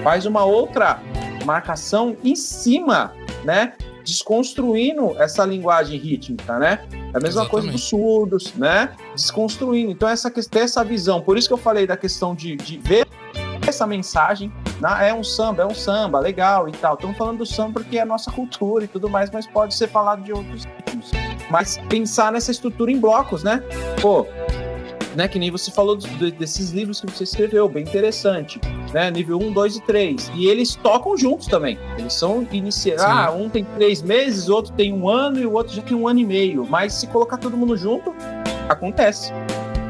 faz 0.03 0.25
uma 0.25 0.43
outra 0.45 0.99
marcação 1.45 2.15
em 2.23 2.35
cima, 2.35 3.13
né? 3.43 3.73
Desconstruindo 4.03 5.15
essa 5.21 5.45
linguagem 5.45 5.97
rítmica, 5.99 6.57
né? 6.59 6.85
É 7.13 7.17
a 7.17 7.19
mesma 7.19 7.47
coisa 7.47 7.71
dos 7.71 7.83
surdos, 7.83 8.53
né? 8.55 8.91
Desconstruindo. 9.15 9.91
Então, 9.91 10.07
essa 10.09 10.29
questão, 10.31 10.61
essa 10.61 10.83
visão. 10.83 11.21
Por 11.21 11.37
isso 11.37 11.47
que 11.47 11.53
eu 11.53 11.57
falei 11.57 11.85
da 11.87 11.95
questão 11.97 12.33
de, 12.35 12.55
de 12.55 12.77
ver 12.77 13.07
essa 13.67 13.85
mensagem. 13.87 14.51
né? 14.79 15.09
É 15.09 15.13
um 15.13 15.23
samba, 15.23 15.63
é 15.63 15.65
um 15.65 15.73
samba, 15.73 16.19
legal 16.19 16.67
e 16.69 16.71
tal. 16.71 16.95
Estamos 16.95 17.17
falando 17.17 17.39
do 17.39 17.45
samba 17.45 17.79
porque 17.81 17.97
é 17.97 18.01
a 18.01 18.05
nossa 18.05 18.31
cultura 18.31 18.85
e 18.85 18.87
tudo 18.87 19.09
mais, 19.09 19.29
mas 19.31 19.47
pode 19.47 19.73
ser 19.75 19.87
falado 19.87 20.23
de 20.23 20.31
outros 20.33 20.65
ritmos. 20.65 21.11
Mas 21.49 21.77
pensar 21.89 22.31
nessa 22.31 22.51
estrutura 22.51 22.91
em 22.91 22.99
blocos, 22.99 23.43
né? 23.43 23.61
Pô, 24.01 24.25
né, 25.15 25.27
que 25.27 25.39
nem 25.39 25.49
você 25.49 25.71
falou 25.71 25.95
de- 25.95 26.31
desses 26.31 26.71
livros 26.71 26.99
que 27.01 27.07
você 27.09 27.23
escreveu, 27.23 27.69
bem 27.69 27.83
interessante, 27.83 28.59
né, 28.95 29.11
nível 29.11 29.37
1, 29.37 29.51
2 29.51 29.75
e 29.75 29.81
3, 29.81 30.31
e 30.35 30.47
eles 30.47 30.73
tocam 30.75 31.17
juntos 31.17 31.47
também, 31.47 31.77
eles 31.97 32.13
são 32.13 32.47
iniciados, 32.49 33.03
ah, 33.03 33.29
um 33.29 33.49
tem 33.49 33.65
três 33.75 34.01
meses, 34.01 34.47
o 34.47 34.53
outro 34.53 34.71
tem 34.71 34.93
um 34.93 35.09
ano 35.09 35.37
e 35.37 35.45
o 35.45 35.51
outro 35.51 35.75
já 35.75 35.81
tem 35.81 35.97
um 35.97 36.07
ano 36.07 36.21
e 36.21 36.25
meio, 36.25 36.65
mas 36.65 36.93
se 36.93 37.07
colocar 37.07 37.35
todo 37.35 37.57
mundo 37.57 37.75
junto, 37.75 38.15
acontece. 38.69 39.33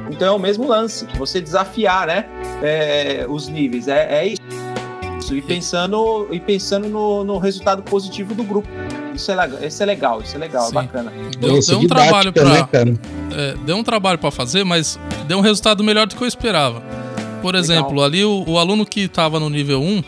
Então 0.10 0.28
é 0.28 0.32
o 0.32 0.40
mesmo 0.40 0.68
lance, 0.68 1.06
você 1.20 1.40
desafiar, 1.40 2.08
né, 2.08 2.26
é, 2.64 3.28
os 3.30 3.48
níveis, 3.48 3.88
é, 3.88 4.26
é 4.26 4.28
isso, 4.30 5.36
e 5.36 5.40
pensando, 5.40 6.28
e 6.32 6.40
pensando 6.40 6.90
no, 6.90 7.24
no 7.24 7.38
resultado 7.38 7.84
positivo 7.84 8.34
do 8.34 8.44
grupo. 8.44 8.68
Isso 9.14 9.32
é 9.32 9.36
legal, 9.36 9.60
isso 9.64 9.84
é 9.84 9.86
legal, 9.86 10.22
isso 10.22 10.36
é 10.36 10.40
legal, 10.40 10.66
Sim. 10.66 10.74
bacana. 10.74 11.14
Deu, 11.40 11.60
deu 11.60 11.80
um 11.80 11.88
trabalho 11.88 12.32
didática, 12.32 12.86
né, 12.86 12.98
é, 13.36 13.54
deu 13.64 13.78
um 13.78 13.84
trabalho 13.84 14.18
para 14.18 14.32
fazer, 14.32 14.64
mas 14.64 15.00
deu 15.28 15.38
um 15.38 15.42
resultado 15.42 15.84
melhor 15.84 16.08
do 16.08 16.16
que 16.16 16.24
eu 16.24 16.28
esperava. 16.28 17.05
Por 17.46 17.54
exemplo, 17.54 18.02
ali 18.02 18.26
o, 18.26 18.44
o 18.48 18.58
aluno 18.58 18.84
que 18.84 19.08
tava 19.08 19.40
no 19.40 19.52
nível 19.52 19.80
1 19.80 20.04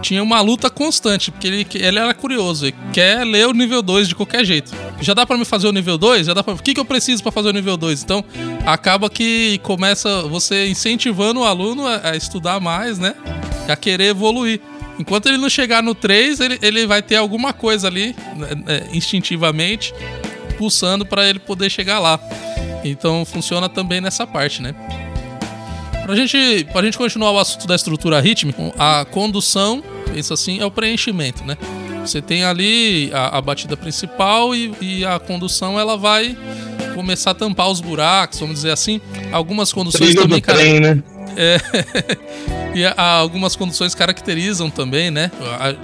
tinha 0.00 0.22
uma 0.22 0.40
luta 0.40 0.70
constante, 0.70 1.30
porque 1.30 1.46
ele, 1.46 1.66
ele 1.74 1.98
era 1.98 2.14
curioso, 2.14 2.64
ele 2.64 2.74
quer 2.94 3.26
ler 3.26 3.46
o 3.46 3.52
nível 3.52 3.82
2 3.82 4.08
de 4.08 4.14
qualquer 4.14 4.42
jeito. 4.42 4.72
Já 4.98 5.12
dá 5.12 5.26
pra 5.26 5.36
me 5.36 5.44
fazer 5.44 5.68
o 5.68 5.72
nível 5.72 5.98
2? 5.98 6.28
Já 6.28 6.32
dá 6.32 6.42
para 6.42 6.54
O 6.54 6.62
que, 6.62 6.72
que 6.72 6.80
eu 6.80 6.84
preciso 6.86 7.22
pra 7.22 7.30
fazer 7.30 7.50
o 7.50 7.52
nível 7.52 7.76
2? 7.76 8.02
Então, 8.02 8.24
acaba 8.64 9.10
que 9.10 9.60
começa 9.62 10.22
você 10.22 10.66
incentivando 10.66 11.40
o 11.40 11.44
aluno 11.44 11.86
a, 11.86 12.12
a 12.12 12.16
estudar 12.16 12.58
mais, 12.58 12.98
né? 12.98 13.14
A 13.68 13.76
querer 13.76 14.06
evoluir. 14.06 14.58
Enquanto 14.98 15.26
ele 15.26 15.36
não 15.36 15.50
chegar 15.50 15.82
no 15.82 15.94
3, 15.94 16.40
ele, 16.40 16.58
ele 16.62 16.86
vai 16.86 17.02
ter 17.02 17.16
alguma 17.16 17.52
coisa 17.52 17.86
ali, 17.86 18.16
né, 18.34 18.48
é, 18.66 18.96
instintivamente, 18.96 19.92
pulsando 20.56 21.04
pra 21.04 21.28
ele 21.28 21.38
poder 21.38 21.68
chegar 21.68 21.98
lá. 21.98 22.18
Então 22.82 23.26
funciona 23.26 23.68
também 23.68 24.00
nessa 24.00 24.26
parte, 24.26 24.62
né? 24.62 24.74
Pra 26.04 26.16
gente, 26.16 26.66
pra 26.72 26.82
gente 26.82 26.98
continuar 26.98 27.30
o 27.30 27.38
assunto 27.38 27.66
da 27.66 27.74
estrutura 27.74 28.20
rítmica, 28.20 28.72
a 28.78 29.04
condução, 29.04 29.82
pensa 30.12 30.34
assim, 30.34 30.60
é 30.60 30.66
o 30.66 30.70
preenchimento, 30.70 31.44
né? 31.44 31.56
Você 32.04 32.20
tem 32.20 32.44
ali 32.44 33.10
a, 33.12 33.38
a 33.38 33.40
batida 33.40 33.76
principal 33.76 34.54
e, 34.54 34.72
e, 34.80 35.04
a 35.04 35.20
condução 35.20 35.78
ela 35.78 35.96
vai 35.96 36.36
começar 36.94 37.30
a 37.30 37.34
tampar 37.34 37.70
os 37.70 37.80
buracos, 37.80 38.40
vamos 38.40 38.56
dizer 38.56 38.72
assim. 38.72 39.00
Algumas 39.30 39.72
conduções 39.72 40.10
Trilho 40.10 40.22
também, 40.22 40.40
do 40.40 40.44
trem, 40.44 40.80
né? 40.80 41.02
É, 41.36 41.58
e 42.74 42.84
algumas 42.96 43.56
conduções 43.56 43.94
caracterizam 43.94 44.70
também, 44.70 45.10
né? 45.10 45.30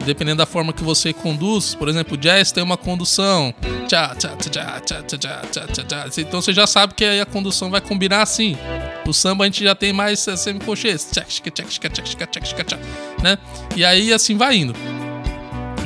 Dependendo 0.04 0.38
da 0.38 0.46
forma 0.46 0.72
que 0.72 0.82
você 0.82 1.12
conduz. 1.12 1.74
Por 1.74 1.88
exemplo, 1.88 2.16
jazz 2.16 2.52
tem 2.52 2.62
uma 2.62 2.76
condução. 2.76 3.54
Então 6.18 6.40
você 6.40 6.52
já 6.52 6.66
sabe 6.66 6.94
que 6.94 7.04
aí 7.04 7.20
a 7.20 7.26
condução 7.26 7.70
vai 7.70 7.80
combinar 7.80 8.22
assim. 8.22 8.56
O 9.06 9.12
samba 9.12 9.44
a 9.44 9.46
gente 9.46 9.64
já 9.64 9.74
tem 9.74 9.92
mais 9.92 10.20
semicolchetes. 10.36 11.10
Né? 13.22 13.38
E 13.74 13.84
aí 13.84 14.12
assim 14.12 14.36
vai 14.36 14.56
indo. 14.56 14.74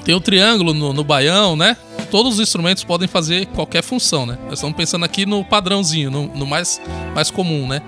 Tem 0.05 0.15
o 0.15 0.21
triângulo 0.21 0.75
no, 0.75 0.93
no 0.93 1.05
baião, 1.05 1.55
né? 1.55 1.77
Todos 2.11 2.35
os 2.35 2.41
instrumentos 2.41 2.83
podem 2.85 3.07
fazer 3.07 3.47
qualquer 3.47 3.83
função, 3.83 4.27
né? 4.27 4.37
Nós 4.45 4.55
estamos 4.55 4.77
pensando 4.77 5.05
aqui 5.05 5.25
no 5.25 5.45
padrãozinho, 5.45 6.11
no, 6.11 6.27
no 6.27 6.47
mais, 6.47 6.81
mais 7.15 7.31
comum, 7.31 7.67
né? 7.67 7.81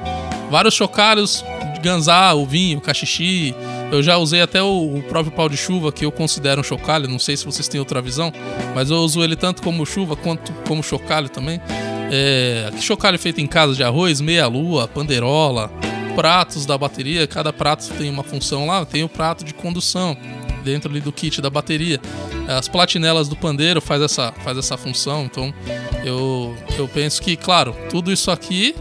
Vários 0.54 0.74
chocalhos, 0.74 1.44
ganzá, 1.82 2.32
o 2.32 2.46
vinho, 2.46 2.78
o 2.78 2.80
cachixi. 2.80 3.52
Eu 3.90 4.00
já 4.04 4.18
usei 4.18 4.40
até 4.40 4.62
o, 4.62 4.98
o, 4.98 5.02
próprio 5.02 5.34
pau 5.34 5.48
de 5.48 5.56
chuva, 5.56 5.90
que 5.90 6.04
eu 6.04 6.12
considero 6.12 6.60
um 6.60 6.62
chocalho. 6.62 7.08
Não 7.08 7.18
sei 7.18 7.36
se 7.36 7.44
vocês 7.44 7.66
têm 7.66 7.80
outra 7.80 8.00
visão, 8.00 8.32
mas 8.72 8.88
eu 8.88 8.98
uso 8.98 9.20
ele 9.20 9.34
tanto 9.34 9.60
como 9.62 9.84
chuva 9.84 10.14
quanto 10.14 10.52
como 10.68 10.80
chocalho 10.80 11.28
também. 11.28 11.60
É, 12.08 12.70
chocalho 12.80 13.18
feito 13.18 13.40
em 13.40 13.48
casa 13.48 13.74
de 13.74 13.82
arroz, 13.82 14.20
meia-lua, 14.20 14.86
panderola, 14.86 15.72
pratos 16.14 16.64
da 16.64 16.78
bateria. 16.78 17.26
Cada 17.26 17.52
prato 17.52 17.88
tem 17.94 18.08
uma 18.08 18.22
função 18.22 18.64
lá. 18.64 18.86
Tem 18.86 19.02
o 19.02 19.08
prato 19.08 19.44
de 19.44 19.52
condução 19.52 20.16
dentro 20.62 20.88
ali 20.88 21.00
do 21.00 21.10
kit 21.10 21.42
da 21.42 21.50
bateria. 21.50 22.00
As 22.46 22.68
platinelas 22.68 23.26
do 23.26 23.34
pandeiro 23.34 23.80
faz 23.80 24.00
essa, 24.00 24.30
faz 24.44 24.56
essa 24.56 24.76
função. 24.76 25.24
Então 25.24 25.52
eu, 26.04 26.56
eu 26.78 26.86
penso 26.86 27.20
que, 27.20 27.34
claro, 27.34 27.74
tudo 27.90 28.12
isso 28.12 28.30
aqui 28.30 28.72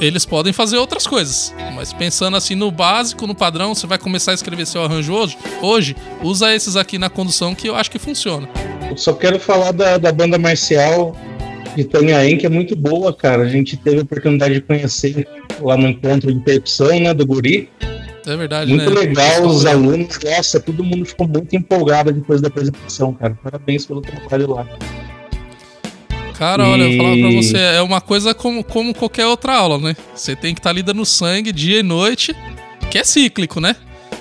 eles 0.00 0.24
podem 0.24 0.52
fazer 0.52 0.78
outras 0.78 1.06
coisas. 1.06 1.54
Mas 1.74 1.92
pensando 1.92 2.36
assim 2.36 2.54
no 2.54 2.70
básico, 2.70 3.26
no 3.26 3.34
padrão, 3.34 3.74
você 3.74 3.86
vai 3.86 3.98
começar 3.98 4.32
a 4.32 4.34
escrever 4.34 4.66
seu 4.66 4.82
arranjo 4.82 5.12
hoje, 5.12 5.36
hoje 5.62 5.96
usa 6.22 6.54
esses 6.54 6.76
aqui 6.76 6.98
na 6.98 7.10
condução 7.10 7.54
que 7.54 7.68
eu 7.68 7.76
acho 7.76 7.90
que 7.90 7.98
funciona. 7.98 8.48
Eu 8.90 8.96
só 8.96 9.12
quero 9.12 9.38
falar 9.38 9.72
da, 9.72 9.98
da 9.98 10.10
banda 10.10 10.38
marcial 10.38 11.14
de 11.76 11.84
Tanhaém, 11.84 12.36
que 12.36 12.46
é 12.46 12.48
muito 12.48 12.74
boa, 12.74 13.12
cara. 13.12 13.42
A 13.42 13.48
gente 13.48 13.76
teve 13.76 13.98
a 13.98 14.02
oportunidade 14.02 14.54
de 14.54 14.60
conhecer 14.62 15.28
lá 15.60 15.76
no 15.76 15.88
encontro 15.88 16.32
de 16.32 16.40
percussão, 16.40 16.98
né, 16.98 17.14
do 17.14 17.26
Guri. 17.26 17.68
É 18.26 18.36
verdade, 18.36 18.70
Muito 18.70 18.90
né? 18.90 19.00
legal, 19.00 19.46
os 19.46 19.64
alunos, 19.64 20.18
nossa, 20.22 20.60
todo 20.60 20.84
mundo 20.84 21.06
ficou 21.06 21.26
muito 21.26 21.56
empolgado 21.56 22.12
depois 22.12 22.40
da 22.40 22.48
apresentação, 22.48 23.14
cara. 23.14 23.36
Parabéns 23.42 23.86
pelo 23.86 24.02
trabalho 24.02 24.50
lá. 24.50 24.66
Cara, 26.40 26.66
olha, 26.66 26.84
eu 26.84 26.96
falar 26.96 27.18
pra 27.18 27.30
você, 27.36 27.58
é 27.58 27.82
uma 27.82 28.00
coisa 28.00 28.32
como, 28.32 28.64
como 28.64 28.94
qualquer 28.94 29.26
outra 29.26 29.54
aula, 29.54 29.76
né? 29.76 29.94
Você 30.14 30.34
tem 30.34 30.54
que 30.54 30.60
estar 30.60 30.70
tá 30.70 30.74
lida 30.74 30.94
no 30.94 31.04
sangue 31.04 31.52
dia 31.52 31.80
e 31.80 31.82
noite, 31.82 32.34
que 32.90 32.96
é 32.96 33.04
cíclico, 33.04 33.60
né? 33.60 33.76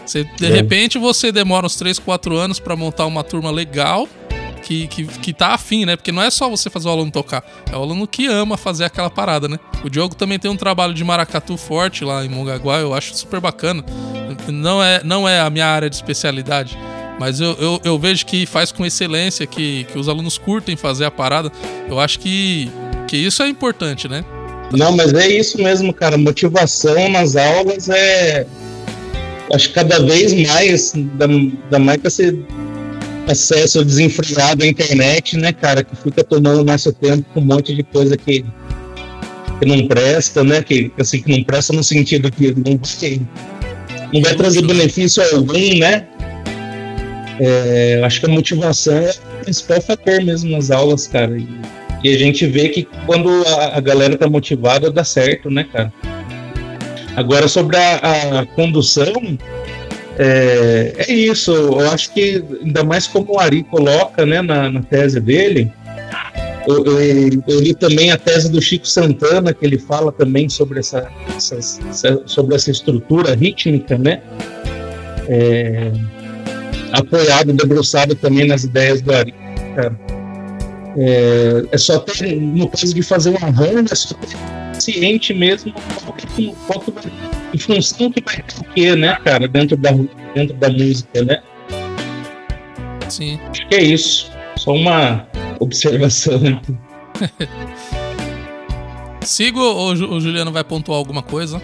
Você, 0.05 0.25
de 0.25 0.45
é. 0.45 0.49
repente 0.49 0.97
você 0.97 1.31
demora 1.31 1.65
uns 1.65 1.77
3, 1.77 1.97
4 1.97 2.35
anos 2.35 2.59
para 2.59 2.75
montar 2.75 3.05
uma 3.05 3.23
turma 3.23 3.49
legal, 3.49 4.05
que, 4.61 4.87
que, 4.87 5.05
que 5.05 5.31
tá 5.31 5.53
afim, 5.53 5.85
né? 5.85 5.95
Porque 5.95 6.11
não 6.11 6.21
é 6.21 6.29
só 6.29 6.49
você 6.49 6.69
fazer 6.69 6.89
o 6.89 6.91
aluno 6.91 7.09
tocar, 7.09 7.41
é 7.71 7.77
o 7.77 7.81
aluno 7.81 8.05
que 8.05 8.27
ama 8.27 8.57
fazer 8.57 8.83
aquela 8.83 9.09
parada, 9.09 9.47
né? 9.47 9.57
O 9.81 9.89
Diogo 9.89 10.13
também 10.13 10.37
tem 10.37 10.51
um 10.51 10.57
trabalho 10.57 10.93
de 10.93 11.05
maracatu 11.05 11.55
forte 11.55 12.03
lá 12.03 12.25
em 12.25 12.27
Mongaguá, 12.27 12.79
eu 12.79 12.93
acho 12.93 13.15
super 13.15 13.39
bacana. 13.39 13.81
Não 14.49 14.83
é, 14.83 15.01
não 15.05 15.25
é 15.25 15.39
a 15.39 15.49
minha 15.49 15.67
área 15.67 15.89
de 15.89 15.95
especialidade, 15.95 16.77
mas 17.19 17.41
eu, 17.41 17.51
eu, 17.59 17.81
eu, 17.83 17.99
vejo 17.99 18.25
que 18.25 18.45
faz 18.45 18.71
com 18.71 18.85
excelência, 18.85 19.45
que, 19.45 19.83
que 19.91 19.99
os 19.99 20.07
alunos 20.07 20.37
curtem 20.37 20.77
fazer 20.77 21.03
a 21.03 21.11
parada. 21.11 21.51
Eu 21.89 21.99
acho 21.99 22.17
que, 22.17 22.71
que 23.07 23.17
isso 23.17 23.43
é 23.43 23.49
importante, 23.49 24.07
né? 24.07 24.23
Não, 24.71 24.95
mas 24.95 25.13
é 25.13 25.27
isso 25.27 25.61
mesmo, 25.61 25.93
cara. 25.93 26.17
Motivação 26.17 27.09
nas 27.09 27.35
aulas 27.35 27.89
é. 27.89 28.47
Acho 29.53 29.67
que 29.67 29.73
cada 29.73 29.99
vez 29.99 30.33
mais, 30.47 30.93
dá, 30.95 31.25
dá 31.69 31.77
mais 31.77 31.99
pra 31.99 32.09
ser 32.09 32.39
acesso 33.27 33.83
desenfreado 33.83 34.63
à 34.63 34.67
internet, 34.67 35.35
né, 35.35 35.51
cara? 35.51 35.83
Que 35.83 35.95
fica 35.97 36.23
tomando 36.23 36.63
nosso 36.63 36.93
tempo 36.93 37.25
com 37.33 37.41
um 37.41 37.45
monte 37.45 37.75
de 37.75 37.83
coisa 37.83 38.15
que, 38.15 38.45
que 39.59 39.65
não 39.65 39.87
presta, 39.87 40.41
né? 40.41 40.61
Que, 40.61 40.89
assim, 40.97 41.21
que 41.21 41.29
não 41.35 41.43
presta 41.43 41.73
no 41.73 41.83
sentido 41.83 42.31
que 42.31 42.53
não 42.53 42.77
vai, 42.77 43.21
não 44.13 44.21
vai 44.21 44.35
trazer 44.35 44.61
benefício 44.61 45.21
algum, 45.35 45.79
né? 45.79 46.07
É, 47.39 48.01
acho 48.03 48.19
que 48.19 48.25
a 48.25 48.29
motivação 48.29 48.97
é 48.97 49.11
o 49.11 49.43
principal 49.43 49.81
fator 49.81 50.21
mesmo 50.23 50.51
nas 50.51 50.69
aulas, 50.69 51.07
cara. 51.07 51.37
E, 51.37 51.47
e 52.03 52.13
a 52.13 52.17
gente 52.17 52.45
vê 52.45 52.69
que 52.69 52.87
quando 53.05 53.29
a, 53.47 53.77
a, 53.77 53.79
galera 53.79 54.17
tá 54.17 54.29
motivada, 54.29 54.91
dá 54.91 55.03
certo, 55.03 55.49
né, 55.49 55.65
cara? 55.71 55.93
Agora, 57.15 57.47
sobre 57.47 57.77
a, 57.77 58.39
a 58.41 58.45
condução, 58.45 59.37
é, 60.17 60.93
é, 61.07 61.13
isso. 61.13 61.51
Eu 61.51 61.89
acho 61.91 62.13
que, 62.13 62.43
ainda 62.61 62.83
mais 62.83 63.07
como 63.07 63.33
o 63.33 63.39
Ari 63.39 63.63
coloca 63.63 64.25
né, 64.25 64.41
na, 64.41 64.69
na 64.69 64.81
tese 64.81 65.19
dele, 65.19 65.71
eu, 66.67 66.85
eu, 66.85 67.43
eu, 67.47 67.59
li 67.61 67.73
também 67.73 68.11
a 68.11 68.17
tese 68.17 68.51
do 68.51 68.61
Chico 68.61 68.87
Santana, 68.87 69.53
que 69.53 69.65
ele 69.65 69.79
fala 69.79 70.11
também 70.11 70.49
sobre 70.49 70.79
essa, 70.79 71.09
essa 71.35 72.21
sobre 72.25 72.55
essa 72.55 72.69
estrutura 72.69 73.33
rítmica, 73.33 73.97
né? 73.97 74.21
É, 75.27 75.91
apoiado, 76.93 77.53
debruçado 77.53 78.15
também 78.15 78.47
nas 78.47 78.63
ideias 78.63 79.01
do 79.01 79.13
Ari. 79.13 79.33
É, 80.97 81.65
é, 81.71 81.77
só 81.77 81.99
ter, 81.99 82.35
no 82.35 82.67
caso 82.67 82.93
de 82.93 83.01
fazer 83.01 83.29
um 83.29 83.45
arranjo, 83.45 83.85
é 83.91 83.95
só 83.95 84.15
ter 84.15 84.37
ciente 84.81 85.33
mesmo 85.33 85.73
qual 85.73 86.13
que, 86.13 86.55
qual 86.67 86.79
que 86.79 86.91
vai, 86.91 87.03
em 87.53 87.57
função 87.57 88.11
que 88.11 88.21
vai 88.21 88.37
ter 88.37 88.59
o 88.59 88.63
quê, 88.73 88.95
né, 88.95 89.17
cara, 89.23 89.47
dentro 89.47 89.77
da, 89.77 89.91
dentro 90.33 90.55
da 90.55 90.69
música, 90.69 91.23
né? 91.23 91.41
Sim. 93.09 93.39
Acho 93.49 93.67
que 93.67 93.75
é 93.75 93.83
isso. 93.83 94.31
Só 94.55 94.73
uma 94.73 95.27
observação. 95.59 96.61
Sigo 99.21 99.59
ou 99.59 99.91
o 99.91 100.19
Juliano 100.19 100.51
vai 100.51 100.63
pontuar 100.63 100.97
alguma 100.97 101.21
coisa? 101.21 101.61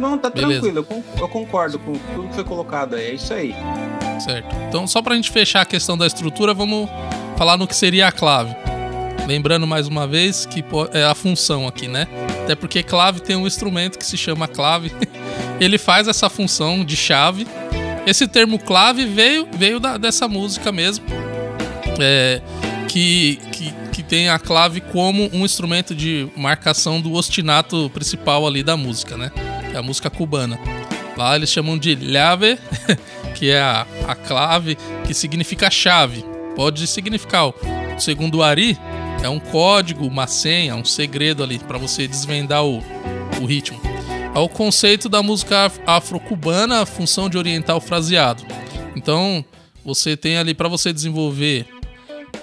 Não, 0.00 0.18
tá 0.18 0.28
Beleza. 0.28 0.60
tranquilo, 0.60 0.86
eu 1.18 1.28
concordo 1.28 1.78
com 1.78 1.92
tudo 2.14 2.28
que 2.28 2.34
foi 2.34 2.44
colocado 2.44 2.94
aí, 2.94 3.06
é 3.06 3.14
isso 3.14 3.32
aí. 3.32 3.54
Certo. 4.20 4.54
Então, 4.68 4.86
só 4.86 5.02
pra 5.02 5.14
gente 5.14 5.30
fechar 5.30 5.62
a 5.62 5.64
questão 5.64 5.96
da 5.96 6.06
estrutura, 6.06 6.54
vamos 6.54 6.88
falar 7.36 7.56
no 7.56 7.66
que 7.66 7.74
seria 7.74 8.08
a 8.08 8.12
clave. 8.12 8.54
Lembrando 9.26 9.66
mais 9.66 9.86
uma 9.86 10.06
vez 10.06 10.44
que 10.44 10.62
é 10.92 11.04
a 11.04 11.14
função 11.14 11.66
aqui, 11.66 11.88
né? 11.88 12.06
Até 12.42 12.54
porque 12.54 12.82
clave 12.82 13.20
tem 13.20 13.36
um 13.36 13.46
instrumento 13.46 13.98
que 13.98 14.04
se 14.04 14.18
chama 14.18 14.46
clave. 14.46 14.92
Ele 15.58 15.78
faz 15.78 16.08
essa 16.08 16.28
função 16.28 16.84
de 16.84 16.96
chave. 16.96 17.46
Esse 18.06 18.28
termo 18.28 18.58
clave 18.58 19.06
veio, 19.06 19.48
veio 19.56 19.80
da, 19.80 19.96
dessa 19.96 20.28
música 20.28 20.70
mesmo. 20.70 21.06
É, 21.98 22.42
que, 22.88 23.40
que, 23.50 23.72
que 23.92 24.02
tem 24.02 24.28
a 24.28 24.38
clave 24.38 24.80
como 24.80 25.30
um 25.32 25.44
instrumento 25.44 25.94
de 25.94 26.28
marcação 26.36 27.00
do 27.00 27.14
ostinato 27.14 27.90
principal 27.94 28.46
ali 28.46 28.62
da 28.62 28.76
música, 28.76 29.16
né? 29.16 29.32
É 29.72 29.78
a 29.78 29.82
música 29.82 30.10
cubana. 30.10 30.58
Lá 31.16 31.34
eles 31.34 31.50
chamam 31.50 31.78
de 31.78 31.94
llave, 31.94 32.58
que 33.34 33.50
é 33.50 33.60
a, 33.60 33.86
a 34.06 34.14
clave 34.14 34.76
que 35.06 35.12
significa 35.12 35.70
chave. 35.70 36.24
Pode 36.56 36.86
significar, 36.86 37.52
segundo 37.98 38.38
o 38.38 38.42
Ari, 38.42 38.78
é 39.22 39.28
um 39.28 39.40
código, 39.40 40.06
uma 40.06 40.26
senha, 40.26 40.76
um 40.76 40.84
segredo 40.84 41.42
ali 41.42 41.58
para 41.58 41.78
você 41.78 42.06
desvendar 42.06 42.64
o, 42.64 42.82
o 43.40 43.46
ritmo. 43.46 43.80
É 44.34 44.38
o 44.38 44.48
conceito 44.48 45.08
da 45.08 45.22
música 45.22 45.70
afro-cubana, 45.86 46.82
a 46.82 46.86
função 46.86 47.28
de 47.28 47.38
orientar 47.38 47.76
o 47.76 47.80
fraseado. 47.80 48.44
Então, 48.96 49.44
você 49.84 50.16
tem 50.16 50.36
ali 50.36 50.54
para 50.54 50.68
você 50.68 50.92
desenvolver 50.92 51.66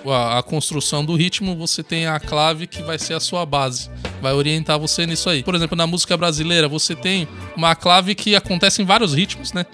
a, 0.06 0.40
a, 0.40 0.44
construção 0.44 1.04
do 1.04 1.16
ritmo, 1.16 1.56
você 1.56 1.84
tem 1.84 2.08
a 2.08 2.20
clave 2.20 2.66
que 2.66 2.82
vai 2.82 2.98
ser 2.98 3.14
a 3.14 3.20
sua 3.20 3.46
base, 3.46 3.90
vai 4.22 4.34
orientar 4.34 4.80
você 4.80 5.06
nisso 5.06 5.30
aí. 5.30 5.44
Por 5.44 5.54
exemplo, 5.54 5.76
na 5.76 5.86
música 5.86 6.16
brasileira, 6.16 6.68
você 6.68 6.96
tem 6.96 7.28
uma 7.56 7.76
clave 7.76 8.16
que 8.16 8.36
acontece 8.36 8.82
em 8.82 8.86
vários 8.86 9.14
ritmos, 9.14 9.54
né? 9.54 9.66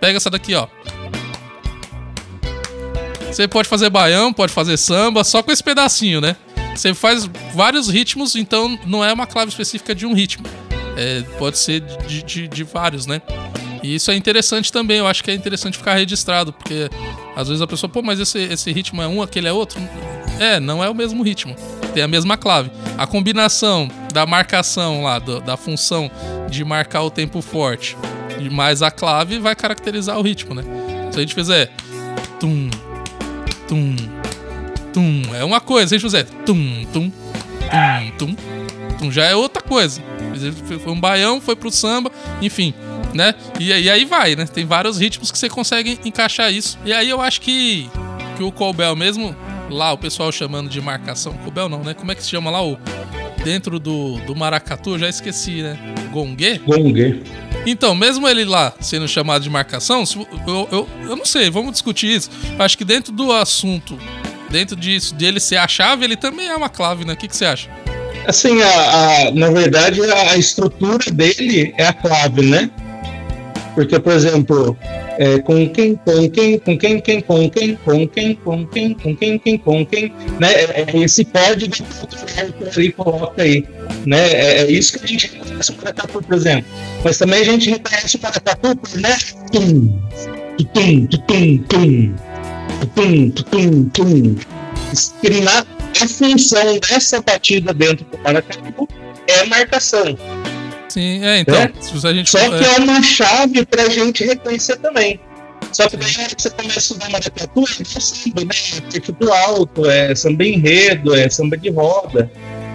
Pega 0.00 0.16
essa 0.16 0.30
daqui, 0.30 0.54
ó. 0.54 0.66
Você 3.30 3.46
pode 3.46 3.68
fazer 3.68 3.90
baião, 3.90 4.32
pode 4.32 4.52
fazer 4.52 4.76
samba, 4.76 5.22
só 5.24 5.42
com 5.42 5.52
esse 5.52 5.62
pedacinho, 5.62 6.20
né? 6.20 6.36
Você 6.74 6.94
faz 6.94 7.28
vários 7.54 7.88
ritmos, 7.88 8.36
então 8.36 8.78
não 8.86 9.04
é 9.04 9.12
uma 9.12 9.26
clave 9.26 9.50
específica 9.50 9.94
de 9.94 10.06
um 10.06 10.14
ritmo. 10.14 10.46
É, 10.96 11.22
pode 11.38 11.58
ser 11.58 11.80
de, 11.80 12.22
de, 12.22 12.48
de 12.48 12.64
vários, 12.64 13.06
né? 13.06 13.20
E 13.82 13.94
isso 13.94 14.10
é 14.10 14.14
interessante 14.14 14.72
também, 14.72 14.98
eu 14.98 15.06
acho 15.06 15.22
que 15.22 15.30
é 15.30 15.34
interessante 15.34 15.78
ficar 15.78 15.94
registrado, 15.94 16.52
porque 16.52 16.88
às 17.36 17.48
vezes 17.48 17.62
a 17.62 17.66
pessoa, 17.66 17.90
pô, 17.90 18.02
mas 18.02 18.18
esse, 18.18 18.38
esse 18.38 18.72
ritmo 18.72 19.02
é 19.02 19.06
um, 19.06 19.22
aquele 19.22 19.48
é 19.48 19.52
outro. 19.52 19.80
É, 20.40 20.58
não 20.58 20.82
é 20.82 20.88
o 20.88 20.94
mesmo 20.94 21.22
ritmo, 21.22 21.54
tem 21.94 22.02
a 22.02 22.08
mesma 22.08 22.36
clave. 22.36 22.70
A 22.98 23.06
combinação 23.06 23.88
da 24.12 24.26
marcação 24.26 25.02
lá, 25.02 25.18
do, 25.18 25.40
da 25.40 25.56
função 25.56 26.10
de 26.50 26.64
marcar 26.64 27.02
o 27.02 27.10
tempo 27.10 27.40
forte, 27.40 27.96
mais 28.50 28.82
a 28.82 28.90
clave 28.90 29.38
vai 29.38 29.54
caracterizar 29.54 30.18
o 30.18 30.22
ritmo, 30.22 30.54
né? 30.54 30.62
Se 31.10 31.18
a 31.18 31.20
gente 31.20 31.34
fizer 31.34 31.70
tum, 32.38 32.70
tum, 33.66 33.96
tum, 34.92 35.22
é 35.34 35.44
uma 35.44 35.60
coisa. 35.60 35.88
Se 35.88 35.94
a 35.94 35.98
gente 35.98 36.06
fizer 36.06 36.24
tum, 36.44 36.84
tum, 36.92 37.10
tum, 37.70 38.26
tum, 38.26 38.36
tum, 38.98 39.10
já 39.10 39.24
é 39.24 39.34
outra 39.34 39.62
coisa. 39.62 40.02
Foi 40.82 40.92
um 40.92 41.00
baião, 41.00 41.40
foi 41.40 41.56
pro 41.56 41.70
samba, 41.70 42.10
enfim, 42.42 42.74
né? 43.14 43.34
E, 43.58 43.68
e 43.68 43.90
aí 43.90 44.04
vai, 44.04 44.36
né? 44.36 44.46
Tem 44.46 44.64
vários 44.64 44.98
ritmos 44.98 45.30
que 45.30 45.38
você 45.38 45.48
consegue 45.48 45.98
encaixar 46.04 46.52
isso. 46.52 46.78
E 46.84 46.92
aí 46.92 47.08
eu 47.08 47.20
acho 47.20 47.40
que, 47.40 47.88
que 48.36 48.42
o 48.42 48.52
Colbel 48.52 48.94
mesmo, 48.94 49.34
lá 49.70 49.92
o 49.92 49.98
pessoal 49.98 50.30
chamando 50.30 50.68
de 50.68 50.80
marcação, 50.80 51.32
Colbel 51.38 51.68
não, 51.68 51.82
né? 51.82 51.94
Como 51.94 52.12
é 52.12 52.14
que 52.14 52.22
se 52.22 52.28
chama 52.28 52.50
lá 52.50 52.62
o 52.62 52.78
dentro 53.42 53.78
do, 53.78 54.18
do 54.26 54.36
maracatu? 54.36 54.98
Já 54.98 55.08
esqueci, 55.08 55.62
né? 55.62 55.78
Gongue? 56.12 56.58
Gongue. 56.58 57.22
Então, 57.66 57.96
mesmo 57.96 58.28
ele 58.28 58.44
lá 58.44 58.72
sendo 58.80 59.08
chamado 59.08 59.42
de 59.42 59.50
marcação, 59.50 60.04
eu, 60.46 60.68
eu, 60.70 60.88
eu 61.02 61.16
não 61.16 61.24
sei, 61.24 61.50
vamos 61.50 61.72
discutir 61.72 62.14
isso. 62.14 62.30
Acho 62.58 62.78
que 62.78 62.84
dentro 62.84 63.12
do 63.12 63.32
assunto, 63.32 63.98
dentro 64.48 64.76
disso, 64.76 65.12
dele 65.14 65.40
ser 65.40 65.56
a 65.56 65.66
chave, 65.66 66.04
ele 66.04 66.16
também 66.16 66.46
é 66.46 66.54
uma 66.54 66.68
clave, 66.68 67.04
né? 67.04 67.14
O 67.14 67.16
que, 67.16 67.26
que 67.26 67.36
você 67.36 67.44
acha? 67.44 67.68
Assim, 68.26 68.60
a, 68.62 68.68
a, 68.68 69.30
na 69.32 69.50
verdade, 69.50 70.00
a, 70.00 70.36
estrutura 70.36 71.10
dele 71.12 71.74
é 71.76 71.86
a 71.86 71.92
clave, 71.92 72.42
né? 72.42 72.70
Porque, 73.74 73.98
por 73.98 74.12
exemplo, 74.12 74.76
é, 75.18 75.38
com 75.40 75.68
quem, 75.68 75.96
com 75.96 76.30
quem, 76.30 76.58
com 76.58 76.78
quem, 76.78 77.00
quem, 77.00 77.20
com 77.20 77.50
quem, 77.50 77.76
com 77.76 78.08
quem, 78.08 78.34
com 78.34 78.66
quem, 78.66 78.94
com 78.94 79.16
quem, 79.16 79.38
quem, 79.38 79.58
com 79.58 79.86
quem, 79.86 80.12
né? 80.40 80.52
É, 80.52 80.86
é 80.88 80.98
esse 80.98 81.24
código 81.24 81.74
que 81.74 82.80
ele 82.80 82.92
coloca 82.92 83.42
aí, 83.42 83.64
né? 84.06 84.32
É, 84.32 84.62
é, 84.62 84.70
isso 84.70 84.98
que 84.98 85.04
a 85.04 85.08
gente 85.08 85.26
reconhece 85.26 85.72
o 85.72 85.76
maracatu, 85.76 86.22
por 86.22 86.34
exemplo. 86.34 86.70
Mas 87.04 87.18
também 87.18 87.40
a 87.40 87.44
gente 87.44 87.70
reconhece 87.70 88.16
o 88.16 88.20
maracatu 88.22 88.76
por, 88.76 88.96
né? 88.98 89.16
Tum, 89.52 90.00
tum, 90.72 91.06
tum, 91.06 91.58
tum, 91.68 92.14
tum, 92.94 93.30
tum, 93.30 93.84
tum, 93.90 93.90
tum. 93.90 94.36
A 95.98 96.08
função 96.08 96.78
dessa 96.78 97.22
batida 97.22 97.72
dentro 97.72 98.04
do 98.04 98.18
maracatu 98.18 98.88
é 99.26 99.44
marcação. 99.46 100.16
Sim, 100.88 101.22
é, 101.24 101.40
então. 101.40 101.54
É? 101.54 101.72
Se 101.80 102.06
a 102.06 102.12
gente 102.12 102.30
Só 102.30 102.38
que 102.38 102.64
é 102.64 102.78
uma 102.78 103.02
chave 103.02 103.66
pra 103.66 103.88
gente 103.88 104.24
reconhecer 104.24 104.76
também. 104.76 105.20
Só 105.72 105.88
que 105.88 105.96
daí 105.96 106.10
na 106.12 106.22
hora 106.22 106.34
que 106.34 106.42
você 106.42 106.50
começa 106.50 106.78
a 106.78 106.80
estudar 106.80 107.10
maracatu, 107.10 107.64
é 107.64 108.00
samba, 108.00 108.44
né? 108.44 108.54
É 108.94 109.00
tudo 109.00 109.32
alto, 109.32 109.86
é 109.90 110.14
samba 110.14 110.44
enredo, 110.44 111.14
é 111.14 111.28
samba 111.28 111.56
de 111.56 111.70
roda. 111.70 112.30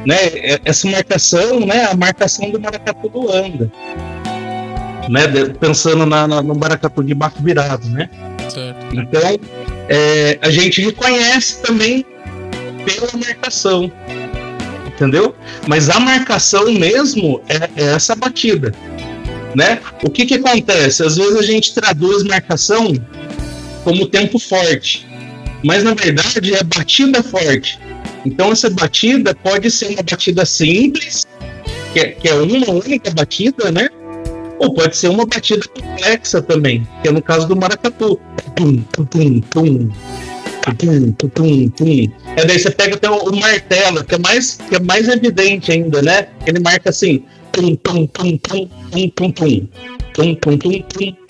Né? 0.06 0.16
É, 0.16 0.62
essa 0.66 0.88
marcação, 0.89 1.60
né? 1.66 1.86
A 1.86 1.95
marcação 1.95 2.49
do 2.49 2.60
maracatu 2.60 3.10
do 3.10 3.32
anda. 3.32 3.72
Né? 5.10 5.28
Pensando 5.60 6.06
na, 6.06 6.28
na, 6.28 6.41
no 6.41 6.56
maracatu 6.56 7.04
de 7.04 7.14
baixo 7.14 7.38
virado, 7.41 7.88
né? 7.89 8.10
Certo. 8.49 8.95
Então, 8.95 9.39
é, 9.88 10.38
a 10.41 10.49
gente 10.49 10.82
reconhece 10.82 11.62
também 11.62 12.06
pela 12.86 13.12
marcação 13.14 13.91
entendeu? 15.02 15.36
Mas 15.68 15.89
a 15.89 15.99
marcação 15.99 16.72
mesmo 16.72 17.41
é, 17.49 17.70
é 17.76 17.93
essa 17.95 18.16
batida, 18.16 18.72
né? 19.56 19.80
O 20.04 20.10
que 20.10 20.26
que 20.26 20.36
acontece? 20.36 21.04
Às 21.04 21.18
vezes 21.18 21.36
a 21.36 21.41
gente 21.41 21.74
traduz 21.74 22.24
marcação 22.24 22.93
como 23.84 24.06
tempo 24.06 24.38
forte, 24.38 25.08
mas 25.64 25.84
na 25.84 25.93
verdade 25.93 26.54
é 26.54 26.64
batida 26.64 27.24
forte. 27.24 27.80
Então 28.26 28.51
essa 28.51 28.69
batida 28.69 29.34
pode 29.36 29.69
ser 29.72 29.88
uma 29.88 30.03
batida 30.03 30.45
simples, 30.45 31.26
que 31.93 31.99
é, 31.99 32.05
que 32.11 32.28
é 32.28 32.34
uma 32.34 32.69
única 32.72 33.11
batida, 33.11 33.72
né? 33.72 33.89
Ou 34.59 34.74
pode 34.74 34.95
ser 34.95 35.07
uma 35.09 35.26
batida 35.26 35.65
complexa 35.67 36.41
também, 36.41 36.88
que 37.01 37.07
é 37.07 37.11
no 37.11 37.22
caso 37.22 37.47
do 37.47 37.55
maracatu. 37.55 38.19
Tum, 38.55 38.78
tum, 38.91 39.41
tum, 39.41 39.89
Tum, 40.78 41.11
tum, 41.13 41.69
tum. 41.69 42.11
É 42.38 42.45
daí 42.45 42.59
você 42.59 42.69
pega 42.69 42.95
até 42.95 43.09
o, 43.09 43.36
martelo, 43.36 44.03
que 44.03 44.13
é 44.13 44.17
mais, 44.19 44.57
que 44.69 44.76
é 44.76 44.80
mais 44.80 45.07
evidente 45.07 45.72
ainda, 45.72 46.03
né? 46.03 46.28
Ele 46.45 46.59
marca 46.59 46.91
assim. 46.91 47.24
Tum, 47.51 47.76
tum, 47.78 48.05
tum, 48.07 48.38
tum, 48.38 48.69
tum, 48.91 49.09
tum, 49.09 49.32
tum. 49.32 49.69
Tum, 50.13 50.36
tum, 50.36 50.57
tum, 50.57 50.84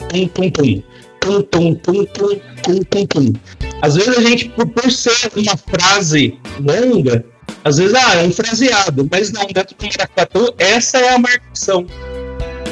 tum, 0.09 0.27
tum, 0.27 0.49
tum. 0.49 0.83
Tum, 1.21 1.41
tum, 1.43 1.75
tum, 1.75 2.05
tum, 2.05 2.83
tum, 2.83 3.05
tum. 3.05 3.33
Às 3.81 3.95
vezes 3.95 4.17
a 4.17 4.21
gente, 4.21 4.49
por, 4.49 4.67
por 4.67 4.91
ser 4.91 5.31
uma 5.35 5.55
frase 5.55 6.37
longa, 6.59 7.23
às 7.63 7.77
vezes, 7.77 7.93
ah, 7.93 8.15
é 8.15 8.23
um 8.23 8.31
fraseado, 8.31 9.07
mas 9.11 9.31
não, 9.31 9.45
dentro 9.45 9.75
do 9.75 9.85
maracatu, 9.85 10.53
essa 10.57 10.97
é 10.97 11.13
a 11.13 11.19
marcação. 11.19 11.85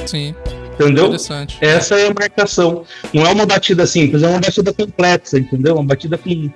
Sim. 0.05 0.33
Entendeu? 0.73 1.13
Essa 1.61 1.95
é 1.99 2.07
a 2.07 2.13
marcação. 2.13 2.85
Não 3.13 3.25
é 3.25 3.31
uma 3.31 3.45
batida 3.45 3.85
simples, 3.85 4.23
é 4.23 4.27
uma 4.27 4.39
batida 4.39 4.73
complexa, 4.73 5.37
entendeu? 5.37 5.75
Uma 5.75 5.83
batida 5.83 6.17
com. 6.17 6.49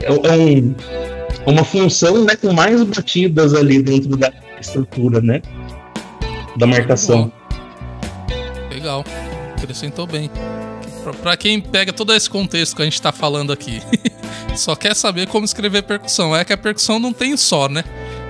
É, 0.00 0.06
é 0.06 0.32
um, 0.32 0.74
é 1.46 1.50
uma 1.50 1.62
função 1.62 2.24
né, 2.24 2.34
com 2.34 2.52
mais 2.52 2.82
batidas 2.82 3.54
ali 3.54 3.82
dentro 3.82 4.16
da 4.16 4.32
estrutura, 4.58 5.20
né? 5.20 5.42
Da 6.56 6.66
marcação. 6.66 7.30
Legal. 8.70 9.04
Acrescentou 9.56 10.06
bem. 10.06 10.30
Para 11.14 11.36
quem 11.36 11.60
pega 11.60 11.92
todo 11.92 12.12
esse 12.14 12.28
contexto 12.28 12.76
que 12.76 12.82
a 12.82 12.84
gente 12.84 12.94
está 12.94 13.12
falando 13.12 13.52
aqui, 13.52 13.82
só 14.56 14.74
quer 14.74 14.94
saber 14.94 15.26
como 15.28 15.44
escrever 15.44 15.82
percussão. 15.82 16.34
É 16.34 16.44
que 16.44 16.52
a 16.52 16.56
percussão 16.56 16.98
não 16.98 17.12
tem 17.12 17.36
só, 17.36 17.68
né? 17.68 17.84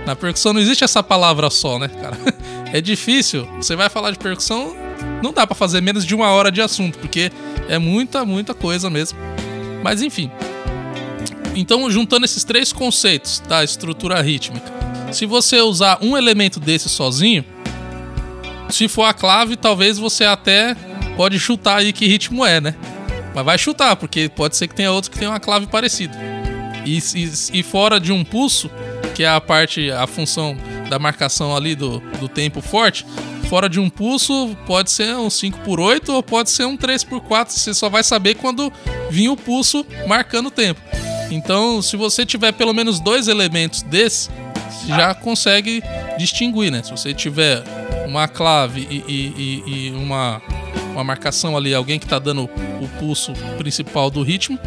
Na 0.04 0.14
percussão 0.14 0.52
não 0.52 0.60
existe 0.60 0.84
essa 0.84 1.02
palavra 1.02 1.50
só, 1.50 1.78
né, 1.78 1.88
cara? 1.88 2.16
É 2.72 2.80
difícil. 2.80 3.48
Você 3.56 3.76
vai 3.76 3.88
falar 3.88 4.10
de 4.10 4.18
percussão, 4.18 4.76
não 5.22 5.32
dá 5.32 5.46
para 5.46 5.54
fazer 5.54 5.80
menos 5.80 6.04
de 6.04 6.14
uma 6.14 6.30
hora 6.30 6.50
de 6.50 6.60
assunto, 6.60 6.98
porque 6.98 7.30
é 7.68 7.78
muita, 7.78 8.24
muita 8.24 8.52
coisa 8.52 8.90
mesmo. 8.90 9.16
Mas 9.82 10.02
enfim. 10.02 10.30
Então, 11.54 11.88
juntando 11.90 12.24
esses 12.24 12.44
três 12.44 12.72
conceitos 12.72 13.40
da 13.48 13.64
estrutura 13.64 14.20
rítmica, 14.20 14.70
se 15.12 15.24
você 15.24 15.60
usar 15.60 15.98
um 16.02 16.18
elemento 16.18 16.60
desse 16.60 16.88
sozinho, 16.88 17.44
se 18.68 18.88
for 18.88 19.04
a 19.04 19.14
clave, 19.14 19.56
talvez 19.56 19.96
você 19.96 20.24
até 20.24 20.76
pode 21.16 21.38
chutar 21.38 21.78
aí 21.78 21.92
que 21.92 22.06
ritmo 22.06 22.44
é, 22.44 22.60
né? 22.60 22.74
Mas 23.34 23.44
vai 23.44 23.58
chutar, 23.58 23.96
porque 23.96 24.28
pode 24.28 24.56
ser 24.56 24.68
que 24.68 24.74
tenha 24.74 24.92
outro 24.92 25.10
que 25.10 25.18
tenha 25.18 25.30
uma 25.30 25.40
clave 25.40 25.66
parecida. 25.66 26.16
E, 26.84 26.98
e, 26.98 27.58
e 27.60 27.62
fora 27.62 27.98
de 27.98 28.12
um 28.12 28.24
pulso, 28.24 28.70
que 29.14 29.24
é 29.24 29.28
a 29.28 29.40
parte, 29.40 29.90
a 29.90 30.06
função 30.06 30.56
da 30.88 30.98
marcação 30.98 31.56
ali 31.56 31.74
do, 31.74 32.00
do 32.20 32.28
tempo 32.28 32.60
forte, 32.60 33.04
fora 33.48 33.68
de 33.68 33.80
um 33.80 33.90
pulso, 33.90 34.56
pode 34.66 34.90
ser 34.90 35.16
um 35.16 35.28
5 35.28 35.60
por 35.60 35.80
8 35.80 36.12
ou 36.12 36.22
pode 36.22 36.50
ser 36.50 36.64
um 36.64 36.76
3 36.76 37.04
por 37.04 37.20
4 37.20 37.54
Você 37.54 37.74
só 37.74 37.88
vai 37.88 38.02
saber 38.02 38.34
quando 38.34 38.72
vir 39.10 39.28
o 39.28 39.36
pulso 39.36 39.86
marcando 40.06 40.46
o 40.46 40.50
tempo. 40.50 40.80
Então, 41.30 41.82
se 41.82 41.96
você 41.96 42.24
tiver 42.24 42.52
pelo 42.52 42.72
menos 42.72 43.00
dois 43.00 43.26
elementos 43.26 43.82
desse, 43.82 44.30
já 44.86 45.14
consegue 45.14 45.82
distinguir, 46.18 46.70
né? 46.70 46.82
Se 46.82 46.90
você 46.90 47.12
tiver 47.12 47.62
uma 48.06 48.28
clave 48.28 48.86
e, 48.88 49.04
e, 49.08 49.62
e, 49.66 49.86
e 49.86 49.90
uma, 49.90 50.40
uma 50.96 51.04
marcação 51.04 51.56
ali, 51.56 51.74
alguém 51.74 51.98
que 51.98 52.06
está 52.06 52.18
dando 52.18 52.44
o 52.44 52.88
pulso 52.98 53.32
principal 53.58 54.10
do 54.10 54.22
ritmo, 54.22 54.58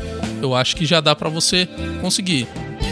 eu 0.41 0.55
acho 0.55 0.75
que 0.75 0.85
já 0.85 1.01
dá 1.01 1.15
para 1.15 1.29
você 1.29 1.67
conseguir. 2.01 2.47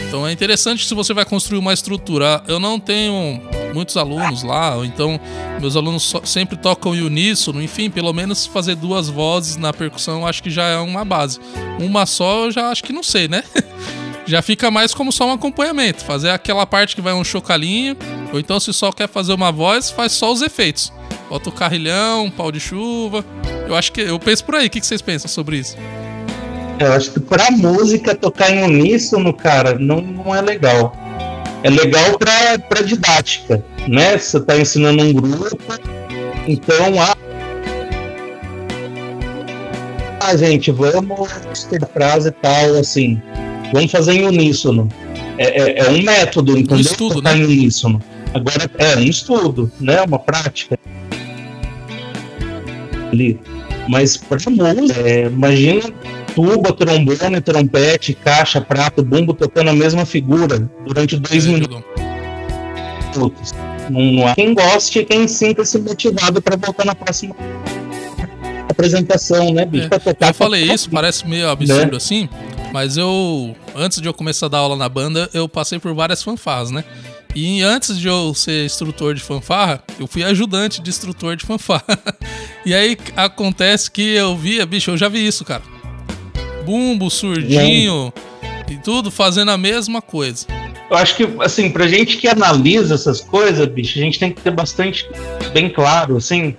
Então 0.08 0.26
é 0.26 0.32
interessante 0.32 0.86
se 0.86 0.94
você 0.94 1.12
vai 1.12 1.24
construir 1.24 1.58
uma 1.58 1.72
estrutura. 1.72 2.42
Eu 2.48 2.58
não 2.58 2.80
tenho 2.80 3.40
muitos 3.74 3.96
alunos 3.96 4.42
lá, 4.42 4.74
então 4.84 5.20
meus 5.60 5.76
alunos 5.76 6.14
sempre 6.24 6.56
tocam 6.56 6.92
uníssono, 6.92 7.62
enfim, 7.62 7.90
pelo 7.90 8.12
menos 8.12 8.46
fazer 8.46 8.74
duas 8.74 9.08
vozes 9.08 9.56
na 9.56 9.72
percussão 9.72 10.20
eu 10.20 10.26
acho 10.26 10.42
que 10.42 10.50
já 10.50 10.64
é 10.64 10.78
uma 10.78 11.04
base. 11.04 11.38
Uma 11.78 12.06
só 12.06 12.46
eu 12.46 12.50
já 12.50 12.70
acho 12.70 12.82
que 12.82 12.92
não 12.92 13.02
sei, 13.02 13.28
né? 13.28 13.44
já 14.26 14.42
fica 14.42 14.70
mais 14.70 14.92
como 14.92 15.12
só 15.12 15.26
um 15.26 15.32
acompanhamento, 15.32 16.04
fazer 16.04 16.30
aquela 16.30 16.66
parte 16.66 16.96
que 16.96 17.02
vai 17.02 17.12
um 17.12 17.24
chocalinho, 17.24 17.96
ou 18.32 18.40
então 18.40 18.58
se 18.60 18.72
só 18.72 18.92
quer 18.92 19.08
fazer 19.08 19.32
uma 19.32 19.50
voz, 19.50 19.90
faz 19.90 20.12
só 20.12 20.32
os 20.32 20.42
efeitos. 20.42 20.92
Bota 21.28 21.48
o 21.48 21.52
carrilhão, 21.52 22.30
pau 22.30 22.50
de 22.50 22.60
chuva. 22.60 23.24
Eu 23.66 23.74
acho 23.74 23.92
que 23.92 24.00
eu 24.00 24.18
penso 24.18 24.44
por 24.44 24.54
aí. 24.54 24.66
O 24.66 24.70
que 24.70 24.80
vocês 24.80 25.02
pensam 25.02 25.28
sobre 25.28 25.58
isso? 25.58 25.76
Eu 26.78 26.92
acho 26.92 27.12
que 27.12 27.20
pra 27.20 27.50
música 27.50 28.14
tocar 28.14 28.50
em 28.50 28.62
uníssono, 28.62 29.34
cara, 29.34 29.78
não, 29.78 30.00
não 30.00 30.34
é 30.34 30.40
legal 30.40 30.92
é 31.62 31.70
legal 31.70 32.18
para 32.68 32.82
didática, 32.82 33.64
né? 33.86 34.16
Você 34.16 34.38
está 34.38 34.58
ensinando 34.58 35.02
um 35.02 35.12
grupo, 35.12 35.58
então 36.46 37.00
a 37.00 37.16
ah, 40.20 40.36
gente, 40.36 40.70
vamos 40.70 41.64
ter 41.70 41.84
frase 41.88 42.30
tal, 42.42 42.76
assim, 42.76 43.20
vamos 43.72 43.90
fazer 43.90 44.12
em 44.12 44.26
uníssono. 44.26 44.88
É, 45.38 45.60
é, 45.60 45.78
é 45.78 45.90
um 45.90 46.02
método, 46.02 46.52
entendeu? 46.52 46.76
Um 46.76 46.80
estudo, 46.80 47.22
né? 47.22 47.36
em 47.36 47.44
uníssono. 47.44 48.02
Agora 48.34 48.70
é 48.78 48.96
um 48.96 49.02
estudo, 49.02 49.70
né? 49.80 50.02
Uma 50.02 50.18
prática. 50.18 50.78
Ali. 53.10 53.40
Mas 53.88 54.16
para 54.16 54.38
música, 54.50 55.00
é, 55.00 55.26
imagina 55.26 55.90
tuba, 56.34 56.72
trombone, 56.72 57.40
trompete, 57.40 58.14
caixa, 58.14 58.60
prato, 58.60 59.02
bumbo 59.02 59.34
tocando 59.34 59.70
a 59.70 59.72
mesma 59.72 60.04
figura 60.04 60.70
durante 60.86 61.16
dois 61.16 61.46
minutos. 61.46 61.82
Não, 63.16 64.00
não 64.12 64.28
há 64.28 64.34
quem 64.34 64.54
goste 64.54 65.00
e 65.00 65.04
quem 65.04 65.26
sinta-se 65.26 65.78
motivado 65.78 66.42
para 66.42 66.56
voltar 66.56 66.84
na 66.84 66.94
próxima 66.94 67.34
apresentação, 68.70 69.52
né, 69.52 69.64
bicho? 69.64 69.88
É, 69.90 69.98
tocar, 69.98 70.28
eu 70.28 70.34
falei 70.34 70.62
isso, 70.62 70.88
parece 70.90 71.26
meio 71.26 71.48
absurdo 71.48 71.92
né? 71.92 71.96
assim, 71.96 72.28
mas 72.72 72.96
eu, 72.96 73.56
antes 73.74 74.00
de 74.00 74.06
eu 74.06 74.14
começar 74.14 74.46
a 74.46 74.48
dar 74.50 74.58
aula 74.58 74.76
na 74.76 74.88
banda, 74.88 75.28
eu 75.34 75.48
passei 75.48 75.80
por 75.80 75.92
várias 75.94 76.22
fanfarras, 76.22 76.70
né? 76.70 76.84
E 77.34 77.62
antes 77.62 77.98
de 77.98 78.08
eu 78.08 78.34
ser 78.34 78.64
instrutor 78.64 79.14
de 79.14 79.20
fanfarra, 79.20 79.82
eu 79.98 80.06
fui 80.06 80.24
ajudante 80.24 80.80
de 80.80 80.90
instrutor 80.90 81.36
de 81.36 81.44
fanfarra. 81.44 81.98
e 82.64 82.74
aí 82.74 82.96
acontece 83.16 83.90
que 83.90 84.14
eu 84.14 84.36
via, 84.36 84.66
bicho, 84.66 84.90
eu 84.90 84.96
já 84.96 85.08
vi 85.08 85.26
isso, 85.26 85.44
cara. 85.44 85.62
Bumbo, 86.64 87.10
surdinho 87.10 88.12
e 88.68 88.76
tudo 88.76 89.10
fazendo 89.10 89.50
a 89.50 89.58
mesma 89.58 90.02
coisa. 90.02 90.46
Eu 90.90 90.96
acho 90.96 91.16
que, 91.16 91.28
assim, 91.40 91.70
pra 91.70 91.86
gente 91.86 92.16
que 92.16 92.26
analisa 92.26 92.94
essas 92.94 93.20
coisas, 93.20 93.66
bicho, 93.66 93.98
a 93.98 94.02
gente 94.02 94.18
tem 94.18 94.32
que 94.32 94.40
ter 94.40 94.50
bastante 94.50 95.06
bem 95.52 95.68
claro, 95.68 96.16
assim, 96.16 96.56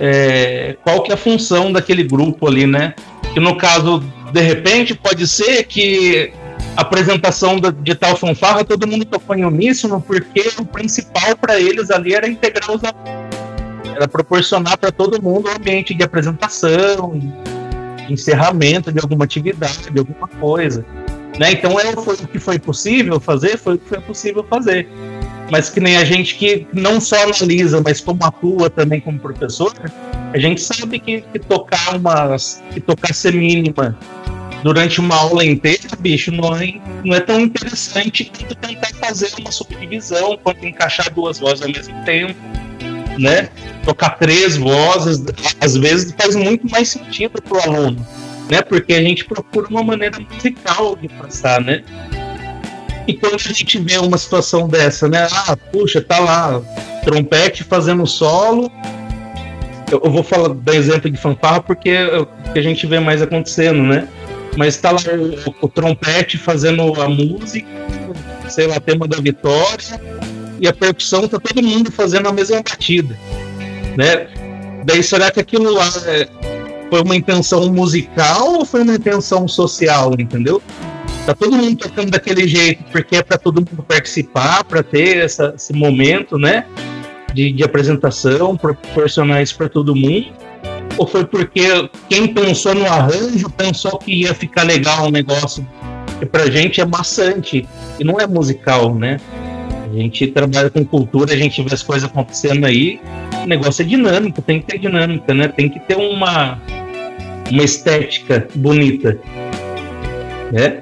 é, 0.00 0.76
qual 0.82 1.02
que 1.02 1.10
é 1.10 1.14
a 1.14 1.16
função 1.16 1.72
daquele 1.72 2.02
grupo 2.02 2.46
ali, 2.46 2.66
né? 2.66 2.94
Que 3.34 3.40
no 3.40 3.56
caso, 3.56 4.02
de 4.32 4.40
repente, 4.40 4.94
pode 4.94 5.26
ser 5.26 5.64
que 5.64 6.32
apresentação 6.80 7.56
de 7.82 7.94
tal 7.94 8.16
fanfarra 8.16 8.64
todo 8.64 8.86
mundo 8.86 9.04
tocou 9.04 9.34
em 9.34 9.44
uníssono, 9.44 10.00
porque 10.00 10.52
o 10.58 10.64
principal 10.64 11.36
para 11.36 11.58
eles 11.58 11.90
ali 11.90 12.14
era 12.14 12.28
integrar 12.28 12.70
os 12.70 12.80
era 13.94 14.06
proporcionar 14.06 14.78
para 14.78 14.92
todo 14.92 15.20
mundo 15.20 15.48
um 15.48 15.52
ambiente 15.52 15.92
de 15.92 16.04
apresentação, 16.04 17.20
encerramento 18.08 18.92
de 18.92 19.00
alguma 19.00 19.24
atividade, 19.24 19.90
de 19.90 19.98
alguma 19.98 20.28
coisa. 20.28 20.84
Né? 21.36 21.52
Então 21.52 21.78
é, 21.80 21.92
foi 21.92 22.14
o 22.14 22.28
que 22.28 22.38
foi 22.38 22.58
possível 22.60 23.18
fazer, 23.18 23.58
foi 23.58 23.74
o 23.74 23.78
que 23.78 23.88
foi 23.88 24.00
possível 24.00 24.44
fazer 24.48 24.88
mas 25.50 25.70
que 25.70 25.80
nem 25.80 25.96
a 25.96 26.04
gente 26.04 26.34
que 26.36 26.66
não 26.72 27.00
só 27.00 27.16
analisa, 27.22 27.80
mas 27.80 28.00
como 28.00 28.24
atua 28.24 28.68
também 28.68 29.00
como 29.00 29.18
professor, 29.18 29.72
a 30.32 30.38
gente 30.38 30.60
sabe 30.60 30.98
que, 30.98 31.22
que 31.22 31.38
tocar 31.38 31.96
umas. 31.96 32.62
que 32.70 32.80
tocar 32.80 33.14
ser 33.14 33.32
mínima 33.32 33.96
durante 34.62 35.00
uma 35.00 35.14
aula 35.16 35.44
inteira, 35.44 35.88
bicho, 35.98 36.30
não 36.32 36.54
é, 36.56 36.74
não 37.04 37.14
é 37.14 37.20
tão 37.20 37.40
interessante 37.40 38.24
quanto 38.24 38.54
tentar 38.56 38.88
fazer 38.94 39.30
uma 39.38 39.52
subdivisão, 39.52 40.38
quanto 40.42 40.66
encaixar 40.66 41.12
duas 41.12 41.38
vozes 41.38 41.62
ao 41.62 41.70
mesmo 41.70 42.04
tempo, 42.04 42.34
né? 43.18 43.48
Tocar 43.84 44.10
três 44.10 44.56
vozes, 44.56 45.24
às 45.60 45.76
vezes 45.76 46.14
faz 46.18 46.34
muito 46.34 46.68
mais 46.70 46.88
sentido 46.88 47.40
para 47.42 47.58
o 47.58 47.62
aluno, 47.62 48.06
né? 48.50 48.62
Porque 48.62 48.94
a 48.94 49.02
gente 49.02 49.24
procura 49.24 49.68
uma 49.68 49.82
maneira 49.82 50.18
musical 50.20 50.96
de 50.96 51.08
passar, 51.08 51.60
né? 51.60 51.82
E 53.06 53.14
quando 53.14 53.36
a 53.36 53.52
gente 53.52 53.78
vê 53.78 53.96
uma 53.96 54.18
situação 54.18 54.68
dessa, 54.68 55.08
né? 55.08 55.26
Ah, 55.32 55.56
puxa, 55.56 56.02
tá 56.02 56.18
lá, 56.18 56.60
trompete 57.04 57.64
fazendo 57.64 58.06
solo. 58.06 58.70
Eu, 59.90 60.02
eu 60.04 60.10
vou 60.10 60.22
falar 60.22 60.48
do 60.48 60.72
exemplo 60.74 61.10
de 61.10 61.16
fanfarra 61.16 61.62
porque 61.62 61.88
é 61.88 62.18
o 62.18 62.26
que 62.26 62.58
a 62.58 62.62
gente 62.62 62.86
vê 62.86 63.00
mais 63.00 63.22
acontecendo, 63.22 63.82
né? 63.82 64.06
Mas 64.58 64.76
tá 64.76 64.90
lá 64.90 64.98
o, 65.46 65.66
o 65.66 65.68
trompete 65.68 66.36
fazendo 66.36 67.00
a 67.00 67.08
música, 67.08 67.68
sei 68.48 68.66
lá, 68.66 68.80
tema 68.80 69.06
da 69.06 69.18
vitória, 69.18 70.00
e 70.60 70.66
a 70.66 70.72
percussão 70.72 71.28
tá 71.28 71.38
todo 71.38 71.62
mundo 71.62 71.92
fazendo 71.92 72.28
a 72.28 72.32
mesma 72.32 72.56
batida, 72.56 73.16
né? 73.96 74.26
Daí 74.84 75.00
será 75.00 75.30
que 75.30 75.38
aquilo 75.38 75.72
lá 75.72 75.88
é, 76.06 76.26
foi 76.90 77.02
uma 77.02 77.14
intenção 77.14 77.72
musical 77.72 78.54
ou 78.54 78.64
foi 78.64 78.82
uma 78.82 78.96
intenção 78.96 79.46
social, 79.46 80.12
entendeu? 80.18 80.60
Tá 81.24 81.36
todo 81.36 81.56
mundo 81.56 81.76
tocando 81.76 82.10
daquele 82.10 82.48
jeito 82.48 82.82
porque 82.90 83.14
é 83.14 83.22
para 83.22 83.38
todo 83.38 83.60
mundo 83.60 83.84
participar, 83.86 84.64
para 84.64 84.82
ter 84.82 85.18
essa, 85.18 85.54
esse 85.54 85.72
momento, 85.72 86.36
né? 86.36 86.66
De, 87.32 87.52
de 87.52 87.62
apresentação, 87.62 88.56
proporcionar 88.56 89.40
isso 89.40 89.56
para 89.56 89.68
todo 89.68 89.94
mundo. 89.94 90.32
Ou 90.98 91.06
foi 91.06 91.24
porque 91.24 91.88
quem 92.08 92.26
pensou 92.26 92.74
no 92.74 92.84
arranjo 92.84 93.48
pensou 93.50 93.98
que 93.98 94.12
ia 94.12 94.34
ficar 94.34 94.64
legal 94.64 95.06
o 95.06 95.10
negócio? 95.10 95.66
Que 96.18 96.26
pra 96.26 96.50
gente 96.50 96.80
é 96.80 96.84
maçante 96.84 97.66
e 98.00 98.04
não 98.04 98.18
é 98.18 98.26
musical, 98.26 98.92
né? 98.92 99.18
A 99.90 99.96
gente 99.96 100.26
trabalha 100.26 100.68
com 100.68 100.84
cultura, 100.84 101.32
a 101.32 101.36
gente 101.36 101.62
vê 101.62 101.72
as 101.72 101.82
coisas 101.82 102.08
acontecendo 102.08 102.66
aí. 102.66 103.00
O 103.44 103.46
negócio 103.46 103.82
é 103.82 103.84
dinâmico, 103.84 104.42
tem 104.42 104.60
que 104.60 104.66
ter 104.66 104.78
dinâmica, 104.78 105.32
né? 105.32 105.48
Tem 105.48 105.68
que 105.68 105.80
ter 105.80 105.96
uma, 105.96 106.60
uma 107.50 107.62
estética 107.62 108.46
bonita. 108.54 109.18
Né? 110.52 110.80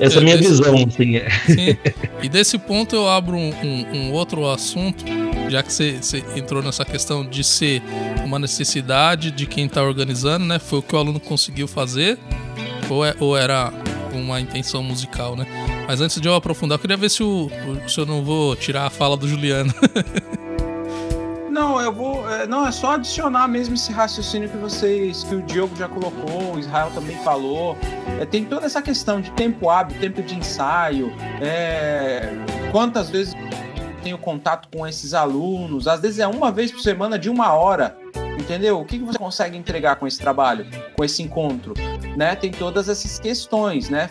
Essa 0.00 0.16
é 0.16 0.18
a 0.18 0.20
minha 0.20 0.36
desse, 0.36 0.50
visão, 0.50 0.74
assim. 0.86 1.16
É. 1.16 1.30
Sim. 1.46 1.76
E 2.22 2.28
desse 2.28 2.58
ponto 2.58 2.94
eu 2.94 3.08
abro 3.08 3.36
um, 3.36 3.52
um, 3.62 3.86
um 3.94 4.12
outro 4.12 4.46
assunto, 4.48 5.04
já 5.48 5.62
que 5.62 5.72
você, 5.72 6.00
entrou 6.34 6.62
nessa 6.62 6.84
questão 6.84 7.24
de 7.24 7.42
ser 7.44 7.82
uma 8.24 8.38
necessidade 8.38 9.30
de 9.30 9.46
quem 9.46 9.66
está 9.66 9.82
organizando, 9.82 10.44
né? 10.44 10.58
Foi 10.58 10.78
o 10.78 10.82
que 10.82 10.94
o 10.94 10.98
aluno 10.98 11.20
conseguiu 11.20 11.68
fazer, 11.68 12.18
ou, 12.88 13.04
é, 13.04 13.14
ou 13.20 13.36
era 13.36 13.72
uma 14.12 14.40
intenção 14.40 14.82
musical, 14.82 15.36
né? 15.36 15.46
Mas 15.86 16.00
antes 16.00 16.20
de 16.20 16.26
eu 16.26 16.34
aprofundar, 16.34 16.76
eu 16.76 16.80
queria 16.80 16.96
ver 16.96 17.10
se, 17.10 17.22
o, 17.22 17.46
o, 17.46 17.88
se 17.88 17.98
eu 17.98 18.06
não 18.06 18.24
vou 18.24 18.56
tirar 18.56 18.86
a 18.86 18.90
fala 18.90 19.16
do 19.16 19.28
Juliano. 19.28 19.72
Não, 21.56 21.80
eu 21.80 21.90
vou. 21.90 22.30
É, 22.30 22.46
não, 22.46 22.66
é 22.66 22.70
só 22.70 22.96
adicionar 22.96 23.48
mesmo 23.48 23.76
esse 23.76 23.90
raciocínio 23.90 24.46
que 24.46 24.58
vocês, 24.58 25.24
que 25.24 25.34
o 25.34 25.40
Diogo 25.40 25.74
já 25.74 25.88
colocou, 25.88 26.54
o 26.54 26.58
Israel 26.58 26.90
também 26.94 27.16
falou. 27.24 27.78
É, 28.20 28.26
tem 28.26 28.44
toda 28.44 28.66
essa 28.66 28.82
questão 28.82 29.22
de 29.22 29.30
tempo 29.30 29.70
hábil, 29.70 29.98
tempo 29.98 30.22
de 30.22 30.34
ensaio. 30.36 31.10
É, 31.40 32.30
quantas 32.70 33.08
vezes 33.08 33.34
tenho 34.06 34.18
contato 34.18 34.68
com 34.72 34.86
esses 34.86 35.14
alunos? 35.14 35.88
Às 35.88 36.00
vezes 36.00 36.20
é 36.20 36.26
uma 36.28 36.52
vez 36.52 36.70
por 36.70 36.80
semana 36.80 37.18
de 37.18 37.28
uma 37.28 37.52
hora. 37.52 37.98
Entendeu? 38.38 38.80
O 38.80 38.84
que 38.84 38.98
você 38.98 39.18
consegue 39.18 39.56
entregar 39.56 39.96
com 39.96 40.06
esse 40.06 40.18
trabalho, 40.18 40.64
com 40.94 41.04
esse 41.04 41.22
encontro? 41.22 41.74
Né? 42.16 42.36
Tem 42.36 42.52
todas 42.52 42.88
essas 42.88 43.18
questões, 43.18 43.90
né? 43.90 44.08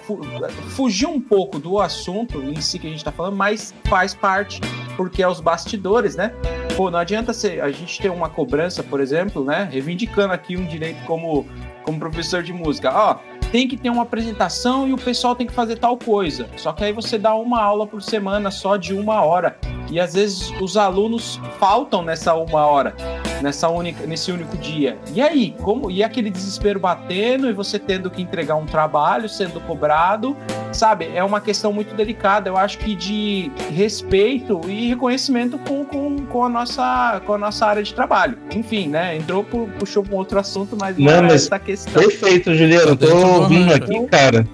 Fugir 0.70 1.06
um 1.06 1.22
pouco 1.22 1.60
do 1.60 1.80
assunto 1.80 2.42
em 2.42 2.60
si 2.60 2.78
que 2.78 2.88
a 2.88 2.90
gente 2.90 3.00
está 3.00 3.12
falando, 3.12 3.38
mas 3.38 3.74
faz 3.86 4.14
parte, 4.14 4.60
porque 4.98 5.24
é 5.24 5.28
os 5.28 5.40
bastidores, 5.40 6.16
né? 6.16 6.34
Pô, 6.76 6.92
não 6.92 7.00
adianta 7.00 7.32
ser, 7.32 7.62
a 7.62 7.72
gente 7.72 8.02
ter 8.02 8.10
uma 8.10 8.30
cobrança, 8.30 8.84
por 8.84 9.00
exemplo, 9.00 9.46
né? 9.46 9.70
Reivindicando 9.72 10.34
aqui 10.34 10.58
um 10.58 10.66
direito 10.66 11.02
como, 11.06 11.48
como 11.84 12.00
professor 12.00 12.44
de 12.44 12.52
música. 12.52 12.92
Ó, 12.94 13.18
tem 13.52 13.68
que 13.68 13.78
ter 13.78 13.90
uma 13.90 14.04
apresentação 14.04 14.88
e 14.88 14.94
o 14.94 14.98
pessoal 14.98 15.36
tem 15.36 15.48
que 15.48 15.54
fazer 15.54 15.78
tal 15.78 15.98
coisa. 15.98 16.48
Só 16.58 16.74
que 16.74 16.84
aí 16.84 16.94
você 16.94 17.18
dá 17.18 17.36
uma 17.36 17.62
aula 17.62 17.88
por 17.88 18.02
semana 18.02 18.52
só 18.52 18.78
de 18.78 18.94
uma 18.94 19.22
hora. 19.22 19.58
E 19.90 20.00
às 20.00 20.14
vezes 20.14 20.52
os 20.60 20.78
alunos 20.78 21.40
faltam 21.60 22.02
nessa 22.02 22.34
uma 22.34 22.66
hora, 22.66 22.96
nessa 23.42 23.70
única, 23.70 24.06
nesse 24.08 24.32
único 24.32 24.58
dia. 24.58 24.98
E 25.14 25.22
aí, 25.22 25.56
como 25.62 25.92
e 25.92 26.04
aquele 26.04 26.30
desespero 26.30 26.80
batendo 26.80 27.50
e 27.50 27.54
você 27.54 27.78
tendo 27.78 28.10
que 28.10 28.22
entregar 28.22 28.56
um 28.56 28.66
trabalho, 28.66 29.30
sendo 29.30 29.60
cobrado, 29.62 30.36
sabe? 30.72 31.10
É 31.14 31.24
uma 31.24 31.40
questão 31.40 31.72
muito 31.72 31.96
delicada. 31.96 32.50
Eu 32.50 32.58
acho 32.58 32.80
que 32.80 32.96
de 32.96 33.52
respeito 33.72 34.62
e 34.68 34.88
reconhecimento 34.88 35.58
com, 35.60 35.86
com, 35.86 36.15
com 36.36 36.44
a 36.44 36.50
nossa 36.50 37.22
com 37.26 37.34
a 37.34 37.38
nossa 37.38 37.66
área 37.66 37.82
de 37.82 37.94
trabalho. 37.94 38.38
Enfim, 38.54 38.90
né? 38.90 39.16
Entrou 39.16 39.42
puxou 39.80 40.06
um 40.12 40.16
outro 40.16 40.38
assunto, 40.38 40.76
mas 40.78 40.98
não, 40.98 41.24
mas 41.24 41.46
essa 41.46 41.58
questão. 41.58 41.94
Perfeito, 41.94 42.54
Juliano. 42.54 42.94
Tô 42.94 43.16
ouvindo 43.16 43.74
aqui, 43.74 44.06
cara. 44.08 44.46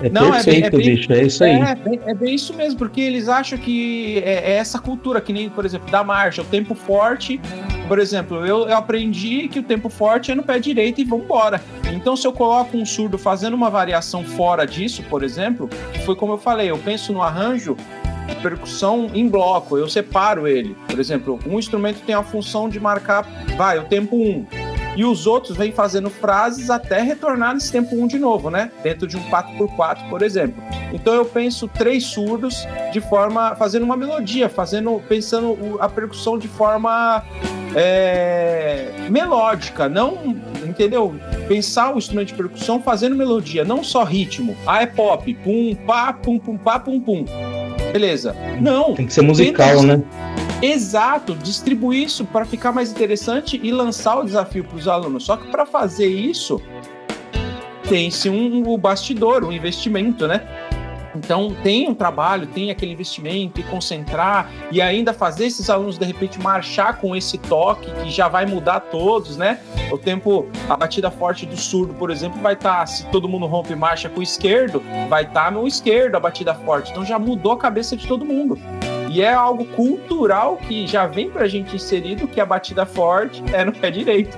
É 0.00 0.08
não, 0.10 0.30
perfeito, 0.30 0.66
é 0.66 0.70
bem, 0.70 0.80
é 0.80 0.84
bem, 0.84 0.94
bicho, 0.96 1.12
é 1.12 1.22
isso 1.24 1.42
aí. 1.42 1.50
É, 1.50 2.10
é, 2.10 2.14
bem 2.14 2.34
isso 2.36 2.54
mesmo, 2.54 2.78
porque 2.78 3.00
eles 3.00 3.28
acham 3.28 3.58
que 3.58 4.22
é, 4.24 4.52
é, 4.52 4.56
essa 4.58 4.78
cultura, 4.78 5.20
que 5.20 5.32
nem, 5.32 5.48
por 5.48 5.64
exemplo, 5.64 5.90
da 5.90 6.04
marcha, 6.04 6.42
o 6.42 6.44
tempo 6.44 6.74
forte. 6.74 7.40
Por 7.88 7.98
exemplo, 7.98 8.46
eu, 8.46 8.68
eu 8.68 8.76
aprendi 8.76 9.48
que 9.48 9.58
o 9.58 9.62
tempo 9.62 9.88
forte 9.88 10.30
é 10.30 10.34
no 10.36 10.42
pé 10.42 10.60
direito 10.60 11.00
e 11.00 11.04
vambora. 11.04 11.60
Então, 11.92 12.16
se 12.16 12.26
eu 12.26 12.32
coloco 12.32 12.76
um 12.76 12.86
surdo 12.86 13.18
fazendo 13.18 13.54
uma 13.54 13.70
variação 13.70 14.22
fora 14.22 14.66
disso, 14.66 15.02
por 15.10 15.24
exemplo, 15.24 15.68
foi 16.04 16.14
como 16.14 16.34
eu 16.34 16.38
falei, 16.38 16.70
eu 16.70 16.78
penso 16.78 17.12
no 17.12 17.22
arranjo 17.22 17.76
percussão 18.42 19.10
em 19.14 19.28
bloco, 19.28 19.76
eu 19.76 19.88
separo 19.88 20.46
ele. 20.46 20.76
Por 20.88 20.98
exemplo, 20.98 21.38
um 21.46 21.58
instrumento 21.58 22.00
tem 22.04 22.14
a 22.14 22.22
função 22.22 22.68
de 22.68 22.78
marcar, 22.78 23.26
vai, 23.56 23.78
o 23.78 23.84
tempo 23.84 24.16
1. 24.16 24.20
Um 24.20 24.46
e 24.96 25.04
os 25.04 25.26
outros 25.26 25.56
vêm 25.56 25.72
fazendo 25.72 26.08
frases 26.08 26.70
até 26.70 27.02
retornar 27.02 27.54
nesse 27.54 27.70
tempo 27.70 27.96
1 27.96 28.06
de 28.06 28.18
novo, 28.18 28.50
né? 28.50 28.70
Dentro 28.82 29.06
de 29.06 29.16
um 29.16 29.22
4x4, 29.24 30.08
por 30.08 30.22
exemplo. 30.22 30.62
Então 30.92 31.14
eu 31.14 31.24
penso 31.24 31.66
três 31.66 32.04
surdos 32.04 32.66
de 32.92 33.00
forma. 33.00 33.54
fazendo 33.56 33.82
uma 33.82 33.96
melodia, 33.96 34.48
fazendo. 34.48 35.02
pensando 35.08 35.78
a 35.80 35.88
percussão 35.88 36.38
de 36.38 36.46
forma 36.46 37.24
é, 37.74 39.08
melódica, 39.10 39.88
não. 39.88 40.36
Entendeu? 40.64 41.14
Pensar 41.48 41.94
o 41.94 41.98
instrumento 41.98 42.28
de 42.28 42.34
percussão 42.34 42.80
fazendo 42.80 43.14
melodia, 43.16 43.64
não 43.64 43.82
só 43.82 44.04
ritmo. 44.04 44.56
Ah, 44.66 44.82
é 44.82 44.86
pop, 44.86 45.34
pum, 45.34 45.74
pá, 45.86 46.12
pum, 46.12 46.38
pum, 46.38 46.56
pá, 46.56 46.78
pum, 46.78 47.00
pum. 47.00 47.24
Beleza. 47.94 48.34
Não. 48.60 48.92
Tem 48.92 49.06
que 49.06 49.14
ser 49.14 49.22
musical, 49.22 49.80
né? 49.84 50.02
Exato, 50.60 51.32
distribuir 51.36 52.02
isso 52.02 52.24
para 52.24 52.44
ficar 52.44 52.72
mais 52.72 52.90
interessante 52.90 53.60
e 53.62 53.70
lançar 53.70 54.18
o 54.18 54.24
desafio 54.24 54.64
para 54.64 54.76
os 54.76 54.88
alunos. 54.88 55.22
Só 55.24 55.36
que 55.36 55.48
para 55.48 55.64
fazer 55.64 56.08
isso, 56.08 56.60
tem-se 57.88 58.28
um, 58.28 58.68
um 58.68 58.76
bastidor, 58.76 59.44
um 59.44 59.52
investimento, 59.52 60.26
né? 60.26 60.42
Então 61.14 61.54
tem 61.62 61.88
um 61.88 61.94
trabalho, 61.94 62.46
tem 62.46 62.70
aquele 62.70 62.92
investimento 62.92 63.60
e 63.60 63.64
concentrar 63.64 64.50
e 64.70 64.80
ainda 64.80 65.12
fazer 65.12 65.46
esses 65.46 65.70
alunos 65.70 65.98
de 65.98 66.04
repente 66.04 66.40
marchar 66.40 66.98
com 66.98 67.14
esse 67.14 67.38
toque 67.38 67.90
que 68.02 68.10
já 68.10 68.28
vai 68.28 68.46
mudar 68.46 68.80
todos, 68.80 69.36
né? 69.36 69.60
O 69.90 69.98
tempo, 69.98 70.46
a 70.68 70.76
batida 70.76 71.10
forte 71.10 71.46
do 71.46 71.56
surdo, 71.56 71.94
por 71.94 72.10
exemplo, 72.10 72.40
vai 72.40 72.54
estar, 72.54 72.80
tá, 72.80 72.86
se 72.86 73.06
todo 73.06 73.28
mundo 73.28 73.46
rompe 73.46 73.74
marcha 73.74 74.08
com 74.08 74.20
o 74.20 74.22
esquerdo, 74.22 74.82
vai 75.08 75.22
estar 75.22 75.44
tá 75.44 75.50
no 75.50 75.66
esquerdo 75.66 76.16
a 76.16 76.20
batida 76.20 76.54
forte. 76.54 76.90
Então 76.90 77.04
já 77.04 77.18
mudou 77.18 77.52
a 77.52 77.58
cabeça 77.58 77.96
de 77.96 78.06
todo 78.06 78.24
mundo. 78.24 78.58
E 79.10 79.22
é 79.22 79.32
algo 79.32 79.64
cultural 79.64 80.56
que 80.56 80.88
já 80.88 81.06
vem 81.06 81.30
pra 81.30 81.46
gente 81.46 81.76
inserido 81.76 82.26
que 82.26 82.40
a 82.40 82.46
batida 82.46 82.84
forte 82.84 83.42
é 83.52 83.64
no 83.64 83.72
pé 83.72 83.90
direito. 83.90 84.36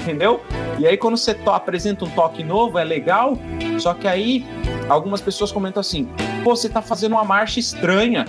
Entendeu? 0.00 0.40
E 0.78 0.86
aí 0.86 0.96
quando 0.96 1.16
você 1.16 1.36
apresenta 1.46 2.04
um 2.04 2.10
toque 2.10 2.42
novo, 2.42 2.78
é 2.78 2.84
legal, 2.84 3.36
só 3.78 3.92
que 3.92 4.08
aí 4.08 4.46
algumas 4.88 5.20
pessoas 5.20 5.52
comentam 5.52 5.80
assim: 5.80 6.08
pô, 6.42 6.56
você 6.56 6.68
tá 6.68 6.80
fazendo 6.80 7.12
uma 7.12 7.24
marcha 7.24 7.60
estranha. 7.60 8.26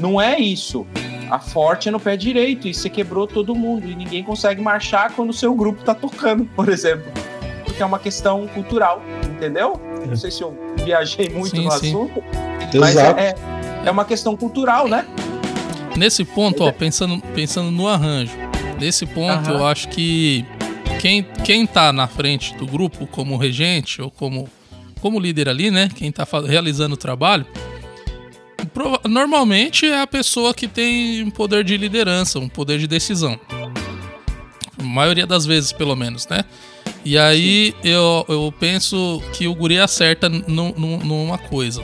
Não 0.00 0.20
é 0.20 0.38
isso. 0.38 0.86
A 1.30 1.38
forte 1.38 1.88
é 1.88 1.92
no 1.92 1.98
pé 1.98 2.16
direito 2.16 2.68
e 2.68 2.74
você 2.74 2.90
quebrou 2.90 3.26
todo 3.26 3.54
mundo 3.54 3.88
e 3.88 3.94
ninguém 3.94 4.22
consegue 4.22 4.60
marchar 4.60 5.12
quando 5.12 5.30
o 5.30 5.32
seu 5.32 5.54
grupo 5.54 5.82
tá 5.82 5.94
tocando, 5.94 6.44
por 6.54 6.68
exemplo. 6.68 7.10
Porque 7.64 7.82
é 7.82 7.86
uma 7.86 7.98
questão 7.98 8.46
cultural, 8.48 9.02
entendeu? 9.24 9.80
Não 10.06 10.16
sei 10.16 10.30
se 10.30 10.42
eu 10.42 10.54
viajei 10.84 11.30
muito 11.30 11.56
sim, 11.56 11.64
no 11.64 11.70
sim. 11.70 11.88
assunto, 11.88 12.22
mas 12.78 12.96
é, 12.96 13.08
é, 13.08 13.34
é 13.86 13.90
uma 13.90 14.04
questão 14.04 14.36
cultural, 14.36 14.88
né? 14.88 15.06
Nesse 15.96 16.24
ponto, 16.24 16.64
ó, 16.64 16.72
pensando, 16.72 17.20
pensando 17.34 17.70
no 17.70 17.88
arranjo, 17.88 18.36
nesse 18.78 19.06
ponto 19.06 19.50
eu 19.50 19.66
acho 19.66 19.88
que 19.88 20.44
quem, 21.02 21.24
quem 21.44 21.66
tá 21.66 21.92
na 21.92 22.06
frente 22.06 22.54
do 22.54 22.64
grupo 22.64 23.08
como 23.08 23.36
regente 23.36 24.00
ou 24.00 24.08
como 24.08 24.48
como 25.00 25.18
líder 25.18 25.48
ali, 25.48 25.68
né? 25.68 25.88
Quem 25.92 26.10
está 26.10 26.24
realizando 26.46 26.94
o 26.94 26.96
trabalho, 26.96 27.44
normalmente 29.08 29.84
é 29.84 30.00
a 30.00 30.06
pessoa 30.06 30.54
que 30.54 30.68
tem 30.68 31.24
um 31.24 31.30
poder 31.30 31.64
de 31.64 31.76
liderança, 31.76 32.38
um 32.38 32.48
poder 32.48 32.78
de 32.78 32.86
decisão. 32.86 33.36
A 34.78 34.82
maioria 34.84 35.26
das 35.26 35.44
vezes, 35.44 35.72
pelo 35.72 35.96
menos, 35.96 36.28
né? 36.28 36.44
E 37.04 37.18
aí 37.18 37.74
eu, 37.82 38.24
eu 38.28 38.54
penso 38.60 39.20
que 39.32 39.48
o 39.48 39.56
guri 39.56 39.80
acerta 39.80 40.28
numa 40.28 41.36
coisa, 41.36 41.82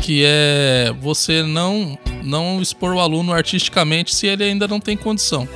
que 0.00 0.22
é 0.24 0.94
você 1.00 1.42
não, 1.42 1.98
não 2.22 2.62
expor 2.62 2.94
o 2.94 3.00
aluno 3.00 3.32
artisticamente 3.32 4.14
se 4.14 4.28
ele 4.28 4.44
ainda 4.44 4.68
não 4.68 4.78
tem 4.78 4.96
condição. 4.96 5.48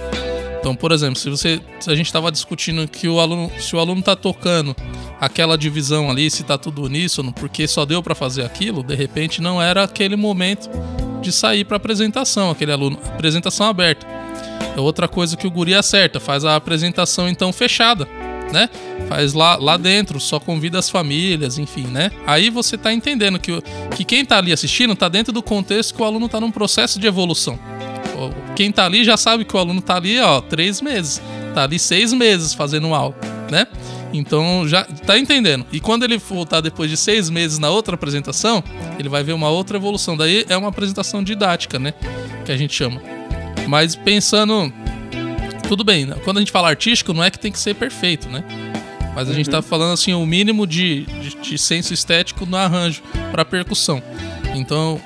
Então, 0.61 0.77
por 0.77 0.93
exemplo, 0.93 1.19
se 1.19 1.31
você 1.31 1.59
se 1.81 1.91
a 1.91 1.95
gente 1.95 2.07
estava 2.07 2.31
discutindo 2.31 2.87
que 2.87 3.09
o 3.09 3.19
aluno, 3.19 3.51
se 3.59 3.75
o 3.75 3.79
aluno 3.79 4.01
está 4.01 4.15
tocando 4.15 4.77
aquela 5.19 5.57
divisão 5.57 6.11
ali, 6.11 6.31
se 6.31 6.43
está 6.43 6.59
tudo 6.59 6.83
uníssono, 6.83 7.33
porque 7.33 7.67
só 7.67 7.87
deu 7.87 8.03
para 8.03 8.15
fazer 8.15 8.45
aquilo, 8.45 8.83
de 8.83 8.95
repente 8.95 9.41
não 9.41 9.61
era 9.61 9.83
aquele 9.83 10.17
momento 10.17 10.69
de 11.23 11.33
sair 11.33 11.65
para 11.65 11.79
apresentação, 11.79 12.51
aquele 12.51 12.73
aluno, 12.73 12.99
apresentação 13.07 13.67
aberta. 13.67 14.07
É 14.77 14.81
outra 14.81 15.09
coisa 15.09 15.35
que 15.35 15.47
o 15.47 15.51
guri 15.51 15.75
acerta, 15.75 16.21
faz 16.21 16.45
a 16.45 16.57
apresentação 16.57 17.27
então 17.27 17.55
fechada, 17.55 18.07
né? 18.53 18.69
Faz 19.09 19.33
lá, 19.33 19.57
lá 19.57 19.79
dentro, 19.79 20.21
só 20.21 20.39
convida 20.39 20.79
as 20.79 20.91
famílias, 20.91 21.57
enfim, 21.57 21.87
né? 21.87 22.11
Aí 22.27 22.51
você 22.51 22.77
está 22.77 22.93
entendendo 22.93 23.39
que, 23.39 23.63
que 23.97 24.05
quem 24.05 24.21
está 24.21 24.37
ali 24.37 24.53
assistindo 24.53 24.93
está 24.93 25.09
dentro 25.09 25.33
do 25.33 25.43
contexto 25.43 25.95
que 25.95 26.03
o 26.03 26.05
aluno 26.05 26.27
está 26.27 26.39
num 26.39 26.51
processo 26.51 27.01
de 27.01 27.07
evolução 27.07 27.59
quem 28.55 28.71
tá 28.71 28.85
ali 28.85 29.05
já 29.05 29.17
sabe 29.17 29.45
que 29.45 29.55
o 29.55 29.59
aluno 29.59 29.81
tá 29.81 29.97
ali, 29.97 30.19
ó, 30.21 30.41
três 30.41 30.81
meses. 30.81 31.21
Tá 31.55 31.65
ali 31.65 31.79
seis 31.79 32.13
meses 32.13 32.55
fazendo 32.55 32.95
aula, 32.95 33.15
né? 33.51 33.67
Então 34.13 34.67
já 34.69 34.85
tá 34.85 35.19
entendendo. 35.19 35.65
E 35.73 35.81
quando 35.81 36.05
ele 36.05 36.19
voltar 36.19 36.61
depois 36.61 36.91
de 36.91 36.97
seis 36.97 37.31
meses 37.31 37.59
na 37.59 37.71
outra 37.71 37.95
apresentação, 37.95 38.63
ele 38.99 39.09
vai 39.09 39.23
ver 39.23 39.33
uma 39.33 39.49
outra 39.49 39.77
evolução. 39.77 40.17
Daí 40.17 40.45
é 40.49 40.57
uma 40.57 40.69
apresentação 40.69 41.23
didática, 41.23 41.79
né? 41.79 41.95
Que 42.45 42.53
a 42.53 42.57
gente 42.57 42.75
chama. 42.75 43.01
Mas 43.69 43.95
pensando. 43.95 44.73
Tudo 45.69 45.85
bem, 45.85 46.05
né? 46.05 46.17
quando 46.25 46.39
a 46.39 46.41
gente 46.41 46.51
fala 46.51 46.69
artístico, 46.69 47.13
não 47.13 47.23
é 47.23 47.31
que 47.31 47.39
tem 47.39 47.53
que 47.53 47.59
ser 47.59 47.75
perfeito, 47.75 48.29
né? 48.29 48.43
Mas 49.15 49.29
a 49.29 49.31
uhum. 49.31 49.37
gente 49.37 49.51
tá 49.51 49.63
falando 49.63 49.93
assim, 49.93 50.13
o 50.13 50.27
mínimo 50.27 50.67
de, 50.67 51.05
de, 51.05 51.37
de 51.37 51.59
senso 51.59 51.95
estético 51.95 52.45
no 52.45 52.57
arranjo 52.57 53.03
para 53.31 53.45
percussão. 53.45 54.03
Então, 54.53 55.01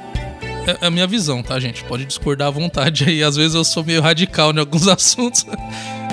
é, 0.66 0.84
é 0.84 0.86
a 0.86 0.90
minha 0.90 1.06
visão, 1.06 1.42
tá, 1.42 1.58
gente? 1.58 1.84
Pode 1.84 2.04
discordar 2.04 2.48
à 2.48 2.50
vontade 2.50 3.04
aí. 3.04 3.22
Às 3.22 3.36
vezes 3.36 3.54
eu 3.54 3.64
sou 3.64 3.84
meio 3.84 4.00
radical 4.00 4.52
em 4.52 4.58
alguns 4.58 4.86
assuntos. 4.88 5.46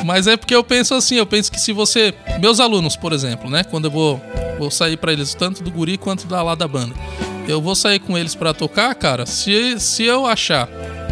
Mas 0.05 0.27
é 0.27 0.35
porque 0.35 0.55
eu 0.55 0.63
penso 0.63 0.93
assim, 0.93 1.15
eu 1.15 1.25
penso 1.25 1.51
que 1.51 1.59
se 1.59 1.71
você. 1.71 2.13
Meus 2.39 2.59
alunos, 2.59 2.95
por 2.95 3.13
exemplo, 3.13 3.49
né? 3.49 3.63
Quando 3.63 3.85
eu 3.85 3.91
vou, 3.91 4.21
vou 4.57 4.71
sair 4.71 4.97
para 4.97 5.13
eles, 5.13 5.33
tanto 5.33 5.63
do 5.63 5.71
guri 5.71 5.97
quanto 5.97 6.27
da 6.27 6.41
lá 6.41 6.55
da 6.55 6.67
banda. 6.67 6.95
Eu 7.47 7.61
vou 7.61 7.75
sair 7.75 7.99
com 7.99 8.17
eles 8.17 8.35
para 8.35 8.53
tocar, 8.53 8.93
cara. 8.95 9.25
Se, 9.25 9.79
se 9.79 10.03
eu 10.03 10.25
achar 10.25 10.67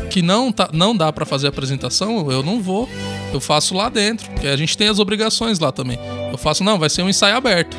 que 0.10 0.22
não, 0.22 0.52
tá, 0.52 0.70
não 0.74 0.96
dá 0.96 1.12
para 1.12 1.26
fazer 1.26 1.48
a 1.48 1.50
apresentação, 1.50 2.32
eu 2.32 2.44
não 2.44 2.62
vou. 2.62 2.90
Eu 3.32 3.40
faço 3.40 3.76
lá 3.76 3.90
dentro. 3.90 4.30
Porque 4.32 4.48
a 4.48 4.56
gente 4.56 4.78
tem 4.78 4.88
as 4.88 5.00
obrigações 5.00 5.60
lá 5.60 5.72
também. 5.72 6.00
Eu 6.32 6.38
faço, 6.38 6.64
não, 6.64 6.80
vai 6.80 6.90
ser 6.90 7.04
um 7.04 7.10
ensaio 7.10 7.36
aberto. 7.36 7.78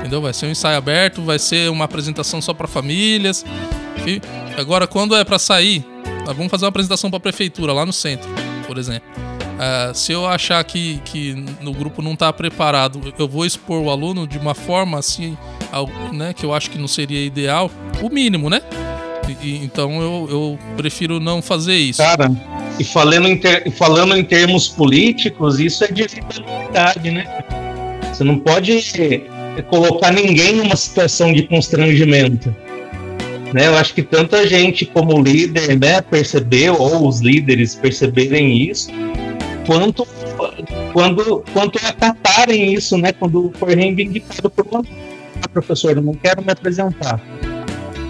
Entendeu? 0.00 0.22
Vai 0.22 0.32
ser 0.32 0.46
um 0.46 0.50
ensaio 0.50 0.78
aberto, 0.78 1.22
vai 1.22 1.38
ser 1.38 1.70
uma 1.70 1.84
apresentação 1.84 2.40
só 2.40 2.54
para 2.54 2.66
famílias. 2.66 3.44
E 4.06 4.22
agora, 4.58 4.86
quando 4.86 5.14
é 5.16 5.24
para 5.24 5.38
sair, 5.38 5.84
vamos 6.26 6.48
fazer 6.48 6.64
uma 6.64 6.70
apresentação 6.70 7.10
para 7.10 7.18
a 7.18 7.20
prefeitura 7.20 7.72
lá 7.72 7.86
no 7.86 7.92
centro, 7.92 8.28
por 8.66 8.78
exemplo. 8.78 9.08
Uh, 9.58 9.92
se 9.92 10.12
eu 10.12 10.24
achar 10.24 10.62
que, 10.62 11.00
que 11.04 11.34
no 11.60 11.72
grupo 11.72 12.00
não 12.00 12.12
está 12.12 12.32
preparado, 12.32 13.12
eu 13.18 13.26
vou 13.26 13.44
expor 13.44 13.82
o 13.82 13.90
aluno 13.90 14.24
de 14.24 14.38
uma 14.38 14.54
forma 14.54 14.98
assim, 14.98 15.36
né, 16.12 16.32
que 16.32 16.46
eu 16.46 16.54
acho 16.54 16.70
que 16.70 16.78
não 16.78 16.86
seria 16.86 17.24
ideal, 17.24 17.68
o 18.00 18.08
mínimo, 18.08 18.48
né? 18.48 18.62
E, 19.42 19.56
então 19.56 20.00
eu, 20.00 20.28
eu 20.30 20.58
prefiro 20.76 21.18
não 21.18 21.42
fazer 21.42 21.74
isso. 21.74 22.00
Cara, 22.00 22.30
e 22.78 22.84
falando 22.84 23.26
em, 23.26 23.36
ter, 23.36 23.70
falando 23.72 24.16
em 24.16 24.22
termos 24.22 24.68
políticos, 24.68 25.58
isso 25.58 25.84
é 25.84 25.88
de 25.88 26.06
né? 27.10 27.44
Você 28.12 28.22
não 28.22 28.38
pode 28.38 28.80
colocar 29.68 30.12
ninguém 30.12 30.54
numa 30.54 30.76
situação 30.76 31.32
de 31.32 31.42
constrangimento. 31.42 32.54
Né? 33.52 33.66
Eu 33.66 33.76
acho 33.76 33.94
que 33.94 34.02
tanta 34.02 34.46
gente 34.46 34.84
como 34.84 35.22
líder 35.22 35.78
né, 35.78 36.00
percebeu, 36.02 36.74
ou 36.78 37.06
os 37.08 37.20
líderes 37.20 37.74
perceberem 37.74 38.68
isso, 38.68 38.90
quanto 39.66 40.06
quando 40.92 41.44
quanto 41.52 41.78
acatarem 41.84 42.72
isso, 42.72 42.96
né, 42.96 43.12
quando 43.12 43.52
for 43.58 43.68
reivindicado 43.68 44.50
por 44.50 44.66
uma 44.70 44.82
ah, 45.42 45.48
professor, 45.48 45.96
eu 45.96 46.02
não 46.02 46.14
quero 46.14 46.42
me 46.42 46.52
apresentar. 46.52 47.20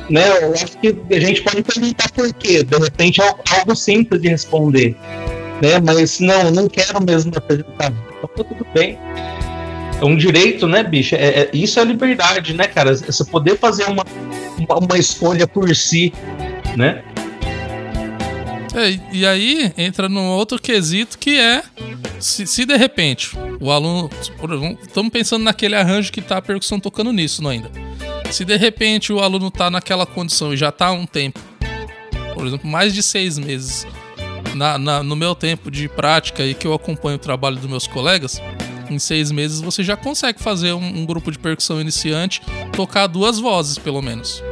Né, 0.08 0.24
eu 0.42 0.54
acho 0.54 0.78
que 0.78 0.96
a 1.10 1.20
gente 1.20 1.42
pode 1.42 1.62
perguntar 1.62 2.10
por 2.12 2.32
quê, 2.32 2.62
de 2.62 2.78
repente 2.78 3.20
é 3.20 3.34
algo 3.58 3.76
simples 3.76 4.22
de 4.22 4.28
responder, 4.28 4.96
né, 5.62 5.78
mas 5.84 6.18
não, 6.18 6.50
não 6.50 6.68
quero 6.68 7.02
mesmo 7.02 7.30
me 7.30 7.36
apresentar. 7.36 7.92
Então 8.16 8.30
tá 8.36 8.44
tudo 8.44 8.66
bem 8.72 8.98
é 10.00 10.04
um 10.04 10.16
direito, 10.16 10.66
né, 10.66 10.82
bicho? 10.82 11.14
É, 11.14 11.40
é, 11.40 11.50
isso 11.52 11.78
é 11.80 11.84
liberdade, 11.84 12.54
né, 12.54 12.66
cara? 12.66 12.94
Você 12.94 13.24
poder 13.24 13.58
fazer 13.58 13.84
uma, 13.84 14.04
uma, 14.66 14.98
escolha 14.98 15.46
por 15.46 15.74
si, 15.74 16.12
né? 16.76 17.04
É, 18.74 18.98
e 19.12 19.26
aí 19.26 19.72
entra 19.76 20.08
num 20.08 20.28
outro 20.28 20.60
quesito 20.60 21.18
que 21.18 21.38
é 21.38 21.62
se, 22.20 22.46
se 22.46 22.64
de 22.64 22.76
repente 22.76 23.36
o 23.60 23.70
aluno. 23.70 24.10
Estamos 24.82 25.12
pensando 25.12 25.42
naquele 25.42 25.74
arranjo 25.74 26.12
que 26.12 26.20
tá 26.20 26.38
a 26.38 26.42
percussão 26.42 26.78
tocando 26.78 27.12
nisso 27.12 27.42
não 27.42 27.50
ainda. 27.50 27.70
Se 28.30 28.44
de 28.44 28.56
repente 28.56 29.12
o 29.12 29.20
aluno 29.20 29.50
tá 29.50 29.70
naquela 29.70 30.04
condição 30.04 30.52
e 30.52 30.56
já 30.56 30.70
tá 30.70 30.88
há 30.88 30.92
um 30.92 31.06
tempo, 31.06 31.40
por 32.34 32.46
exemplo, 32.46 32.68
mais 32.68 32.92
de 32.92 33.02
seis 33.02 33.38
meses, 33.38 33.86
na, 34.54 34.78
na, 34.78 35.02
no 35.02 35.16
meu 35.16 35.34
tempo 35.34 35.70
de 35.70 35.88
prática 35.88 36.44
e 36.44 36.54
que 36.54 36.66
eu 36.66 36.74
acompanho 36.74 37.16
o 37.16 37.20
trabalho 37.20 37.56
dos 37.56 37.68
meus 37.68 37.86
colegas, 37.86 38.42
em 38.90 38.98
seis 38.98 39.30
meses 39.30 39.60
você 39.60 39.82
já 39.82 39.96
consegue 39.96 40.40
fazer 40.40 40.72
um, 40.72 41.00
um 41.00 41.06
grupo 41.06 41.30
de 41.30 41.38
percussão 41.38 41.80
iniciante 41.80 42.42
tocar 42.72 43.06
duas 43.06 43.38
vozes, 43.38 43.78
pelo 43.78 44.02
menos. 44.02 44.42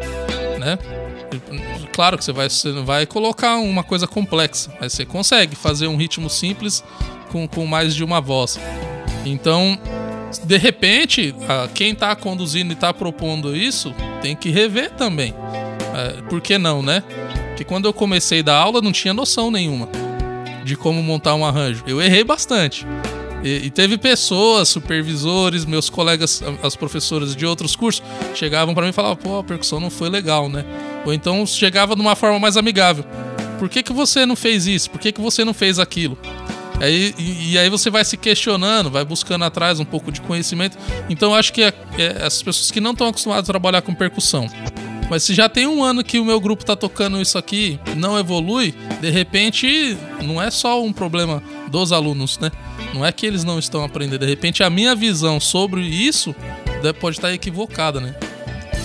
Né? 0.59 0.79
Claro 1.93 2.19
que 2.19 2.25
você 2.25 2.33
vai, 2.33 2.49
você 2.49 2.73
vai 2.73 3.07
colocar 3.07 3.57
uma 3.57 3.83
coisa 3.83 4.07
complexa, 4.07 4.73
mas 4.81 4.93
você 4.93 5.05
consegue 5.05 5.57
fazer 5.57 5.87
um 5.87 5.97
ritmo 5.97 6.29
simples 6.29 6.85
com, 7.31 7.49
com 7.49 7.67
mais 7.67 7.95
de 7.95 8.05
uma 8.05 8.21
voz. 8.21 8.59
Então, 9.25 9.79
de 10.45 10.57
repente, 10.57 11.35
quem 11.75 11.93
está 11.93 12.15
conduzindo 12.15 12.71
e 12.71 12.75
está 12.75 12.93
propondo 12.93 13.57
isso 13.57 13.95
tem 14.21 14.37
que 14.37 14.51
rever 14.51 14.91
também. 14.93 15.35
É, 15.95 16.23
por 16.23 16.41
que 16.41 16.59
não, 16.59 16.83
né? 16.83 17.03
Porque 17.49 17.65
quando 17.65 17.87
eu 17.87 17.93
comecei 17.93 18.43
da 18.43 18.55
aula 18.55 18.83
não 18.83 18.93
tinha 18.93 19.15
noção 19.15 19.51
nenhuma 19.51 19.89
de 20.65 20.77
como 20.77 21.03
montar 21.03 21.35
um 21.35 21.47
arranjo. 21.47 21.85
Eu 21.87 22.03
errei 22.03 22.25
bastante. 22.25 22.87
E, 23.47 23.67
e, 23.67 23.71
teve 23.71 23.97
pessoas, 23.97 24.69
supervisores, 24.69 25.65
meus 25.65 25.89
colegas, 25.89 26.43
as 26.65 26.75
professoras 26.75 27.37
de 27.37 27.47
outros 27.47 27.77
cursos, 27.77 28.03
chegavam 28.35 28.75
para 28.75 28.83
mim 28.83 28.91
e 28.91 28.93
falavam: 28.93 29.15
pô, 29.15 29.39
a 29.39 29.45
percussão 29.45 29.79
não 29.79 29.89
foi 29.89 30.11
legal, 30.11 30.49
né? 30.49 30.65
Ou 31.05 31.15
então 31.15 31.47
chegava 31.47 31.95
de 31.95 32.01
uma 32.01 32.17
forma 32.17 32.41
mais 32.41 32.57
amigável: 32.57 33.05
por 33.61 33.69
que, 33.69 33.85
que 33.85 33.93
você 33.93 34.27
não 34.27 34.35
fez 34.35 34.67
isso? 34.67 34.91
Por 34.91 34.99
que, 34.99 35.13
que 35.13 35.21
você 35.21 35.45
não 35.45 35.55
fez 35.55 35.79
aquilo? 35.79 36.19
Aí, 36.81 37.15
e, 37.17 37.53
e, 37.53 37.59
aí 37.59 37.71
você 37.71 37.89
vai 37.89 38.05
se 38.05 38.17
questionando, 38.17 38.91
vai 38.91 39.05
buscando 39.05 39.45
atrás 39.45 39.79
um 39.79 39.85
pouco 39.85 40.11
de 40.11 40.21
conhecimento. 40.21 40.77
Então 41.09 41.31
eu 41.31 41.37
acho 41.37 41.53
que 41.53 41.63
é, 41.63 41.73
é, 41.97 42.27
essas 42.27 42.43
pessoas 42.43 42.73
que 42.73 42.81
não 42.81 42.91
estão 42.91 43.07
acostumadas 43.07 43.49
a 43.49 43.53
trabalhar 43.53 43.81
com 43.81 43.95
percussão 43.95 44.47
Mas 45.09 45.23
se 45.23 45.35
já 45.35 45.49
tem 45.49 45.69
um 45.69 45.85
ano 45.85 46.03
que 46.03 46.19
o 46.19 46.25
meu 46.25 46.41
grupo 46.41 46.65
tá 46.65 46.75
tocando 46.75 47.21
isso 47.21 47.39
aqui, 47.39 47.79
não 47.97 48.19
evolui, 48.19 48.75
de 49.01 49.09
repente 49.09 49.97
não 50.21 50.43
é 50.43 50.51
só 50.51 50.83
um 50.83 50.93
problema 50.93 51.41
dos 51.81 51.93
alunos, 51.93 52.39
né? 52.39 52.51
Não 52.95 53.05
é 53.05 53.13
que 53.13 53.27
eles 53.27 53.45
não 53.45 53.59
estão 53.59 53.85
aprendendo, 53.85 54.21
de 54.21 54.27
repente 54.27 54.63
a 54.63 54.71
minha 54.71 54.95
visão 54.95 55.39
sobre 55.39 55.83
isso 55.83 56.35
pode 57.01 57.17
estar 57.17 57.33
equivocada, 57.33 58.01
né? 58.01 58.15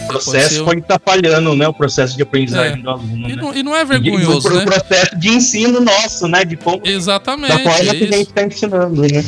O 0.05 0.07
processo 0.07 0.65
pode 0.65 0.81
estar 0.81 0.99
falhando, 0.99 1.55
né? 1.55 1.67
O 1.67 1.73
processo 1.73 2.17
de 2.17 2.23
aprendizagem 2.23 2.79
é. 2.79 2.81
do 2.81 2.89
aluno. 2.89 3.29
E, 3.29 3.35
né? 3.35 3.41
não, 3.41 3.55
e 3.55 3.63
não 3.63 3.75
é 3.75 3.85
vergonhoso, 3.85 4.49
e, 4.49 4.55
né? 4.55 4.63
O 4.63 4.65
processo 4.65 5.15
de 5.17 5.29
ensino 5.29 5.79
nosso, 5.79 6.27
né? 6.27 6.43
De 6.43 6.57
como, 6.57 6.81
Exatamente. 6.83 7.63
Da 7.63 7.71
forma 7.71 7.91
é 7.91 7.95
que 7.95 8.03
a 8.03 8.11
gente 8.11 8.29
está 8.29 8.43
ensinando, 8.43 9.01
né? 9.01 9.23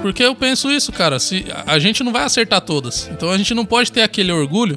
Porque 0.00 0.22
eu 0.22 0.34
penso 0.34 0.70
isso, 0.70 0.92
cara. 0.92 1.18
Se 1.18 1.44
a 1.66 1.78
gente 1.78 2.02
não 2.02 2.12
vai 2.12 2.22
acertar 2.22 2.60
todas, 2.62 3.10
então 3.12 3.30
a 3.30 3.36
gente 3.36 3.52
não 3.52 3.66
pode 3.66 3.92
ter 3.92 4.02
aquele 4.02 4.32
orgulho 4.32 4.76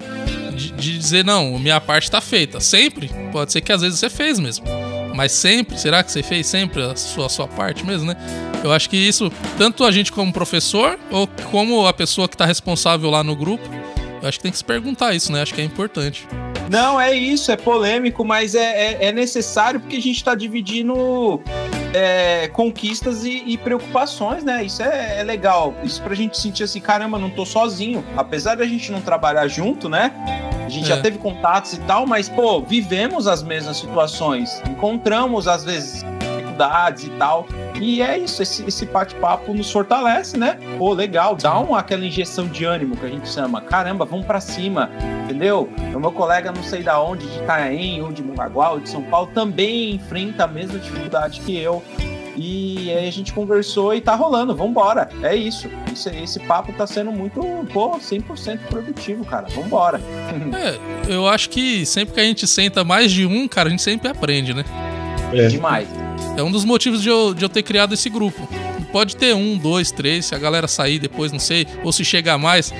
de, 0.53 0.71
de 0.71 0.97
dizer 0.97 1.23
não, 1.23 1.57
minha 1.57 1.79
parte 1.79 2.05
está 2.05 2.19
feita. 2.19 2.59
Sempre 2.59 3.09
pode 3.31 3.51
ser 3.51 3.61
que 3.61 3.71
às 3.71 3.81
vezes 3.81 3.99
você 3.99 4.09
fez 4.09 4.39
mesmo, 4.39 4.65
mas 5.13 5.31
sempre, 5.31 5.77
será 5.77 6.03
que 6.03 6.11
você 6.11 6.23
fez 6.23 6.47
sempre 6.47 6.81
a 6.81 6.95
sua, 6.95 7.27
a 7.27 7.29
sua 7.29 7.47
parte 7.47 7.85
mesmo, 7.85 8.07
né? 8.07 8.15
Eu 8.63 8.71
acho 8.71 8.89
que 8.89 8.97
isso, 8.97 9.31
tanto 9.57 9.83
a 9.83 9.91
gente 9.91 10.11
como 10.11 10.31
professor, 10.31 10.97
ou 11.11 11.27
como 11.51 11.85
a 11.85 11.93
pessoa 11.93 12.27
que 12.27 12.35
está 12.35 12.45
responsável 12.45 13.09
lá 13.09 13.23
no 13.23 13.35
grupo, 13.35 13.63
eu 14.21 14.27
acho 14.27 14.39
que 14.39 14.43
tem 14.43 14.51
que 14.51 14.57
se 14.57 14.63
perguntar 14.63 15.13
isso, 15.13 15.31
né? 15.31 15.41
Acho 15.41 15.53
que 15.53 15.61
é 15.61 15.63
importante. 15.65 16.27
Não, 16.69 16.99
é 16.99 17.13
isso, 17.13 17.51
é 17.51 17.57
polêmico, 17.57 18.23
mas 18.23 18.55
é, 18.55 18.93
é, 18.93 19.05
é 19.05 19.11
necessário 19.11 19.79
porque 19.79 19.97
a 19.97 20.01
gente 20.01 20.15
está 20.15 20.33
dividindo 20.33 21.41
é, 21.93 22.47
conquistas 22.47 23.23
e, 23.23 23.43
e, 23.45 23.57
preocupações, 23.57 24.43
né? 24.43 24.63
Isso 24.63 24.81
é, 24.81 25.19
é, 25.19 25.23
legal. 25.23 25.73
Isso 25.83 26.01
pra 26.01 26.15
gente 26.15 26.37
sentir 26.37 26.63
assim, 26.63 26.79
caramba, 26.79 27.19
não 27.19 27.29
tô 27.29 27.45
sozinho. 27.45 28.03
Apesar 28.17 28.55
da 28.55 28.65
gente 28.65 28.91
não 28.91 29.01
trabalhar 29.01 29.47
junto, 29.47 29.87
né? 29.87 30.11
A 30.65 30.69
gente 30.69 30.85
é. 30.85 30.95
já 30.95 31.01
teve 31.01 31.17
contatos 31.19 31.73
e 31.73 31.79
tal, 31.81 32.05
mas, 32.07 32.27
pô, 32.27 32.61
vivemos 32.61 33.27
as 33.27 33.43
mesmas 33.43 33.77
situações. 33.77 34.61
Encontramos, 34.67 35.47
às 35.47 35.63
vezes, 35.63 36.03
dificuldades 36.53 37.05
e 37.05 37.09
tal. 37.11 37.47
E 37.79 38.01
é 38.01 38.17
isso, 38.17 38.41
esse, 38.41 38.63
esse 38.65 38.85
bate-papo 38.85 39.53
nos 39.53 39.71
fortalece, 39.71 40.37
né? 40.37 40.57
Pô, 40.77 40.93
legal, 40.93 41.35
dá 41.35 41.59
um, 41.59 41.75
aquela 41.75 42.05
injeção 42.05 42.47
de 42.47 42.63
ânimo 42.63 42.95
que 42.95 43.05
a 43.05 43.09
gente 43.09 43.27
chama. 43.27 43.61
Caramba, 43.61 44.05
vamos 44.05 44.25
para 44.25 44.39
cima, 44.39 44.89
entendeu? 45.23 45.69
O 45.93 45.99
meu 45.99 46.11
colega, 46.11 46.51
não 46.51 46.63
sei 46.63 46.83
da 46.83 47.01
onde, 47.01 47.27
de 47.27 47.37
Itanhaém, 47.39 48.01
ou 48.01 48.11
de 48.11 48.23
Mongaguá, 48.23 48.71
ou 48.71 48.79
de 48.79 48.89
São 48.89 49.01
Paulo, 49.03 49.29
também 49.33 49.95
enfrenta 49.95 50.45
a 50.45 50.47
mesma 50.47 50.79
dificuldade 50.79 51.41
que 51.41 51.57
eu. 51.57 51.83
E 52.35 52.91
aí 52.91 53.07
a 53.07 53.11
gente 53.11 53.31
conversou 53.31 53.93
e 53.93 54.01
tá 54.01 54.15
rolando, 54.15 54.55
vambora. 54.55 55.07
É 55.21 55.35
isso. 55.35 55.69
Esse, 55.91 56.09
esse 56.09 56.39
papo 56.39 56.73
tá 56.73 56.87
sendo 56.87 57.11
muito, 57.11 57.39
pô, 57.71 57.99
100% 57.99 58.57
produtivo, 58.69 59.23
cara. 59.23 59.47
Vambora. 59.49 60.01
É, 60.53 61.13
eu 61.13 61.27
acho 61.27 61.49
que 61.49 61.85
sempre 61.85 62.13
que 62.13 62.19
a 62.19 62.23
gente 62.23 62.47
senta 62.47 62.83
mais 62.83 63.11
de 63.11 63.25
um, 63.25 63.47
cara, 63.47 63.67
a 63.67 63.71
gente 63.71 63.81
sempre 63.81 64.07
aprende, 64.07 64.53
né? 64.53 64.63
É. 65.33 65.47
Demais. 65.47 66.02
É 66.37 66.43
um 66.43 66.51
dos 66.51 66.65
motivos 66.65 67.01
de 67.01 67.09
eu, 67.09 67.33
de 67.33 67.45
eu 67.45 67.49
ter 67.49 67.63
criado 67.63 67.93
esse 67.93 68.09
grupo. 68.09 68.47
Pode 68.91 69.15
ter 69.15 69.33
um, 69.33 69.57
dois, 69.57 69.91
três, 69.91 70.27
se 70.27 70.35
a 70.35 70.37
galera 70.37 70.67
sair 70.67 70.99
depois, 70.99 71.31
não 71.31 71.39
sei, 71.39 71.65
ou 71.83 71.91
se 71.91 72.05
chegar 72.05 72.37
mais. 72.37 72.73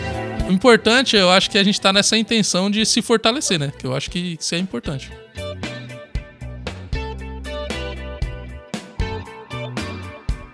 O 0.47 0.51
importante, 0.51 1.15
eu 1.15 1.29
acho 1.29 1.49
que 1.49 1.57
a 1.57 1.63
gente 1.63 1.79
tá 1.79 1.93
nessa 1.93 2.17
intenção 2.17 2.69
de 2.69 2.85
se 2.85 3.01
fortalecer, 3.01 3.59
né? 3.59 3.71
Que 3.77 3.85
eu 3.85 3.95
acho 3.95 4.11
que 4.11 4.37
isso 4.39 4.53
é 4.53 4.57
importante. 4.57 5.09